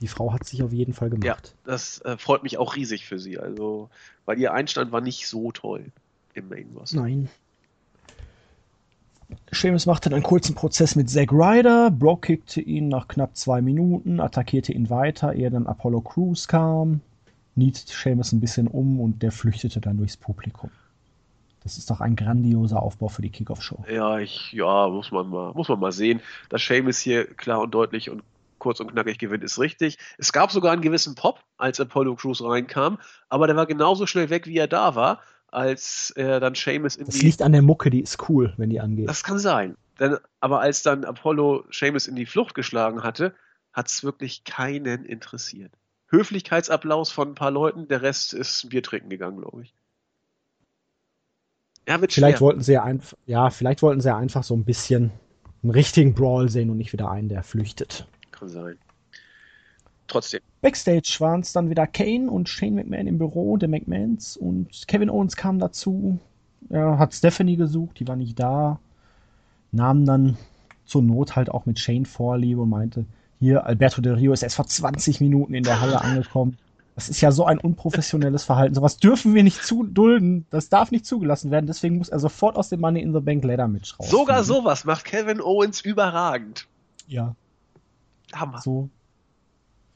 [0.00, 1.24] Die Frau hat sich auf jeden Fall gemacht.
[1.24, 3.38] Ja, das äh, freut mich auch riesig für sie.
[3.38, 3.88] Also,
[4.26, 5.86] weil ihr Einstand war nicht so toll
[6.34, 7.00] im Main Roster.
[7.00, 7.28] Nein.
[9.52, 11.90] Sheamus machte einen kurzen Prozess mit Zack Ryder.
[11.90, 17.00] Brock kickte ihn nach knapp zwei Minuten, attackierte ihn weiter, ehe dann Apollo Crews kam,
[17.56, 20.70] nietete Sheamus ein bisschen um und der flüchtete dann durchs Publikum.
[21.62, 23.84] Das ist doch ein grandioser Aufbau für die Kickoff-Show.
[23.90, 26.20] Ja, ich, ja, muss man mal, muss man mal sehen.
[26.50, 28.22] Dass Seamus hier klar und deutlich und
[28.58, 29.98] kurz und knackig gewinnt, ist richtig.
[30.18, 32.98] Es gab sogar einen gewissen Pop, als Apollo Crews reinkam,
[33.30, 37.06] aber der war genauso schnell weg, wie er da war, als er dann Seamus in
[37.06, 37.20] das die.
[37.20, 39.08] Das liegt an der Mucke, die ist cool, wenn die angeht.
[39.08, 39.76] Das kann sein.
[39.98, 43.34] Denn, aber als dann Apollo Seamus in die Flucht geschlagen hatte,
[43.72, 45.72] hat es wirklich keinen interessiert.
[46.14, 49.74] Höflichkeitsapplaus von ein paar Leuten, der Rest ist Bier trinken gegangen, glaube ich.
[51.86, 52.46] Ja, wird vielleicht schwer.
[52.46, 55.10] wollten sie ja einfach, ja, vielleicht wollten sie ja einfach so ein bisschen
[55.62, 58.06] einen richtigen Brawl sehen und nicht wieder einen, der flüchtet.
[58.30, 58.78] Kann sein.
[60.06, 60.40] trotzdem.
[60.62, 65.10] Backstage waren es dann wieder Kane und Shane McMahon im Büro der McMahons und Kevin
[65.10, 66.18] Owens kam dazu.
[66.70, 68.80] Er hat Stephanie gesucht, die war nicht da.
[69.72, 70.38] Nahm dann
[70.86, 73.04] zur Not halt auch mit Shane Vorliebe und meinte,
[73.44, 76.56] hier, Alberto Del Rio ist erst vor 20 Minuten in der Halle angekommen.
[76.94, 78.74] Das ist ja so ein unprofessionelles Verhalten.
[78.74, 80.46] Sowas dürfen wir nicht dulden.
[80.50, 81.66] Das darf nicht zugelassen werden.
[81.66, 84.08] Deswegen muss er sofort aus dem Money in the Bank Ladder Match raus.
[84.08, 86.66] Sogar sowas macht Kevin Owens überragend.
[87.08, 87.34] Ja.
[88.32, 88.60] Hammer.
[88.60, 88.88] So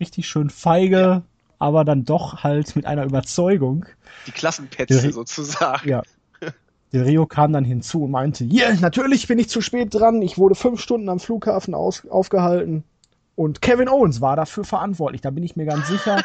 [0.00, 1.22] richtig schön feige, ja.
[1.58, 3.86] aber dann doch halt mit einer Überzeugung.
[4.26, 5.88] Die Klassenpätze sozusagen.
[5.88, 6.02] Ja.
[6.92, 10.22] Der Rio kam dann hinzu und meinte, ja, yeah, natürlich bin ich zu spät dran.
[10.22, 12.82] Ich wurde fünf Stunden am Flughafen aus, aufgehalten.
[13.38, 16.24] Und Kevin Owens war dafür verantwortlich, da bin ich mir ganz sicher.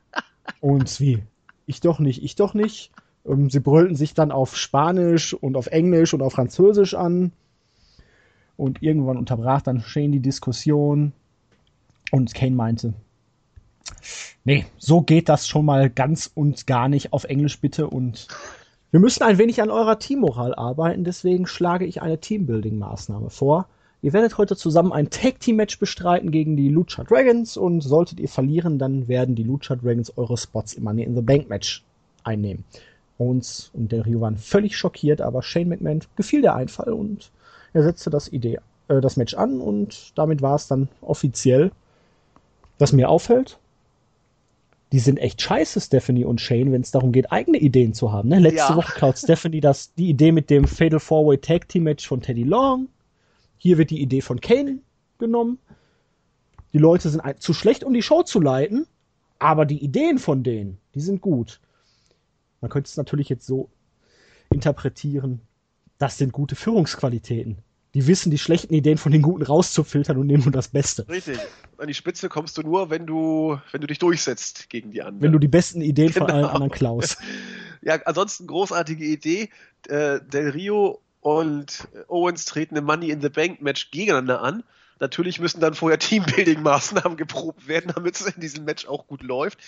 [0.62, 1.22] und wie?
[1.66, 2.92] Ich doch nicht, ich doch nicht.
[3.26, 7.32] Ähm, sie brüllten sich dann auf Spanisch und auf Englisch und auf Französisch an.
[8.56, 11.12] Und irgendwann unterbrach dann Shane die Diskussion.
[12.10, 12.94] Und Kane meinte,
[14.44, 18.28] nee, so geht das schon mal ganz und gar nicht auf Englisch bitte und
[18.92, 23.68] wir müssen ein wenig an eurer Teammoral arbeiten, deswegen schlage ich eine Teambuilding-Maßnahme vor.
[24.02, 28.78] Ihr werdet heute zusammen ein Tag-Team-Match bestreiten gegen die Lucha Dragons und solltet ihr verlieren,
[28.78, 31.82] dann werden die Lucha Dragons eure Spots im Money in the Bank Match
[32.22, 32.64] einnehmen.
[33.18, 37.30] Owens und Del Rio waren völlig schockiert, aber Shane McMahon gefiel der Einfall und
[37.72, 41.70] er setzte das Idee, äh, das Match an und damit war es dann offiziell.
[42.78, 43.58] Was mir auffällt,
[44.92, 48.28] die sind echt scheiße, Stephanie und Shane, wenn es darum geht, eigene Ideen zu haben.
[48.28, 48.38] Ne?
[48.38, 48.76] Letzte ja.
[48.76, 52.44] Woche klaut Stephanie das, die Idee mit dem Fatal Four-Way Tag Team Match von Teddy
[52.44, 52.88] Long.
[53.58, 54.78] Hier wird die Idee von Kane
[55.18, 55.58] genommen.
[56.72, 58.86] Die Leute sind zu schlecht, um die Show zu leiten,
[59.38, 61.60] aber die Ideen von denen, die sind gut.
[62.60, 63.70] Man könnte es natürlich jetzt so
[64.50, 65.40] interpretieren,
[65.98, 67.58] das sind gute Führungsqualitäten.
[67.94, 71.08] Die wissen, die schlechten Ideen von den guten rauszufiltern und nehmen nur das Beste.
[71.08, 71.38] Richtig.
[71.78, 75.22] An die Spitze kommst du nur, wenn du, wenn du dich durchsetzt gegen die anderen.
[75.22, 76.26] Wenn du die besten Ideen genau.
[76.26, 77.16] von allen anderen klaust.
[77.80, 79.48] ja, ansonsten großartige Idee.
[79.88, 84.62] Äh, Del Rio und Owens treten im Money in the Bank Match gegeneinander an.
[85.00, 89.58] Natürlich müssen dann vorher Teambuilding-Maßnahmen geprobt werden, damit es in diesem Match auch gut läuft.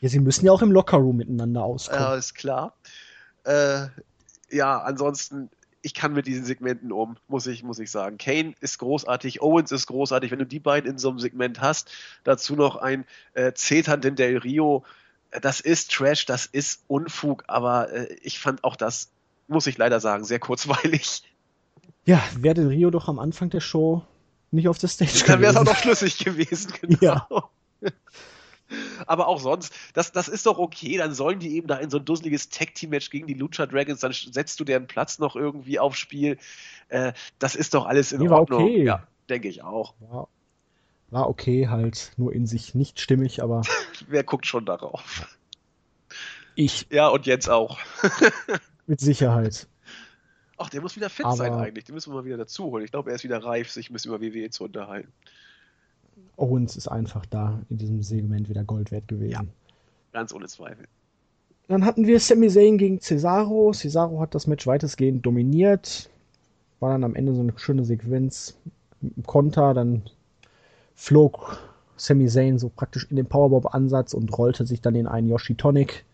[0.00, 2.02] Ja, sie müssen ja auch im Lockerroom miteinander auskommen.
[2.02, 2.74] Ja, ist klar.
[3.44, 3.86] Äh,
[4.50, 5.50] ja, ansonsten,
[5.82, 8.18] ich kann mit diesen Segmenten um, muss ich, muss ich sagen.
[8.18, 10.32] Kane ist großartig, Owens ist großartig.
[10.32, 11.92] Wenn du die beiden in so einem Segment hast,
[12.24, 13.04] dazu noch ein
[13.34, 14.82] äh, zeternden Del Rio,
[15.30, 19.10] äh, das ist Trash, das ist Unfug, aber äh, ich fand auch das
[19.48, 21.22] muss ich leider sagen, sehr kurzweilig.
[22.06, 24.02] Ja, wäre denn Rio doch am Anfang der Show
[24.50, 25.26] nicht auf der Stage gewesen.
[25.28, 26.98] Dann wäre es auch noch schlüssig gewesen, genau.
[27.00, 27.90] Ja.
[29.06, 31.98] Aber auch sonst, das, das ist doch okay, dann sollen die eben da in so
[31.98, 35.98] ein dusseliges Tag-Team-Match gegen die Lucha Dragons, dann setzt du deren Platz noch irgendwie aufs
[35.98, 36.38] Spiel.
[36.88, 38.60] Äh, das ist doch alles in nee, Ordnung.
[38.60, 38.84] War okay.
[38.84, 39.94] Ja, denke ich auch.
[40.00, 40.28] War,
[41.10, 43.62] war okay, halt nur in sich nicht stimmig, aber.
[44.08, 45.28] Wer guckt schon darauf?
[46.54, 46.86] Ich.
[46.90, 47.78] Ja, und jetzt auch.
[48.86, 49.66] Mit Sicherheit.
[50.56, 51.84] Ach, der muss wieder fit Aber sein eigentlich.
[51.84, 52.84] Den müssen wir mal wieder dazu holen.
[52.84, 55.12] Ich glaube, er ist wieder reif, sich ein bisschen über WWE zu unterhalten.
[56.36, 59.32] Owens ist einfach da in diesem Segment wieder Gold wert gewesen.
[59.32, 59.44] Ja,
[60.12, 60.86] ganz ohne Zweifel.
[61.68, 63.72] Dann hatten wir Sami Zayn gegen Cesaro.
[63.72, 66.10] Cesaro hat das Match weitestgehend dominiert.
[66.78, 68.56] War dann am Ende so eine schöne Sequenz
[69.00, 69.74] im Konter.
[69.74, 70.02] Dann
[70.94, 71.58] flog
[71.96, 76.04] Sami Zayn so praktisch in den Powerbomb-Ansatz und rollte sich dann in einen Yoshi Tonic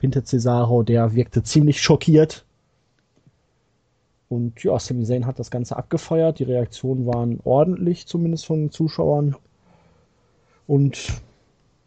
[0.00, 2.44] hinter Cesaro, der wirkte ziemlich schockiert.
[4.28, 6.38] Und ja, Sami Zayn hat das Ganze abgefeuert.
[6.38, 9.36] Die Reaktionen waren ordentlich, zumindest von den Zuschauern.
[10.66, 11.20] Und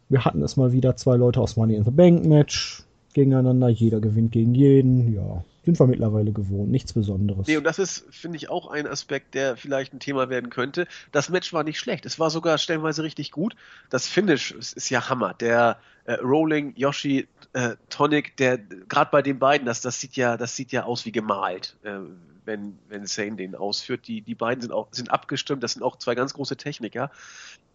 [0.09, 2.83] wir hatten es mal wieder zwei Leute aus Money in the Bank Match
[3.13, 3.69] gegeneinander.
[3.69, 5.13] Jeder gewinnt gegen jeden.
[5.13, 6.69] Ja, sind wir mittlerweile gewohnt.
[6.69, 7.47] Nichts Besonderes.
[7.47, 10.87] Nee, und das ist, finde ich, auch ein Aspekt, der vielleicht ein Thema werden könnte.
[11.11, 12.05] Das Match war nicht schlecht.
[12.05, 13.55] Es war sogar stellenweise richtig gut.
[13.89, 15.33] Das Finish ist ja Hammer.
[15.33, 20.35] Der äh, Rolling Yoshi äh, Tonic, der gerade bei den beiden, das, das sieht ja,
[20.35, 21.99] das sieht ja aus wie gemalt, äh,
[22.45, 24.07] wenn, wenn Sane den ausführt.
[24.07, 27.09] Die, die beiden sind auch sind abgestimmt, das sind auch zwei ganz große Techniker.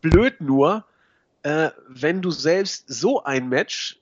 [0.03, 0.85] Blöd nur,
[1.43, 3.99] äh, wenn du selbst so ein Match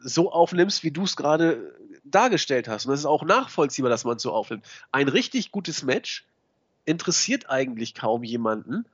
[0.00, 1.74] so aufnimmst, wie du es gerade
[2.04, 2.86] dargestellt hast.
[2.86, 4.64] Und das ist auch nachvollziehbar, dass man es so aufnimmt.
[4.92, 6.26] Ein richtig gutes Match
[6.84, 8.84] interessiert eigentlich kaum jemanden,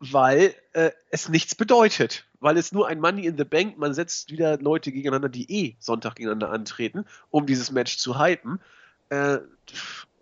[0.00, 2.26] weil äh, es nichts bedeutet.
[2.40, 5.76] Weil es nur ein Money in the Bank, man setzt wieder Leute gegeneinander, die eh
[5.78, 8.60] Sonntag gegeneinander antreten, um dieses Match zu hypen.
[9.08, 9.38] Äh,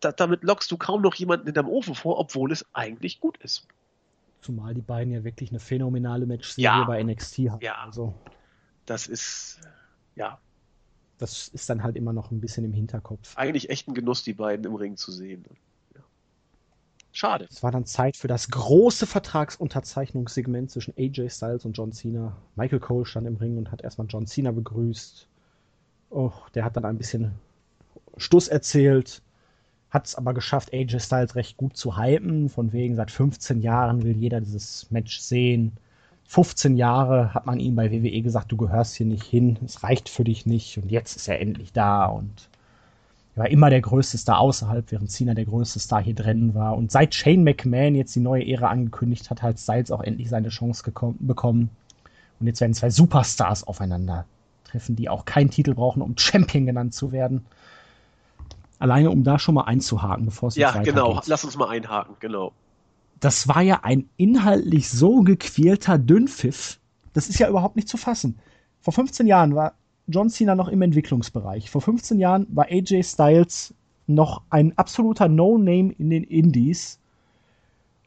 [0.00, 3.66] da, damit lockst du kaum noch jemanden hinterm Ofen vor, obwohl es eigentlich gut ist.
[4.40, 6.84] Zumal die beiden ja wirklich eine phänomenale Match-Serie ja.
[6.84, 7.60] bei NXT haben.
[7.60, 8.14] Ja, also.
[8.86, 9.60] das ist,
[10.16, 10.38] ja.
[11.22, 13.36] Das ist dann halt immer noch ein bisschen im Hinterkopf.
[13.36, 15.44] Eigentlich echt ein Genuss, die beiden im Ring zu sehen.
[17.12, 17.46] Schade.
[17.48, 22.36] Es war dann Zeit für das große Vertragsunterzeichnungssegment zwischen AJ Styles und John Cena.
[22.56, 25.28] Michael Cole stand im Ring und hat erstmal John Cena begrüßt.
[26.10, 27.30] Oh, der hat dann ein bisschen
[28.16, 29.22] Stuss erzählt,
[29.90, 32.48] hat es aber geschafft, AJ Styles recht gut zu hypen.
[32.48, 35.76] Von wegen, seit 15 Jahren will jeder dieses Match sehen.
[36.26, 40.08] 15 Jahre hat man ihm bei WWE gesagt, du gehörst hier nicht hin, es reicht
[40.08, 42.48] für dich nicht und jetzt ist er endlich da und
[43.34, 46.76] er war immer der größte Star außerhalb, während Cena der größte Star hier drin war.
[46.76, 50.50] Und seit Shane McMahon jetzt die neue Ära angekündigt hat, hat Styles auch endlich seine
[50.50, 50.82] Chance
[51.18, 51.70] bekommen.
[52.40, 54.26] Und jetzt werden zwei Superstars aufeinander
[54.64, 57.46] treffen, die auch keinen Titel brauchen, um Champion genannt zu werden.
[58.78, 61.14] Alleine um da schon mal einzuhaken, bevor es Ja, genau.
[61.14, 61.28] Geht.
[61.28, 62.52] Lass uns mal einhaken, genau.
[63.22, 66.80] Das war ja ein inhaltlich so gequälter Dünnpfiff.
[67.12, 68.40] Das ist ja überhaupt nicht zu fassen.
[68.80, 69.74] Vor 15 Jahren war
[70.08, 71.70] John Cena noch im Entwicklungsbereich.
[71.70, 73.74] Vor 15 Jahren war AJ Styles
[74.08, 76.98] noch ein absoluter No-Name in den Indies.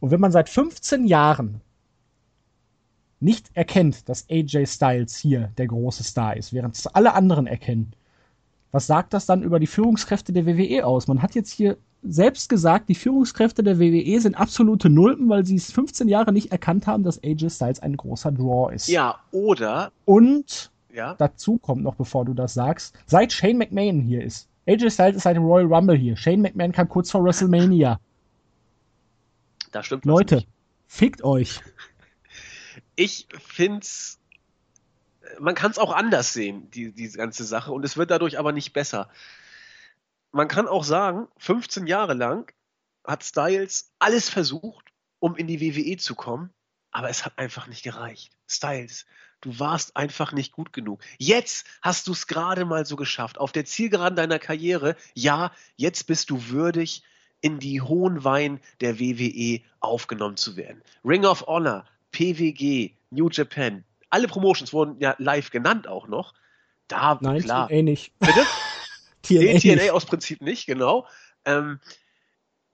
[0.01, 1.61] Und wenn man seit 15 Jahren
[3.21, 7.93] nicht erkennt, dass AJ Styles hier der große Star ist, während es alle anderen erkennen,
[8.73, 11.07] was sagt das dann über die Führungskräfte der WWE aus?
[11.07, 11.77] Man hat jetzt hier
[12.07, 16.52] selbst gesagt, die Führungskräfte der WWE sind absolute Nulpen, weil sie es 15 Jahre nicht
[16.52, 18.88] erkannt haben, dass AJ Styles ein großer Draw ist.
[18.88, 19.91] Ja, oder.
[20.06, 21.15] Und ja.
[21.18, 24.48] dazu kommt noch, bevor du das sagst, seit Shane McMahon hier ist.
[24.68, 26.15] AJ Styles ist seit dem Royal Rumble hier.
[26.15, 27.99] Shane McMahon kam kurz vor WrestleMania.
[29.72, 30.48] Da stimmt Leute, nicht.
[30.88, 31.61] fickt euch.
[32.98, 34.19] Ich find's.
[35.40, 38.53] Man kann es auch anders sehen, die, diese ganze Sache, und es wird dadurch aber
[38.53, 39.10] nicht besser.
[40.35, 42.53] Man kann auch sagen, 15 Jahre lang
[43.05, 46.49] hat Styles alles versucht, um in die WWE zu kommen,
[46.91, 48.33] aber es hat einfach nicht gereicht.
[48.45, 49.05] Styles,
[49.39, 51.01] Du warst einfach nicht gut genug.
[51.19, 53.37] Jetzt hast du es gerade mal so geschafft.
[53.37, 57.03] Auf der Zielgeraden deiner Karriere, ja, jetzt bist du würdig,
[57.41, 60.81] in die hohen Wein der WWE aufgenommen zu werden.
[61.05, 66.33] Ring of Honor, PWG, New Japan, alle Promotions wurden ja live genannt auch noch.
[66.87, 67.67] Da, Nein, klar.
[67.67, 68.19] TNA nicht.
[68.19, 68.45] Bitte?
[69.27, 71.07] TNA, TNA aus Prinzip nicht, genau.
[71.45, 71.80] Ähm,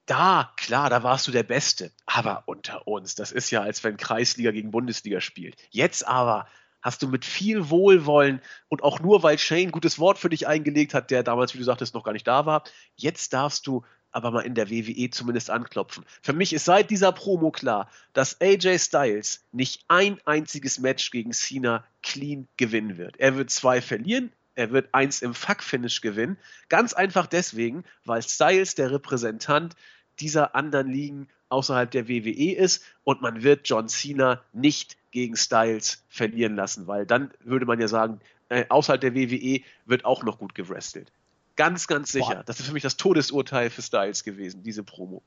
[0.05, 1.91] da, klar, da warst du der Beste.
[2.05, 5.55] Aber unter uns, das ist ja, als wenn Kreisliga gegen Bundesliga spielt.
[5.69, 6.47] Jetzt aber
[6.81, 10.47] hast du mit viel Wohlwollen und auch nur, weil Shane ein gutes Wort für dich
[10.47, 12.63] eingelegt hat, der damals, wie du sagtest, noch gar nicht da war,
[12.95, 16.03] jetzt darfst du aber mal in der WWE zumindest anklopfen.
[16.21, 21.31] Für mich ist seit dieser Promo klar, dass AJ Styles nicht ein einziges Match gegen
[21.31, 23.17] Cena clean gewinnen wird.
[23.17, 26.37] Er wird zwei verlieren, er wird eins im Fuck-Finish gewinnen.
[26.69, 29.75] Ganz einfach deswegen, weil Styles der Repräsentant
[30.19, 36.03] dieser anderen Ligen außerhalb der WWE ist und man wird John Cena nicht gegen Styles
[36.07, 40.37] verlieren lassen, weil dann würde man ja sagen, äh, außerhalb der WWE wird auch noch
[40.37, 41.11] gut gewrestelt.
[41.55, 42.35] Ganz, ganz sicher.
[42.35, 42.43] Boah.
[42.45, 45.23] Das ist für mich das Todesurteil für Styles gewesen, diese Promo.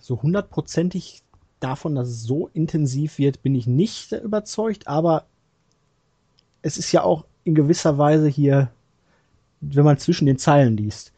[0.00, 1.22] So hundertprozentig
[1.60, 5.26] davon, dass es so intensiv wird, bin ich nicht überzeugt, aber
[6.60, 8.70] es ist ja auch in gewisser Weise hier,
[9.60, 11.12] wenn man zwischen den Zeilen liest.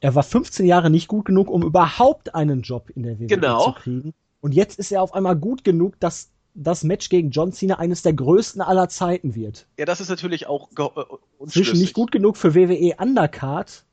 [0.00, 3.64] Er war 15 Jahre nicht gut genug, um überhaupt einen Job in der WWE genau.
[3.64, 4.14] zu kriegen.
[4.40, 8.02] Und jetzt ist er auf einmal gut genug, dass das Match gegen John Cena eines
[8.02, 9.66] der größten aller Zeiten wird.
[9.78, 13.84] Ja, das ist natürlich auch äh, Zwischen nicht gut genug für WWE Undercard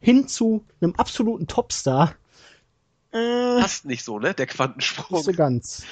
[0.00, 2.14] hin zu einem absoluten Topstar.
[3.12, 4.34] Äh, Passt nicht so, ne?
[4.34, 5.18] Der Quantensprung.
[5.18, 5.84] Nicht so ganz.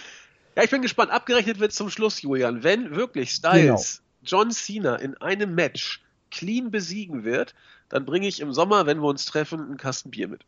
[0.55, 1.10] Ja, ich bin gespannt.
[1.10, 2.62] Abgerechnet wird zum Schluss, Julian.
[2.62, 4.06] Wenn wirklich Styles genau.
[4.27, 7.55] John Cena in einem Match clean besiegen wird,
[7.89, 10.44] dann bringe ich im Sommer, wenn wir uns treffen, einen Kasten Bier mit.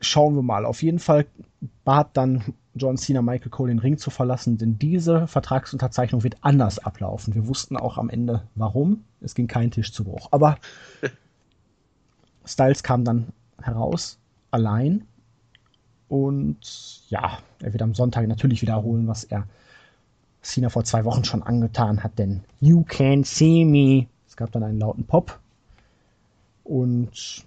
[0.00, 0.64] Schauen wir mal.
[0.64, 1.26] Auf jeden Fall
[1.84, 6.78] bat dann John Cena Michael Cole den Ring zu verlassen, denn diese Vertragsunterzeichnung wird anders
[6.78, 7.34] ablaufen.
[7.34, 9.04] Wir wussten auch am Ende warum.
[9.20, 10.28] Es ging kein Tisch zu Bruch.
[10.30, 10.58] Aber
[12.44, 13.32] Styles kam dann
[13.62, 14.18] heraus,
[14.50, 15.06] allein.
[16.08, 19.48] Und ja, er wird am Sonntag natürlich wiederholen, was er
[20.46, 24.06] Cena vor zwei Wochen schon angetan hat, denn You can see me.
[24.26, 25.38] Es gab dann einen lauten Pop.
[26.64, 27.44] Und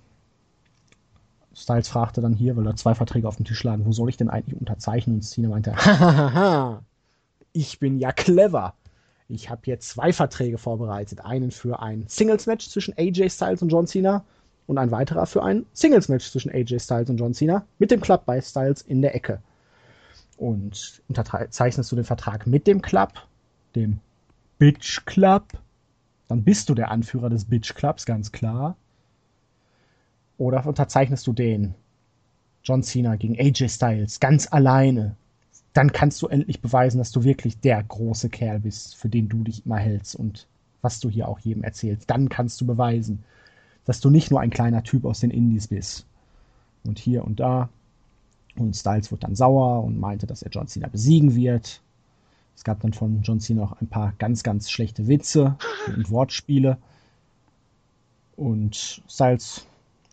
[1.54, 4.18] Styles fragte dann hier, weil da zwei Verträge auf dem Tisch lagen, wo soll ich
[4.18, 5.18] denn eigentlich unterzeichnen?
[5.18, 6.82] Und Cena meinte, hahaha,
[7.54, 8.76] ich bin ja clever.
[9.28, 11.24] Ich habe hier zwei Verträge vorbereitet.
[11.24, 14.24] Einen für ein Singles-Match zwischen AJ Styles und John Cena
[14.68, 18.26] und ein weiterer für ein Singles-Match zwischen AJ Styles und John Cena mit dem Club
[18.26, 19.42] bei Styles in der Ecke.
[20.40, 23.12] Und unterzeichnest du den Vertrag mit dem Club,
[23.76, 24.00] dem
[24.58, 25.44] Bitch Club,
[26.30, 28.78] dann bist du der Anführer des Bitch Clubs, ganz klar.
[30.38, 31.76] Oder unterzeichnest du den
[32.64, 35.18] John Cena gegen AJ Styles ganz alleine?
[35.74, 39.44] Dann kannst du endlich beweisen, dass du wirklich der große Kerl bist, für den du
[39.44, 40.48] dich immer hältst und
[40.82, 42.10] was du hier auch jedem erzählst.
[42.10, 43.26] Dann kannst du beweisen,
[43.84, 46.06] dass du nicht nur ein kleiner Typ aus den Indies bist.
[46.86, 47.68] Und hier und da.
[48.60, 51.82] Und Styles wurde dann sauer und meinte, dass er John Cena besiegen wird.
[52.56, 55.56] Es gab dann von John Cena noch ein paar ganz, ganz schlechte Witze
[55.88, 56.78] und Wortspiele.
[58.36, 59.66] Und Styles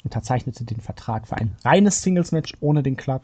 [0.05, 3.23] unterzeichnete den Vertrag für ein reines Singles-Match ohne den Club.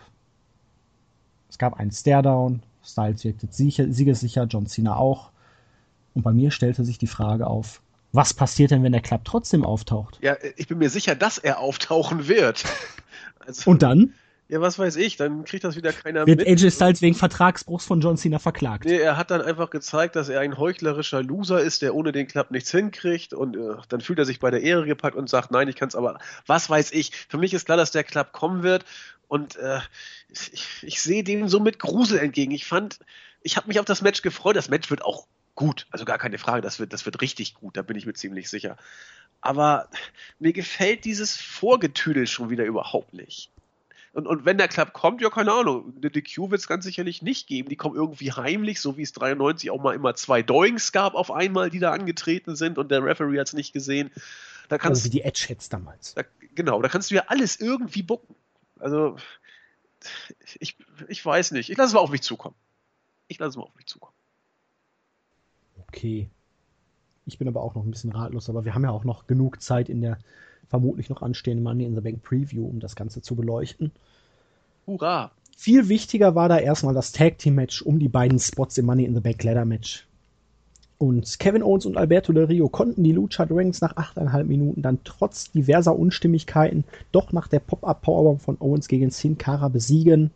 [1.48, 2.62] Es gab einen Stare-Down.
[2.84, 5.30] Styles wirkte siegessicher, John Cena auch.
[6.14, 7.80] Und bei mir stellte sich die Frage auf,
[8.10, 10.18] was passiert denn, wenn der Club trotzdem auftaucht?
[10.20, 12.64] Ja, ich bin mir sicher, dass er auftauchen wird.
[13.44, 14.14] Also, und dann?
[14.52, 16.46] Ja, was weiß ich, dann kriegt das wieder keiner Wird mit.
[16.46, 18.84] Wird AJ Styles wegen Vertragsbruchs von John Cena verklagt?
[18.84, 22.26] Nee, er hat dann einfach gezeigt, dass er ein heuchlerischer Loser ist, der ohne den
[22.26, 25.52] Club nichts hinkriegt und äh, dann fühlt er sich bei der Ehre gepackt und sagt,
[25.52, 27.12] nein, ich kann es aber, was weiß ich.
[27.30, 28.84] Für mich ist klar, dass der Club kommen wird
[29.26, 29.80] und äh,
[30.28, 32.52] ich, ich sehe dem so mit Grusel entgegen.
[32.52, 32.98] Ich fand,
[33.40, 34.56] ich habe mich auf das Match gefreut.
[34.56, 37.78] Das Match wird auch gut, also gar keine Frage, das wird, das wird richtig gut,
[37.78, 38.76] da bin ich mir ziemlich sicher.
[39.40, 39.88] Aber
[40.38, 43.50] mir gefällt dieses Vorgetüdel schon wieder überhaupt nicht.
[44.12, 47.22] Und, und wenn der Club kommt, ja, keine Ahnung, eine DQ wird es ganz sicherlich
[47.22, 47.70] nicht geben.
[47.70, 51.30] Die kommen irgendwie heimlich, so wie es 93 auch mal immer zwei Doings gab auf
[51.30, 54.10] einmal, die da angetreten sind und der Referee hat es nicht gesehen.
[54.68, 56.14] Da kannst, also wie die Edge-Heads damals.
[56.14, 56.24] Da,
[56.54, 58.34] genau, da kannst du ja alles irgendwie bucken.
[58.78, 59.16] Also,
[60.58, 60.76] ich,
[61.08, 61.70] ich weiß nicht.
[61.70, 62.56] Ich lasse es mal auf mich zukommen.
[63.28, 64.14] Ich lasse es mal auf mich zukommen.
[65.88, 66.28] Okay.
[67.24, 69.62] Ich bin aber auch noch ein bisschen ratlos, aber wir haben ja auch noch genug
[69.62, 70.18] Zeit in der
[70.68, 73.92] vermutlich noch anstehenden Money in the Bank Preview, um das Ganze zu beleuchten.
[74.86, 75.30] Hurra!
[75.56, 79.04] Viel wichtiger war da erstmal das Tag Team Match um die beiden Spots im Money
[79.04, 80.06] in the Bank Ladder Match.
[80.98, 85.00] Und Kevin Owens und Alberto Del Rio konnten die Lucha Dragons nach 8,5 Minuten dann
[85.02, 90.30] trotz diverser Unstimmigkeiten doch nach der Pop-Up Powerbomb von Owens gegen Sin Cara besiegen.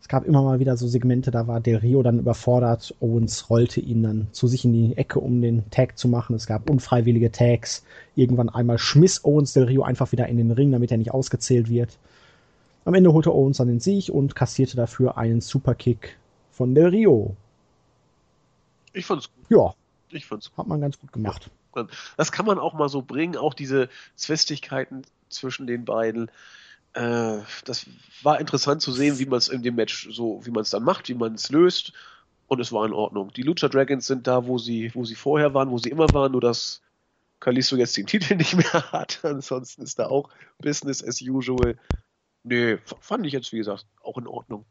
[0.00, 2.94] Es gab immer mal wieder so Segmente, da war Del Rio dann überfordert.
[3.00, 6.36] Owens rollte ihn dann zu sich in die Ecke, um den Tag zu machen.
[6.36, 7.84] Es gab unfreiwillige Tags.
[8.14, 11.68] Irgendwann einmal schmiss Owens Del Rio einfach wieder in den Ring, damit er nicht ausgezählt
[11.68, 11.98] wird.
[12.84, 16.16] Am Ende holte Owens dann den Sieg und kassierte dafür einen Superkick
[16.52, 17.34] von Del Rio.
[18.92, 19.44] Ich fand's gut.
[19.50, 19.74] Ja.
[20.10, 20.58] Ich fand's gut.
[20.58, 21.50] Hat man ganz gut gemacht.
[22.16, 26.30] Das kann man auch mal so bringen, auch diese Zwistigkeiten zwischen den beiden
[26.96, 27.86] äh, das
[28.22, 30.82] war interessant zu sehen, wie man es in dem Match so, wie man es dann
[30.82, 31.92] macht, wie man es löst.
[32.48, 33.32] Und es war in Ordnung.
[33.34, 36.32] Die Lucha Dragons sind da, wo sie, wo sie vorher waren, wo sie immer waren,
[36.32, 36.80] nur dass
[37.40, 39.20] Kalisto jetzt den Titel nicht mehr hat.
[39.24, 41.76] Ansonsten ist da auch Business as usual.
[42.44, 44.64] Nee, fand ich jetzt, wie gesagt, auch in Ordnung.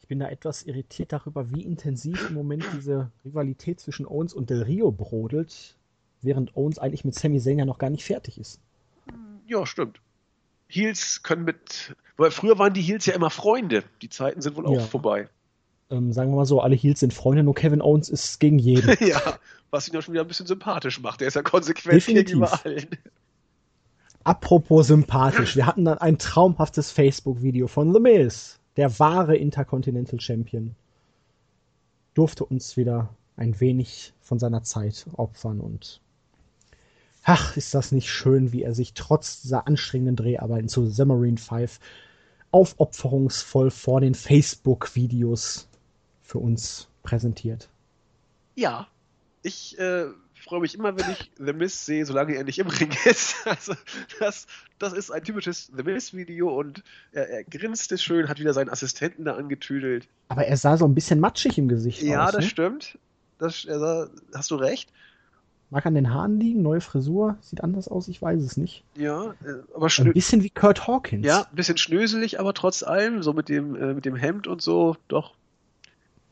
[0.00, 4.50] Ich bin da etwas irritiert darüber, wie intensiv im Moment diese Rivalität zwischen Owens und
[4.50, 5.76] Del Rio brodelt,
[6.20, 8.60] während Owens eigentlich mit Sami Zayn ja noch gar nicht fertig ist.
[9.46, 10.00] Ja, stimmt.
[10.72, 13.84] Heels können mit, weil früher waren die Heels ja immer Freunde.
[14.00, 14.80] Die Zeiten sind wohl auch ja.
[14.80, 15.28] vorbei.
[15.90, 18.96] Ähm, sagen wir mal so, alle Heels sind Freunde, nur Kevin Owens ist gegen jeden.
[19.06, 19.20] ja,
[19.70, 21.20] was ihn ja schon wieder ein bisschen sympathisch macht.
[21.20, 22.26] Der ist ja konsequent Definitiv.
[22.26, 22.88] gegenüber allen.
[24.24, 30.74] Apropos sympathisch, wir hatten dann ein traumhaftes Facebook-Video von The Miz, der wahre Intercontinental Champion.
[32.14, 36.00] Durfte uns wieder ein wenig von seiner Zeit opfern und
[37.24, 41.38] Ach, ist das nicht schön, wie er sich trotz dieser anstrengenden Dreharbeiten zu The Marine
[41.38, 41.78] 5
[42.50, 45.68] aufopferungsvoll vor den Facebook-Videos
[46.20, 47.68] für uns präsentiert.
[48.54, 48.88] Ja,
[49.42, 52.92] ich äh, freue mich immer, wenn ich The Miz sehe, solange er nicht im Ring
[53.04, 53.46] ist.
[53.46, 53.74] Also
[54.18, 54.46] das,
[54.78, 56.82] das ist ein typisches The Miz-Video und
[57.12, 60.08] er, er grinste schön, hat wieder seinen Assistenten da angetüdelt.
[60.28, 62.32] Aber er sah so ein bisschen matschig im Gesicht ja, aus.
[62.32, 62.50] Ja, das ne?
[62.50, 62.98] stimmt.
[63.38, 64.92] Das, sah, hast du recht.
[65.72, 68.84] Mag an den Haaren liegen, neue Frisur, sieht anders aus, ich weiß es nicht.
[68.94, 71.24] Ja, äh, aber schnö Ein bisschen wie Kurt Hawkins.
[71.24, 74.60] Ja, ein bisschen schnöselig, aber trotz allem, so mit dem, äh, mit dem Hemd und
[74.60, 75.32] so, doch.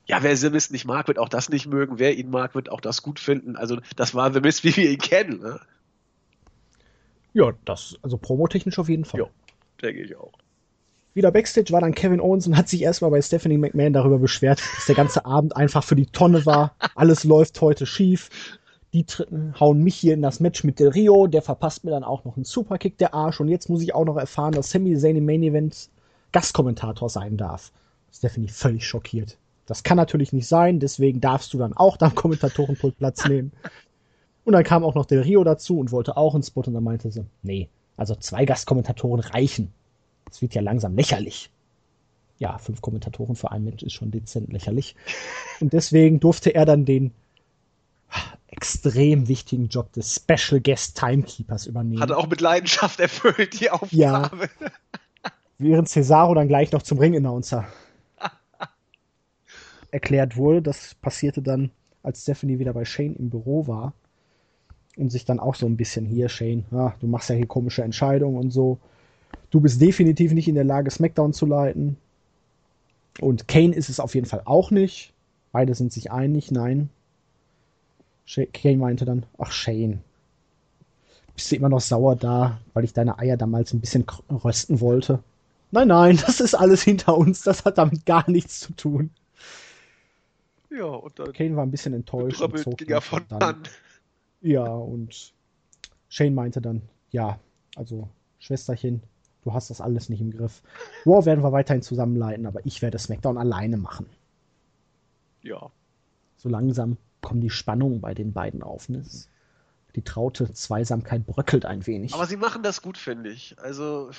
[0.05, 1.99] Ja, wer The Mist nicht mag, wird auch das nicht mögen.
[1.99, 3.57] Wer ihn mag, wird auch das gut finden.
[3.57, 5.41] Also, das war The Mist, wie wir ihn kennen.
[5.41, 5.59] Ne?
[7.33, 9.21] Ja, das, also promotechnisch auf jeden Fall.
[9.21, 9.27] Ja,
[9.81, 10.35] denke ich auch.
[11.15, 14.63] Wieder Backstage war dann Kevin Owens und hat sich erstmal bei Stephanie McMahon darüber beschwert,
[14.77, 16.75] dass der ganze Abend einfach für die Tonne war.
[16.95, 18.29] Alles läuft heute schief
[18.93, 19.07] die
[19.59, 22.37] hauen mich hier in das Match mit Del Rio, der verpasst mir dann auch noch
[22.37, 25.27] einen Superkick der Arsch und jetzt muss ich auch noch erfahren, dass Sami Zayn im
[25.27, 25.89] Main Event
[26.33, 27.73] Gastkommentator sein darf.
[28.13, 29.37] Stephanie völlig schockiert.
[29.67, 33.53] Das kann natürlich nicht sein, deswegen darfst du dann auch da am Kommentatorenpult Platz nehmen.
[34.45, 36.83] Und dann kam auch noch Del Rio dazu und wollte auch einen Spot und dann
[36.83, 39.73] meinte sie, nee, also zwei Gastkommentatoren reichen.
[40.25, 41.51] Das wird ja langsam lächerlich.
[42.39, 44.97] Ja, fünf Kommentatoren für einen Mensch ist schon dezent lächerlich.
[45.61, 47.13] Und deswegen durfte er dann den
[48.51, 52.03] extrem wichtigen Job des Special Guest Timekeepers übernehmen.
[52.03, 53.91] Hat er auch mit Leidenschaft erfüllt, die Aufgabe.
[53.93, 54.31] Ja.
[55.59, 57.67] Während Cesaro dann gleich noch zum Ring-Announcer
[59.91, 60.63] erklärt wurde.
[60.63, 61.71] Das passierte dann,
[62.03, 63.93] als Stephanie wieder bei Shane im Büro war
[64.97, 67.83] und sich dann auch so ein bisschen hier, Shane, ja, du machst ja hier komische
[67.83, 68.79] Entscheidungen und so.
[69.51, 71.97] Du bist definitiv nicht in der Lage, SmackDown zu leiten.
[73.21, 75.13] Und Kane ist es auf jeden Fall auch nicht.
[75.53, 76.91] Beide sind sich einig, nein.
[78.53, 80.03] Kane meinte dann, ach Shane,
[81.35, 85.23] bist du immer noch sauer da, weil ich deine Eier damals ein bisschen rösten wollte?
[85.71, 89.11] Nein, nein, das ist alles hinter uns, das hat damit gar nichts zu tun.
[90.71, 92.41] Ja, und dann Kane war ein bisschen enttäuscht.
[92.41, 93.63] Und zog ging er von dann, an.
[94.41, 95.33] Ja, und
[96.09, 97.41] Shane meinte dann, ja,
[97.75, 98.09] also
[98.39, 99.03] Schwesterchen,
[99.43, 100.63] du hast das alles nicht im Griff.
[101.05, 104.07] Raw werden wir weiterhin zusammenleiten, aber ich werde SmackDown alleine machen.
[105.43, 105.71] Ja.
[106.37, 108.89] So langsam kommen die Spannungen bei den beiden auf.
[108.89, 109.05] Ne?
[109.95, 112.15] Die traute Zweisamkeit bröckelt ein wenig.
[112.15, 113.59] Aber sie machen das gut, finde ich.
[113.59, 114.11] Also.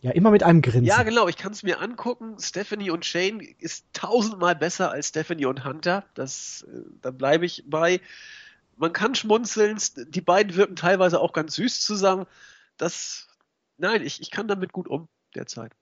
[0.00, 0.84] Ja, immer mit einem Grinsen.
[0.84, 1.28] Ja, genau.
[1.28, 2.36] Ich kann es mir angucken.
[2.40, 6.04] Stephanie und Shane ist tausendmal besser als Stephanie und Hunter.
[6.14, 8.00] Das, äh, da bleibe ich bei.
[8.76, 9.78] Man kann schmunzeln.
[10.08, 12.26] Die beiden wirken teilweise auch ganz süß zusammen.
[12.76, 13.28] Das,
[13.78, 15.72] nein, ich, ich kann damit gut um derzeit.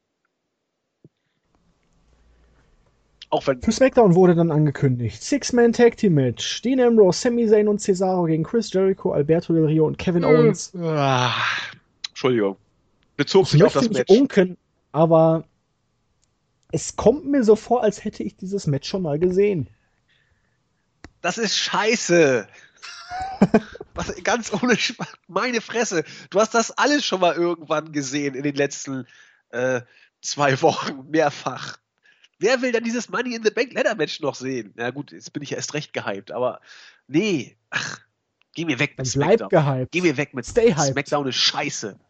[3.30, 6.62] Auch wenn Für SmackDown wurde dann angekündigt: Six-Man Tag Team Match.
[6.62, 10.34] Dean Ambrose, Sami Zayn und Cesaro gegen Chris Jericho, Alberto Del Rio und Kevin hm.
[10.34, 10.74] Owens.
[10.76, 11.32] Ah,
[12.08, 12.56] Entschuldigung.
[13.16, 14.10] Bezog sich auf das Match.
[14.10, 14.56] Unken,
[14.90, 15.44] aber
[16.72, 19.68] es kommt mir so vor, als hätte ich dieses Match schon mal gesehen.
[21.20, 22.48] Das ist scheiße.
[23.94, 25.12] Was, ganz ohne Spaß.
[25.28, 26.04] Meine Fresse.
[26.30, 29.06] Du hast das alles schon mal irgendwann gesehen in den letzten
[29.50, 29.82] äh,
[30.20, 31.10] zwei Wochen.
[31.10, 31.78] Mehrfach.
[32.40, 34.72] Wer will dann dieses Money in the Bank Ladder Match noch sehen?
[34.74, 36.60] Na gut, jetzt bin ich ja erst recht gehypt, aber
[37.06, 38.00] nee, ach,
[38.54, 39.48] geh mir weg mit dann Smackdown.
[39.50, 39.92] Bleib gehypt.
[39.92, 40.92] Geh mir weg mit Stay hyped.
[40.92, 42.00] Smackdown ist scheiße.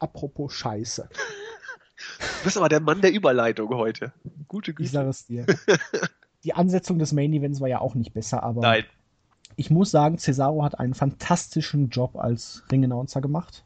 [0.00, 1.08] Apropos Scheiße.
[1.08, 4.12] Du bist aber der Mann der Überleitung heute.
[4.48, 4.84] Gute Güte.
[4.84, 5.46] Ich sage es dir.
[6.44, 8.84] Die Ansetzung des Main Events war ja auch nicht besser, aber Nein.
[9.54, 13.64] ich muss sagen, Cesaro hat einen fantastischen Job als Ringannouncer gemacht.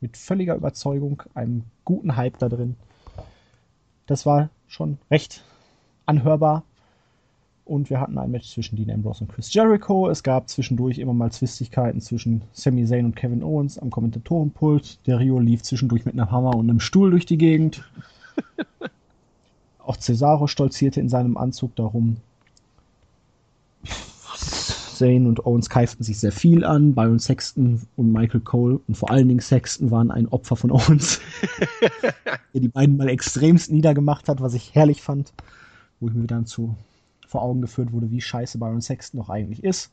[0.00, 2.76] Mit völliger Überzeugung, einem guten Hype da drin.
[4.06, 5.44] Das war schon recht
[6.06, 6.64] anhörbar.
[7.64, 10.08] Und wir hatten ein Match zwischen Dean Ambrose und Chris Jericho.
[10.08, 15.04] Es gab zwischendurch immer mal Zwistigkeiten zwischen Sami Zayn und Kevin Owens am Kommentatorenpult.
[15.06, 17.82] Der Rio lief zwischendurch mit einem Hammer und einem Stuhl durch die Gegend.
[19.84, 22.18] Auch Cesaro stolzierte in seinem Anzug darum.
[24.98, 26.94] Zayn und Owens keiften sich sehr viel an.
[26.94, 31.20] Byron Sexton und Michael Cole und vor allen Dingen Sexton waren ein Opfer von Owens,
[32.54, 35.32] der die beiden mal extremst niedergemacht hat, was ich herrlich fand,
[36.00, 36.74] wo ich mir dann zu
[37.26, 39.90] vor Augen geführt wurde, wie scheiße Byron Sexton noch eigentlich ist.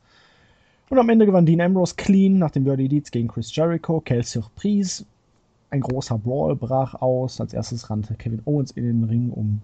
[0.90, 4.00] Und am Ende gewann Dean Ambrose clean nach dem Dirty Deeds gegen Chris Jericho.
[4.00, 5.04] Quelle Surprise.
[5.70, 7.40] Ein großer Brawl brach aus.
[7.40, 9.60] Als erstes rannte Kevin Owens in den Ring, um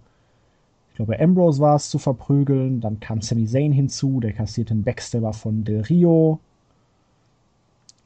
[1.04, 2.80] glaube, Ambrose war es, zu verprügeln.
[2.80, 6.40] Dann kam Sami Zayn hinzu, der kassierte einen Backstabber von Del Rio.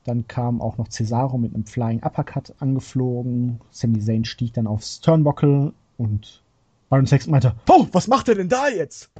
[0.04, 3.60] Dann kam auch noch Cesaro mit einem Flying Uppercut angeflogen.
[3.70, 6.42] Sami Zayn stieg dann aufs Turnbuckle und
[6.88, 9.10] Baron Sexton meinte, oh, was macht er denn da jetzt?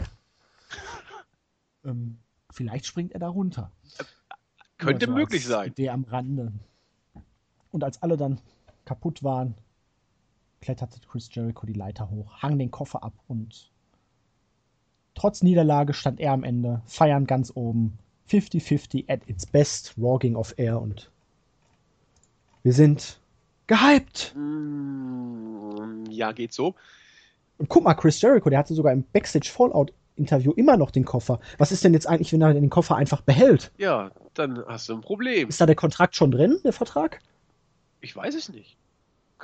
[1.85, 2.19] ähm,
[2.51, 3.73] vielleicht springt er da runter.
[4.79, 5.73] Könnte also möglich sein.
[5.77, 6.53] Der am Rande.
[7.73, 8.41] Und als alle dann
[8.85, 9.55] kaputt waren,
[10.65, 13.71] kletterte Chris Jericho die Leiter hoch, hang den Koffer ab und
[15.15, 17.99] trotz Niederlage stand er am Ende, feiern ganz oben,
[18.31, 21.11] 50-50 at its best, Rawging of Air und
[22.63, 23.21] wir sind
[23.67, 24.35] gehypt.
[24.35, 26.75] Mm, ja, geht so.
[27.59, 31.05] Und guck mal, Chris Jericho, der hatte sogar im Backstage Fallout Interview immer noch den
[31.05, 31.41] Koffer.
[31.59, 33.71] Was ist denn jetzt eigentlich, wenn er den Koffer einfach behält?
[33.77, 35.49] Ja, dann hast du ein Problem.
[35.49, 37.21] Ist da der Kontrakt schon drin, der Vertrag?
[38.01, 38.79] Ich weiß es nicht.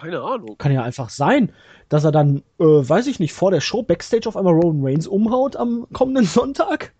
[0.01, 0.57] Keine Ahnung.
[0.57, 1.53] Kann ja einfach sein,
[1.91, 5.07] dass er dann, äh, weiß ich nicht, vor der Show Backstage auf einmal Roman Reigns
[5.07, 6.95] umhaut am kommenden Sonntag.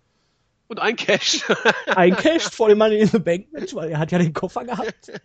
[0.67, 1.45] Und eincasht.
[1.87, 5.11] eincasht vor dem Money in the Bank Match, weil er hat ja den Koffer gehabt.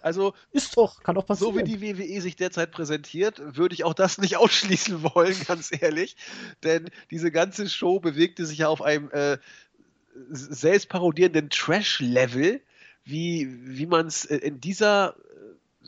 [0.00, 1.52] Also ist doch, kann doch passieren.
[1.52, 5.70] So wie die WWE sich derzeit präsentiert, würde ich auch das nicht ausschließen wollen, ganz
[5.72, 6.16] ehrlich.
[6.62, 9.38] Denn diese ganze Show bewegte sich ja auf einem äh,
[10.30, 12.60] selbstparodierenden Trash-Level,
[13.04, 15.16] wie, wie man es äh, in dieser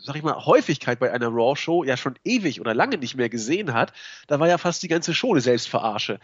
[0.02, 3.72] sag ich mal, Häufigkeit bei einer Raw-Show ja schon ewig oder lange nicht mehr gesehen
[3.72, 3.92] hat,
[4.26, 6.20] da war ja fast die ganze Show eine Selbstverarsche.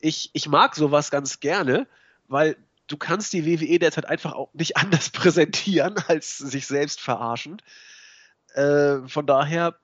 [0.00, 1.86] Ich, ich mag sowas ganz gerne,
[2.28, 7.62] weil du kannst die WWE derzeit einfach auch nicht anders präsentieren als sich selbst verarschend.
[8.54, 9.76] Äh, von daher,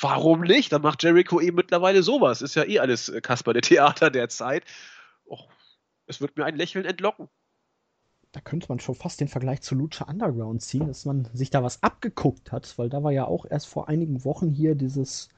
[0.00, 0.72] warum nicht?
[0.72, 2.42] Dann macht Jericho eben mittlerweile sowas.
[2.42, 4.64] Ist ja eh alles äh, Kasper der Theater derzeit.
[5.26, 5.48] Och,
[6.06, 7.28] es wird mir ein Lächeln entlocken
[8.32, 11.62] da könnte man schon fast den Vergleich zu Lucha Underground ziehen, dass man sich da
[11.62, 15.28] was abgeguckt hat, weil da war ja auch erst vor einigen Wochen hier dieses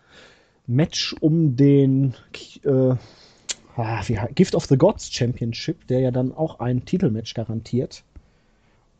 [0.68, 2.14] Match um den
[2.62, 2.94] äh,
[3.76, 4.02] ah,
[4.34, 8.04] Gift of the Gods Championship, der ja dann auch ein Titelmatch garantiert.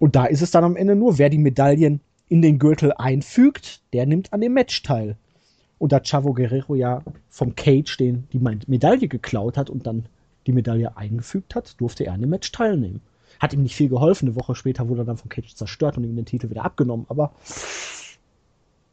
[0.01, 3.81] Und da ist es dann am Ende nur, wer die Medaillen in den Gürtel einfügt,
[3.93, 5.17] der nimmt an dem Match teil.
[5.79, 10.07] Und da Chavo Guerrero ja vom Cage den, die Medaille geklaut hat und dann
[10.49, 13.01] die Medaille eingefügt hat, durfte er an dem Match teilnehmen.
[13.45, 14.27] Hat ihm nicht viel geholfen.
[14.27, 17.05] Eine Woche später wurde er dann vom Cage zerstört und ihm den Titel wieder abgenommen.
[17.11, 17.31] Aber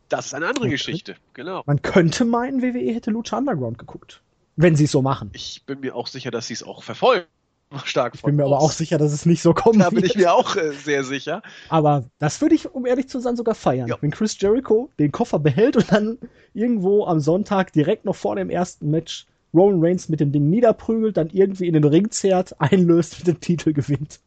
[0.10, 1.64] das ist eine andere Geschichte, genau.
[1.66, 4.22] Man könnte meinen, WWE hätte Lucha Underground geguckt.
[4.58, 5.30] Wenn sie es so machen.
[5.32, 7.28] Ich bin mir auch sicher, dass sie es auch verfolgen.
[7.86, 8.52] Stark ich bin mir aus.
[8.52, 9.80] aber auch sicher, dass es nicht so kommt.
[9.80, 11.42] Da bin ich mir auch äh, sehr sicher.
[11.70, 13.88] Aber das würde ich, um ehrlich zu sein, sogar feiern.
[13.88, 13.96] Ja.
[14.02, 16.18] Wenn Chris Jericho den Koffer behält und dann
[16.54, 21.16] irgendwo am Sonntag direkt noch vor dem ersten Match Roman Reigns mit dem Ding niederprügelt,
[21.16, 24.20] dann irgendwie in den Ring zerrt, einlöst, mit dem Titel gewinnt.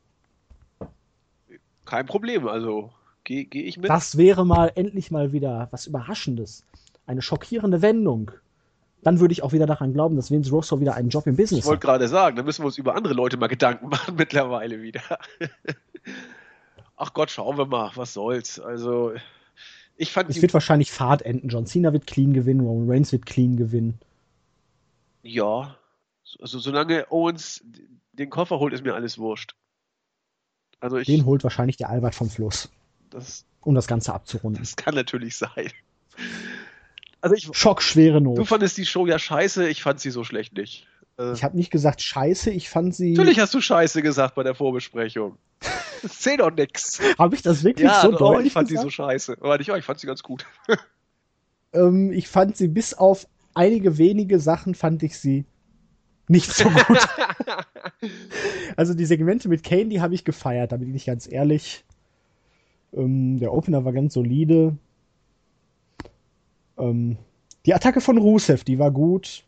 [1.84, 2.90] Kein Problem, also
[3.24, 3.90] gehe geh ich mit.
[3.90, 6.64] Das wäre mal endlich mal wieder was Überraschendes.
[7.06, 8.30] Eine schockierende Wendung.
[9.02, 11.60] Dann würde ich auch wieder daran glauben, dass Vince Russo wieder einen Job im Business
[11.60, 11.64] hat.
[11.64, 14.80] Ich wollte gerade sagen, da müssen wir uns über andere Leute mal Gedanken machen mittlerweile
[14.80, 15.02] wieder.
[16.96, 18.58] Ach Gott, schauen wir mal, was soll's.
[18.58, 19.12] Also,
[19.96, 20.30] ich fand.
[20.30, 21.48] Es wird wahrscheinlich Fahrt enden.
[21.48, 23.98] John Cena wird clean gewinnen, Roman Reigns wird clean gewinnen.
[25.22, 25.76] Ja,
[26.40, 27.62] also solange Owens
[28.12, 29.54] den Koffer holt, ist mir alles wurscht.
[30.84, 32.68] Also ich, den holt wahrscheinlich der Albert vom Fluss.
[33.08, 34.62] Das, um das Ganze abzurunden.
[34.62, 35.70] Das kann natürlich sein.
[37.22, 38.36] Also ich, Schockschwere Not.
[38.36, 40.86] Du fandest die Show ja scheiße, ich fand sie so schlecht nicht.
[41.18, 43.14] Äh, ich habe nicht gesagt scheiße, ich fand sie.
[43.14, 45.38] Natürlich hast du scheiße gesagt bei der Vorbesprechung.
[46.02, 47.00] Das zählt doch nix.
[47.16, 48.82] Habe ich das wirklich ja, so doch, deutlich ich fand gesagt?
[48.82, 49.38] sie so scheiße.
[49.40, 50.44] Aber nicht, ich fand sie ganz gut.
[51.72, 55.46] ähm, ich fand sie bis auf einige wenige Sachen fand ich sie
[56.28, 56.98] nicht so gut.
[58.76, 61.84] also die Segmente mit Kane, die habe ich gefeiert, da bin ich ganz ehrlich.
[62.92, 64.76] Ähm, der Opener war ganz solide.
[66.78, 67.16] Ähm,
[67.66, 69.44] die Attacke von Rusev, die war gut.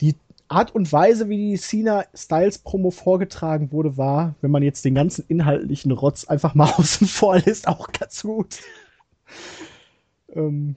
[0.00, 0.14] Die
[0.48, 4.94] Art und Weise, wie die Cena Styles Promo vorgetragen wurde, war, wenn man jetzt den
[4.94, 8.60] ganzen inhaltlichen Rotz einfach mal außen vor lässt, auch ganz gut.
[10.34, 10.76] ähm,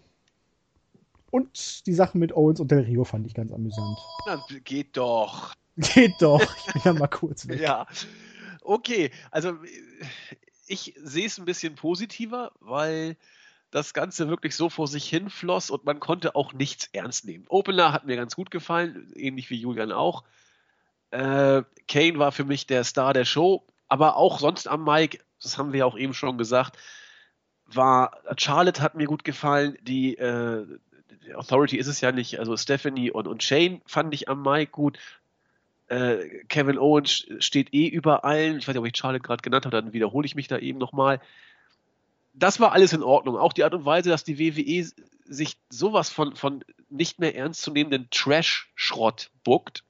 [1.35, 3.97] und die Sachen mit Owens und Del Rio fand ich ganz amüsant.
[4.25, 5.53] Na, geht doch.
[5.75, 6.41] Geht doch.
[6.41, 7.59] Ich bin ja mal kurz weg.
[7.59, 7.85] Ja.
[8.61, 9.57] Okay, also
[10.65, 13.17] ich sehe es ein bisschen positiver, weil
[13.69, 17.43] das Ganze wirklich so vor sich hinfloss und man konnte auch nichts ernst nehmen.
[17.49, 20.23] Opener hat mir ganz gut gefallen, ähnlich wie Julian auch.
[21.11, 25.57] Äh, Kane war für mich der Star der Show, aber auch sonst am Mike, das
[25.57, 26.77] haben wir ja auch eben schon gesagt,
[27.65, 30.65] war Charlotte hat mir gut gefallen, die äh,
[31.33, 34.99] Authority ist es ja nicht, also Stephanie und, und Shane fand ich am Mike gut.
[35.87, 38.57] Äh, Kevin Owens steht eh über allen.
[38.57, 40.79] Ich weiß nicht, ob ich Charlotte gerade genannt habe, dann wiederhole ich mich da eben
[40.79, 41.21] nochmal.
[42.33, 43.37] Das war alles in Ordnung.
[43.37, 44.89] Auch die Art und Weise, dass die WWE
[45.25, 49.83] sich sowas von, von nicht mehr ernstzunehmenden Trash-Schrott buckt,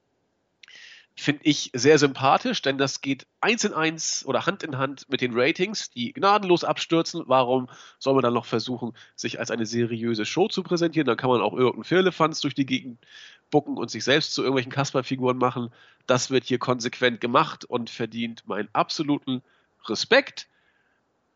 [1.18, 5.22] finde ich sehr sympathisch, denn das geht eins in eins oder Hand in Hand mit
[5.22, 7.22] den Ratings, die gnadenlos abstürzen.
[7.26, 7.68] Warum
[7.98, 11.06] soll man dann noch versuchen, sich als eine seriöse Show zu präsentieren?
[11.06, 12.98] Dann kann man auch irgendeinen Firlefanz durch die Gegend
[13.50, 15.70] bucken und sich selbst zu irgendwelchen Kasperfiguren machen.
[16.06, 19.42] Das wird hier konsequent gemacht und verdient meinen absoluten
[19.86, 20.48] Respekt.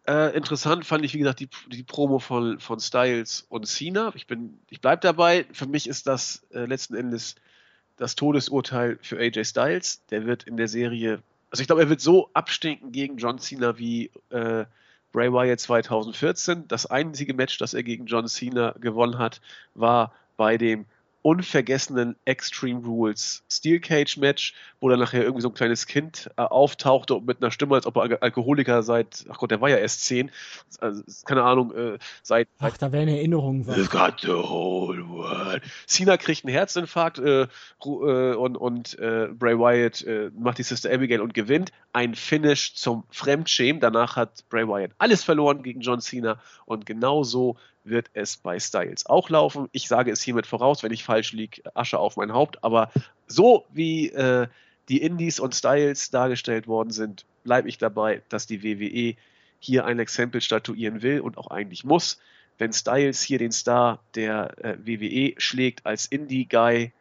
[0.07, 4.13] Äh, interessant fand ich, wie gesagt, die, die Promo von, von Styles und Cena.
[4.15, 5.47] Ich bin, ich bleib dabei.
[5.53, 7.37] Für mich ist das äh, letzten Endes
[8.01, 10.03] das Todesurteil für AJ Styles.
[10.11, 13.79] Der wird in der Serie, also ich glaube, er wird so abstinken gegen John Cena
[13.79, 14.65] wie äh,
[15.13, 16.67] Bray Wyatt 2014.
[16.67, 19.43] Das einzige Match, das er gegen John Cena gewonnen hat,
[19.75, 20.87] war bei dem
[21.23, 26.43] unvergessenen Extreme Rules Steel Cage Match, wo dann nachher irgendwie so ein kleines Kind äh,
[26.43, 29.69] auftauchte und mit einer Stimme, als ob er Al Alkoholiker seit, ach Gott, der war
[29.69, 30.31] ja erst zehn,
[30.81, 33.65] also, keine Ahnung, äh, seit, Ach, da wäre eine Erinnerung.
[33.69, 35.63] You've got the whole world.
[35.87, 37.47] Cena kriegt einen Herzinfarkt äh, äh,
[38.35, 41.73] und, und äh, Bray Wyatt äh, macht die Sister Abigail und gewinnt.
[41.93, 43.81] Ein Finish zum Fremdschämen.
[43.81, 48.59] Danach hat Bray Wyatt alles verloren gegen John Cena und genau so wird es bei
[48.59, 49.69] Styles auch laufen.
[49.73, 52.63] Ich sage es hiermit voraus, wenn ich falsch liege, Asche auf mein Haupt.
[52.63, 52.91] Aber
[53.27, 54.49] so wie äh,
[54.89, 59.17] die Indies und Styles dargestellt worden sind, bleibe ich dabei, dass die WWE
[59.59, 62.21] hier ein Exempel statuieren will und auch eigentlich muss.
[62.59, 66.93] Wenn Styles hier den Star der äh, WWE schlägt als Indie-Guy,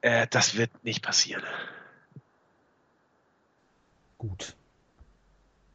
[0.00, 1.42] äh, das wird nicht passieren.
[4.18, 4.54] Gut.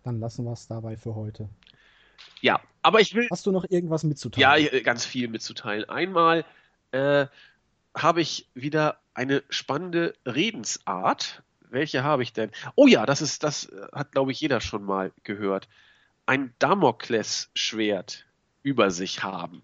[0.03, 1.47] Dann lassen wir es dabei für heute.
[2.41, 3.27] Ja, aber ich will.
[3.31, 4.69] Hast du noch irgendwas mitzuteilen?
[4.71, 5.87] Ja, ganz viel mitzuteilen.
[5.89, 6.45] Einmal
[6.91, 7.27] äh,
[7.95, 11.43] habe ich wieder eine spannende Redensart.
[11.69, 12.51] Welche habe ich denn?
[12.75, 15.67] Oh ja, das ist, das äh, hat, glaube ich, jeder schon mal gehört.
[16.25, 18.25] Ein Damoklesschwert
[18.63, 19.63] über sich haben.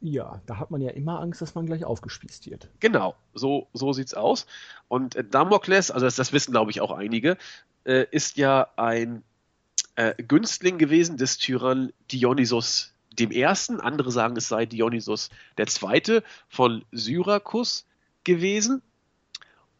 [0.00, 2.68] Ja, da hat man ja immer Angst, dass man gleich aufgespießt wird.
[2.80, 4.46] Genau, so, so sieht's aus.
[4.88, 7.36] Und Damokles, also das, das wissen, glaube ich, auch einige,
[7.84, 9.22] äh, ist ja ein
[9.96, 13.44] äh, Günstling gewesen des Tyrann Dionysos I.
[13.44, 16.20] Andere sagen, es sei Dionysos II.
[16.48, 17.86] von Syrakus
[18.24, 18.82] gewesen.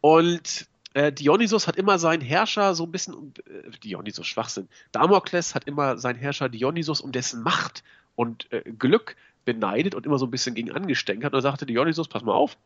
[0.01, 5.65] Und äh, Dionysos hat immer seinen Herrscher so ein bisschen, äh, Dionysos Schwachsinn, Damokles hat
[5.65, 7.83] immer seinen Herrscher Dionysos um dessen Macht
[8.15, 9.15] und äh, Glück
[9.45, 11.33] beneidet und immer so ein bisschen gegen angestänkert.
[11.33, 12.57] Und er sagte Dionysos, pass mal auf,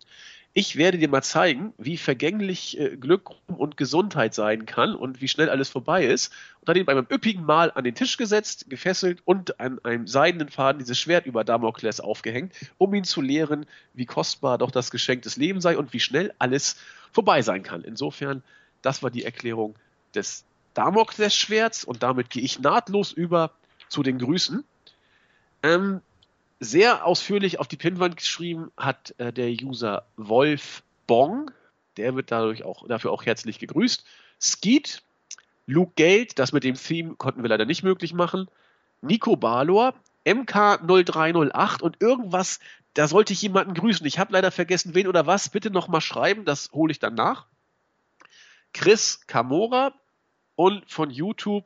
[0.58, 5.28] ich werde dir mal zeigen, wie vergänglich äh, Glück und Gesundheit sein kann und wie
[5.28, 6.34] schnell alles vorbei ist.
[6.60, 10.08] Und hat ihn bei einem üppigen Mal an den Tisch gesetzt, gefesselt und an einem
[10.08, 14.90] seidenen Faden dieses Schwert über Damokles aufgehängt, um ihn zu lehren, wie kostbar doch das
[14.90, 16.78] Geschenk des Lebens sei und wie schnell alles
[17.12, 17.84] vorbei sein kann.
[17.84, 18.42] Insofern,
[18.82, 19.76] das war die Erklärung
[20.16, 20.44] des
[20.74, 23.52] Damokles-Schwerts und damit gehe ich nahtlos über
[23.90, 24.64] zu den Grüßen.
[25.62, 26.02] Ähm,
[26.60, 31.52] sehr ausführlich auf die Pinwand geschrieben hat äh, der User Wolf Bong.
[31.98, 34.06] Der wird dadurch auch, dafür auch herzlich gegrüßt.
[34.40, 35.04] Skeet,
[35.66, 38.48] Luke Geld, das mit dem Theme konnten wir leider nicht möglich machen.
[39.02, 39.94] Nico Balor,
[40.26, 42.60] MK0308 und irgendwas,
[42.94, 44.06] da sollte ich jemanden grüßen.
[44.06, 45.50] Ich habe leider vergessen, wen oder was.
[45.50, 47.46] Bitte nochmal schreiben, das hole ich dann nach.
[48.74, 49.94] Chris Camora
[50.56, 51.66] und von YouTube,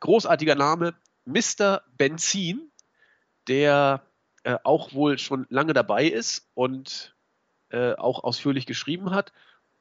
[0.00, 0.94] großartiger Name,
[1.24, 1.82] Mr.
[1.96, 2.70] Benzin,
[3.48, 4.05] der
[4.46, 7.16] äh, auch wohl schon lange dabei ist und
[7.70, 9.32] äh, auch ausführlich geschrieben hat.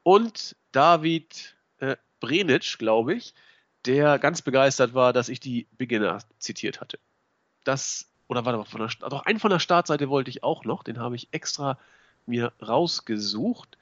[0.01, 3.35] Und David äh, Brenitsch, glaube ich,
[3.85, 6.97] der ganz begeistert war, dass ich die Beginner zitiert hatte.
[7.63, 10.81] Das, oder warte mal, von der, doch einen von der Startseite wollte ich auch noch,
[10.81, 11.77] den habe ich extra
[12.25, 13.77] mir rausgesucht.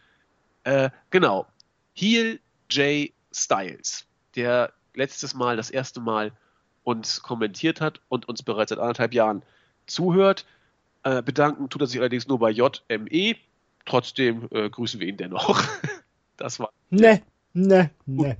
[0.65, 1.47] Äh, genau,
[1.93, 3.09] Heel J.
[3.31, 4.05] Styles,
[4.35, 6.33] der letztes Mal, das erste Mal
[6.83, 9.43] uns kommentiert hat und uns bereits seit anderthalb Jahren
[9.87, 10.45] zuhört.
[11.03, 13.35] Äh, bedanken tut er sich allerdings nur bei JME.
[13.85, 15.61] Trotzdem äh, grüßen wir ihn dennoch.
[16.37, 16.69] das war.
[16.89, 17.21] Ne,
[17.53, 18.37] ne, ne.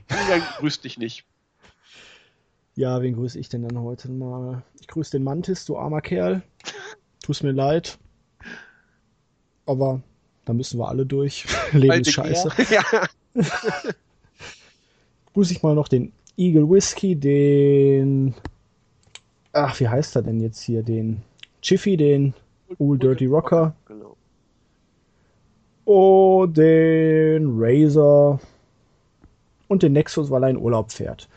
[0.60, 1.26] grüßt dich nicht.
[2.76, 4.64] Ja, wen grüße ich denn dann heute mal?
[4.80, 6.42] Ich grüße den Mantis, du armer Kerl.
[7.22, 8.00] Tut mir leid.
[9.66, 10.02] Aber
[10.46, 11.46] da müssen wir alle durch.
[11.74, 12.50] Leben ist scheiße.
[12.72, 12.84] Ja.
[15.34, 18.34] grüße ich mal noch den Eagle Whiskey, den.
[19.52, 20.84] Ach, wie heißt er denn jetzt hier?
[20.84, 21.22] Den
[21.62, 22.34] Chiffy, den
[22.80, 23.76] Old Dirty Rocker.
[23.86, 24.16] Genau.
[25.86, 28.40] Oh, den Razor
[29.68, 31.28] und den Nexus, weil er in Urlaub fährt.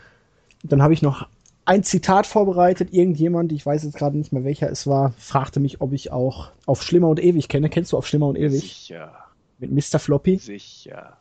[0.63, 1.27] Dann habe ich noch
[1.65, 2.93] ein Zitat vorbereitet.
[2.93, 6.51] Irgendjemand, ich weiß jetzt gerade nicht mehr welcher es war, fragte mich, ob ich auch
[6.65, 7.69] auf Schlimmer und Ewig kenne.
[7.69, 8.61] Kennst du auf Schlimmer und Ewig?
[8.61, 9.11] Sicher.
[9.59, 9.99] Mit Mr.
[9.99, 10.37] Floppy?
[10.37, 11.17] Sicher.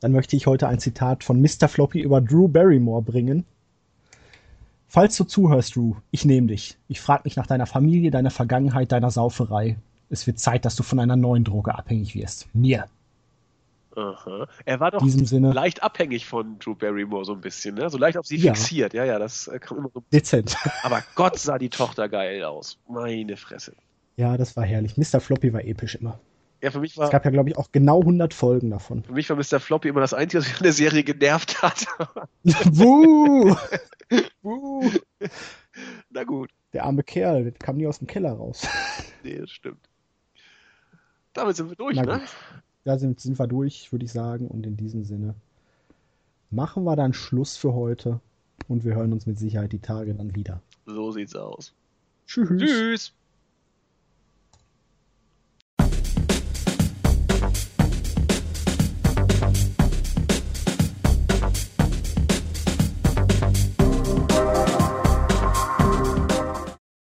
[0.00, 1.68] Dann möchte ich heute ein Zitat von Mr.
[1.68, 3.44] Floppy über Drew Barrymore bringen.
[4.92, 6.76] Falls du zuhörst, Drew, ich nehme dich.
[6.88, 9.76] Ich frage mich nach deiner Familie, deiner Vergangenheit, deiner Sauferei.
[10.08, 12.52] Es wird Zeit, dass du von einer neuen Droge abhängig wirst.
[12.52, 12.86] Mir.
[13.94, 14.48] Aha.
[14.64, 17.88] Er war doch Sinne, leicht abhängig von Drew Barrymore so ein bisschen, ne?
[17.88, 18.52] So leicht auf sie ja.
[18.52, 18.92] fixiert.
[18.92, 20.02] Ja, ja, das äh, kam immer so.
[20.12, 20.56] Dezent.
[20.82, 22.76] Aber Gott sah die Tochter geil aus.
[22.88, 23.74] Meine Fresse.
[24.16, 24.96] Ja, das war herrlich.
[24.96, 25.20] Mr.
[25.20, 26.18] Floppy war episch immer.
[26.62, 27.04] Ja, für mich war.
[27.04, 29.04] Es gab ja, glaube ich, auch genau 100 Folgen davon.
[29.04, 29.60] Für mich war Mr.
[29.60, 31.86] Floppy immer das Einzige, was mich in der Serie genervt hat.
[32.72, 33.54] Wuh!
[34.42, 34.90] Wuh!
[36.10, 36.50] Na gut.
[36.72, 38.66] Der arme Kerl, der kam nie aus dem Keller raus.
[39.24, 39.88] nee, das stimmt.
[41.32, 42.18] Damit sind wir durch, Na ne?
[42.18, 42.28] Gut.
[42.84, 44.48] Da sind, sind wir durch, würde ich sagen.
[44.48, 45.34] Und in diesem Sinne
[46.50, 48.20] machen wir dann Schluss für heute.
[48.68, 50.60] Und wir hören uns mit Sicherheit die Tage dann wieder.
[50.86, 51.74] So sieht's aus.
[52.26, 52.48] Tschüss.
[52.48, 53.14] Tschüss.